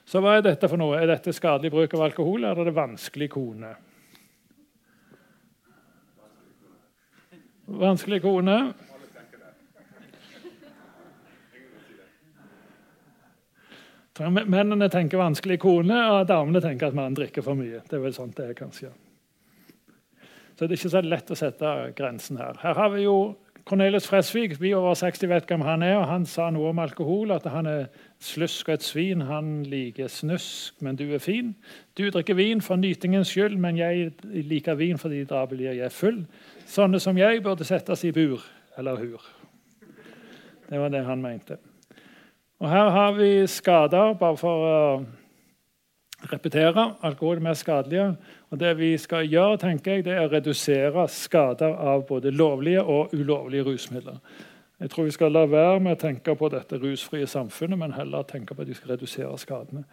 Så 0.05 0.22
hva 0.22 0.36
er 0.38 0.45
dette 0.45 0.70
for 0.70 0.78
noe? 0.78 0.97
Er 0.97 1.10
dette 1.10 1.34
skadelig 1.34 1.74
bruk 1.74 1.95
av 1.97 2.05
alkohol, 2.05 2.43
eller 2.43 2.62
er 2.62 2.70
det 2.70 2.76
vanskelig 2.78 3.32
kone? 3.34 3.74
Vanskelig 7.82 8.22
kone. 8.22 8.60
Mennene 14.20 14.89
tenker 14.89 15.17
'vanskelig 15.17 15.59
kone', 15.59 15.99
og 16.11 16.28
damene 16.28 16.61
tenker 16.61 16.88
at 16.88 16.93
mannen 16.93 17.15
drikker 17.15 17.41
for 17.41 17.55
mye. 17.55 17.80
Det 17.88 17.93
er 17.93 18.03
vel 18.03 18.13
sånt 18.13 18.36
det 18.38 18.49
er, 18.49 18.53
kanskje. 18.53 18.89
Så 20.55 20.67
det 20.67 20.72
er 20.72 20.78
ikke 20.78 20.91
så 20.91 21.01
lett 21.01 21.32
å 21.32 21.38
sette 21.39 21.93
grensen 21.95 22.38
her. 22.38 22.57
Her 22.59 22.74
har 22.74 22.89
vi 22.89 23.03
jo 23.03 23.36
Cornelius 23.70 24.07
Fresvik. 24.07 24.61
Vi 24.61 24.74
over 24.74 24.93
60 24.93 25.30
vet 25.30 25.45
hvem 25.47 25.61
han 25.61 25.84
er. 25.84 25.95
og 25.97 26.07
Han 26.07 26.26
sa 26.26 26.49
noe 26.49 26.70
om 26.70 26.80
alkohol, 26.80 27.32
at 27.32 27.45
han 27.45 27.65
er 27.65 27.86
slusk 28.20 28.67
og 28.67 28.74
et 28.74 28.84
svin. 28.84 29.22
Han 29.22 29.63
liker 29.63 30.07
snusk, 30.07 30.82
men 30.82 30.95
du 30.95 31.05
er 31.13 31.22
fin. 31.24 31.55
Du 31.95 32.09
drikker 32.09 32.34
vin 32.34 32.61
for 32.61 32.76
nytingens 32.76 33.30
skyld, 33.30 33.57
men 33.57 33.78
jeg 33.78 34.11
liker 34.24 34.76
vin 34.76 34.97
fordi 34.97 35.24
da 35.24 35.45
blir 35.45 35.78
jeg 35.78 35.91
full. 35.91 36.26
Sånne 36.65 36.99
som 36.99 37.17
jeg 37.17 37.43
burde 37.43 37.63
settes 37.63 38.03
i 38.03 38.11
bur 38.11 38.41
eller 38.78 38.97
hur. 38.97 39.22
Det 40.70 40.80
var 40.80 40.89
det 40.89 41.05
han 41.05 41.22
mente. 41.22 41.57
Og 42.60 42.70
Her 42.70 42.89
har 42.89 43.12
vi 43.16 43.47
skader, 43.47 44.14
bare 44.20 44.38
for 44.38 44.64
å 44.68 44.80
repetere. 46.28 46.89
Alkohol 47.07 47.38
er 47.38 47.45
mest 47.47 47.64
skadelige. 47.64 48.10
Og 48.51 48.60
det 48.60 48.74
vi 48.78 48.97
skal 48.99 49.28
gjøre, 49.32 49.57
tenker 49.62 49.93
jeg, 49.93 50.05
det 50.05 50.18
er 50.18 50.26
å 50.26 50.32
redusere 50.34 51.05
skader 51.07 51.78
av 51.80 52.03
både 52.10 52.34
lovlige 52.36 52.84
og 52.84 53.14
ulovlige 53.16 53.64
rusmidler. 53.64 54.18
Jeg 54.80 54.91
tror 54.91 55.07
vi 55.07 55.16
skal 55.16 55.32
la 55.32 55.45
være 55.47 55.80
med 55.84 55.95
å 55.95 55.99
tenke 55.99 56.36
på 56.36 56.49
dette 56.51 56.80
rusfrie 56.80 57.28
samfunnet, 57.28 57.80
men 57.80 57.95
heller 57.95 58.28
tenke 58.28 58.55
på 58.55 58.64
at 58.64 58.72
vi 58.72 58.76
skal 58.76 58.95
redusere 58.95 59.38
skadene. 59.39 59.84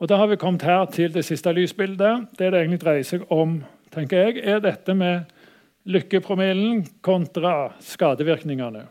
Og 0.00 0.08
Da 0.08 0.16
har 0.16 0.26
vi 0.28 0.36
kommet 0.36 0.62
her 0.62 0.84
til 0.92 1.12
det 1.12 1.24
siste 1.24 1.52
lysbildet. 1.52 2.28
Det 2.38 2.52
det 2.52 2.60
egentlig 2.60 2.80
dreier 2.80 3.02
seg 3.02 3.24
om, 3.32 3.62
tenker 3.90 4.26
jeg, 4.26 4.44
er 4.44 4.60
dette 4.60 4.94
med 4.94 5.32
lykkepromillen 5.84 6.84
kontra 7.00 7.72
skadevirkningene. 7.80 8.84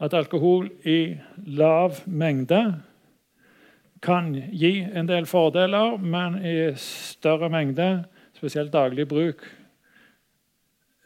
At 0.00 0.14
alkohol 0.16 0.70
i 0.88 1.18
lav 1.46 2.00
mengde 2.06 2.60
kan 4.00 4.32
gi 4.32 4.80
en 4.80 5.08
del 5.08 5.26
fordeler, 5.28 5.98
men 6.00 6.38
i 6.40 6.72
større 6.80 7.50
mengde, 7.52 8.04
spesielt 8.32 8.72
daglig 8.72 9.04
bruk, 9.08 9.44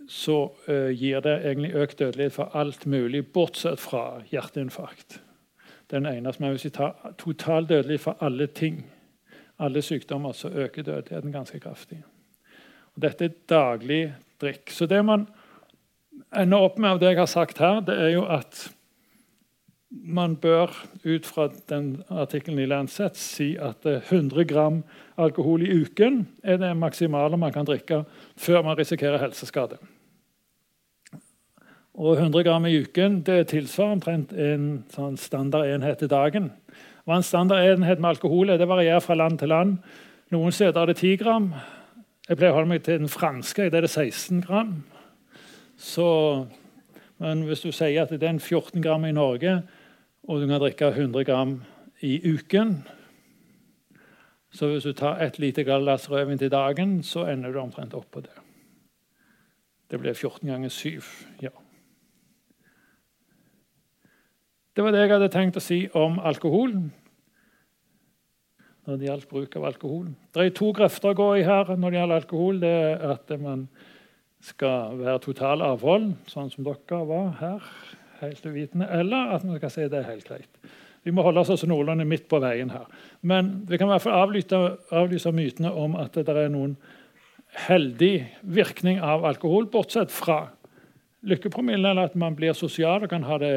så 0.09 0.37
uh, 0.69 0.91
gir 0.93 1.25
det 1.25 1.35
egentlig 1.41 1.73
økt 1.75 1.99
dødelighet 1.99 2.37
for 2.37 2.55
alt 2.55 2.87
mulig, 2.87 3.25
bortsett 3.33 3.81
fra 3.81 4.21
hjerteinfarkt. 4.31 5.21
Den 5.91 6.07
eneste, 6.07 6.43
men 6.43 6.51
Hvis 6.51 6.65
vi 6.65 6.71
tar 6.71 7.15
total 7.19 7.67
dødelighet 7.67 8.01
for 8.01 8.17
alle 8.21 8.47
ting, 8.47 8.85
alle 9.59 9.83
sykdommer, 9.83 10.33
så 10.33 10.49
øker 10.49 10.83
dødeligheten 10.83 11.33
ganske 11.33 11.61
kraftig. 11.61 12.03
Og 12.95 13.03
dette 13.03 13.25
er 13.25 13.37
daglig 13.49 14.15
drikk. 14.41 14.71
Så 14.71 14.87
det 14.87 15.05
man 15.05 15.27
ender 16.37 16.59
opp 16.59 16.79
med 16.79 16.91
av 16.91 17.01
det 17.01 17.13
jeg 17.15 17.19
har 17.19 17.31
sagt 17.31 17.59
her, 17.59 17.81
det 17.81 17.95
er 17.99 18.15
jo 18.15 18.25
at 18.31 18.69
man 20.03 20.37
bør 20.37 20.73
ut 21.05 21.27
fra 21.27 21.49
den 21.71 22.03
artikkelen 22.11 22.59
i 22.59 22.67
Lancet 22.69 23.17
si 23.21 23.55
at 23.61 23.87
100 23.87 24.41
eh, 24.41 24.47
gram 24.49 24.83
alkohol 25.17 25.63
i 25.63 25.71
uken 25.85 26.25
er 26.43 26.59
det 26.59 26.73
maksimale 26.77 27.39
man 27.39 27.53
kan 27.53 27.67
drikke 27.67 28.03
før 28.37 28.63
man 28.63 28.79
risikerer 28.79 29.23
helseskade. 29.23 29.79
Og 31.95 32.17
100 32.19 32.43
gram 32.43 32.67
i 32.67 32.75
uken 32.83 33.21
det 33.27 33.53
tilsvarer 33.53 33.95
omtrent 33.95 34.33
en 34.33 34.67
sånn 34.91 35.17
standardenhet 35.21 36.03
i 36.03 36.11
dagen. 36.11 36.51
Hva 37.05 37.21
en 37.21 37.27
standardenhet 37.27 38.01
med 38.01 38.17
alkohol 38.17 38.51
er, 38.51 38.59
det 38.59 38.69
varierer 38.69 39.05
fra 39.05 39.15
land 39.15 39.39
til 39.39 39.53
land. 39.55 39.79
Noen 40.35 40.53
steder 40.53 40.81
er 40.81 40.91
det 40.91 40.99
10 40.99 41.17
gram. 41.21 41.53
Jeg 42.27 42.39
pleier 42.41 42.55
å 42.55 42.59
holde 42.59 42.73
meg 42.73 42.83
til 42.83 42.99
den 42.99 43.13
franske. 43.13 43.69
Det 43.71 43.79
er 43.79 43.87
det 43.87 43.93
16 43.93 44.43
gram. 44.47 44.75
Så, 45.79 46.09
men 47.23 47.45
hvis 47.47 47.63
du 47.63 47.71
sier 47.71 48.03
at 48.03 48.11
det 48.11 48.23
er 48.23 48.33
en 48.33 48.43
14 48.43 48.83
gram 48.83 49.05
i 49.07 49.15
Norge, 49.15 49.59
og 50.25 50.41
du 50.41 50.47
kan 50.49 50.61
drikke 50.61 50.89
100 50.89 51.25
gram 51.25 51.59
i 52.01 52.17
uken 52.25 52.83
Så 54.55 54.69
hvis 54.71 54.85
du 54.87 54.93
tar 54.93 55.19
et 55.19 55.39
lite 55.39 55.65
glass 55.67 56.11
rødvin 56.11 56.39
til 56.39 56.51
dagen, 56.51 57.03
så 57.03 57.25
ender 57.27 57.53
du 57.53 57.59
omtrent 57.59 57.95
opp 57.95 58.07
på 58.13 58.21
det. 58.21 58.31
Det 59.91 59.99
blir 59.99 60.15
14 60.15 60.49
ganger 60.49 60.69
7. 60.69 61.03
Ja. 61.43 61.51
Det 64.77 64.85
var 64.85 64.91
det 64.95 65.01
jeg 65.01 65.11
hadde 65.11 65.29
tenkt 65.29 65.59
å 65.59 65.63
si 65.63 65.89
om 65.95 66.21
alkohol. 66.23 66.77
Når 68.87 68.97
det 68.97 69.09
gjaldt 69.09 69.29
bruk 69.29 69.57
av 69.57 69.67
alkohol. 69.73 70.07
Det 70.31 70.47
er 70.47 70.55
to 70.55 70.71
grøfter 70.71 71.11
å 71.11 71.19
gå 71.19 71.29
i 71.41 71.43
her 71.43 71.75
når 71.75 71.91
det 71.91 71.99
gjelder 71.99 72.23
alkohol. 72.23 72.63
Det 72.63 72.73
er 72.87 73.05
at 73.11 73.35
man 73.43 73.67
skal 74.39 74.95
være 75.03 75.19
total 75.19 75.67
avhold, 75.67 76.13
sånn 76.31 76.55
som 76.55 76.63
dere 76.63 77.03
var 77.11 77.31
her 77.43 77.75
helt 78.21 78.47
uvitende, 78.47 78.89
eller 78.91 79.35
at 79.37 79.47
vi 79.47 79.61
kan 79.63 79.73
si 79.73 79.87
det 79.89 80.01
er 80.01 80.11
helt 80.11 80.29
greit. 80.29 80.61
Vi 81.05 81.13
må 81.13 81.23
holde 81.23 81.43
oss 81.45 81.67
noenlunde 81.69 82.07
midt 82.09 82.29
på 82.31 82.41
veien 82.41 82.71
her. 82.73 82.87
Men 83.21 83.65
vi 83.69 83.77
kan 83.77 83.91
i 83.91 83.93
hvert 83.93 84.05
fall 84.07 84.23
avlyse, 84.23 84.61
avlyse 84.89 85.33
mytene 85.37 85.73
om 85.73 85.97
at 86.01 86.17
det 86.17 86.33
er 86.33 86.53
noen 86.53 86.79
heldig 87.67 88.15
virkning 88.57 89.03
av 89.05 89.27
alkohol, 89.29 89.69
bortsett 89.71 90.13
fra 90.13 90.47
lykkepromillen, 91.25 91.91
eller 91.91 92.09
at 92.09 92.17
man 92.19 92.37
blir 92.37 92.57
sosial 92.57 93.05
og 93.05 93.13
kan 93.13 93.27
ha 93.29 93.39
det 93.41 93.53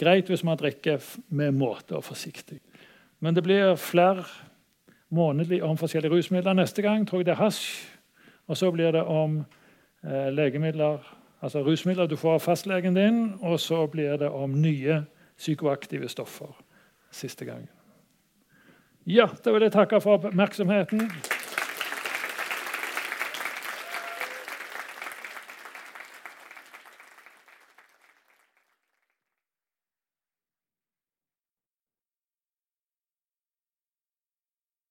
greit 0.00 0.30
hvis 0.30 0.44
man 0.46 0.58
drikker 0.58 1.02
med 1.34 1.54
måte 1.56 1.96
og 1.98 2.04
forsiktig. 2.08 2.58
Men 3.22 3.36
det 3.36 3.44
blir 3.46 3.78
flere 3.80 4.26
månedlig 5.14 5.62
om 5.64 5.78
forskjellige 5.78 6.12
rusmidler. 6.12 6.56
Neste 6.58 6.82
gang 6.82 7.06
tror 7.06 7.22
jeg 7.22 7.30
det 7.30 7.36
er 7.36 7.44
hasj. 7.44 7.64
Og 8.50 8.58
så 8.58 8.68
blir 8.74 8.92
det 8.92 9.04
om 9.08 9.38
eh, 10.04 10.28
legemidler 10.34 10.98
altså 11.44 11.62
rusmidler 11.62 12.08
du 12.08 12.16
får 12.16 12.38
av 12.38 12.44
fastlegen 12.44 12.96
din, 12.96 13.22
og 13.44 13.60
så 13.60 13.84
blir 13.90 14.16
det 14.20 14.30
om 14.32 14.56
nye 14.62 15.02
psykoaktive 15.36 16.08
stoffer 16.08 16.52
siste 17.14 17.44
gangen. 17.44 17.68
Ja, 19.06 19.28
da 19.44 19.52
vil 19.52 19.66
jeg 19.66 19.74
takke 19.74 20.00
for 20.00 20.16
oppmerksomheten. 20.16 21.10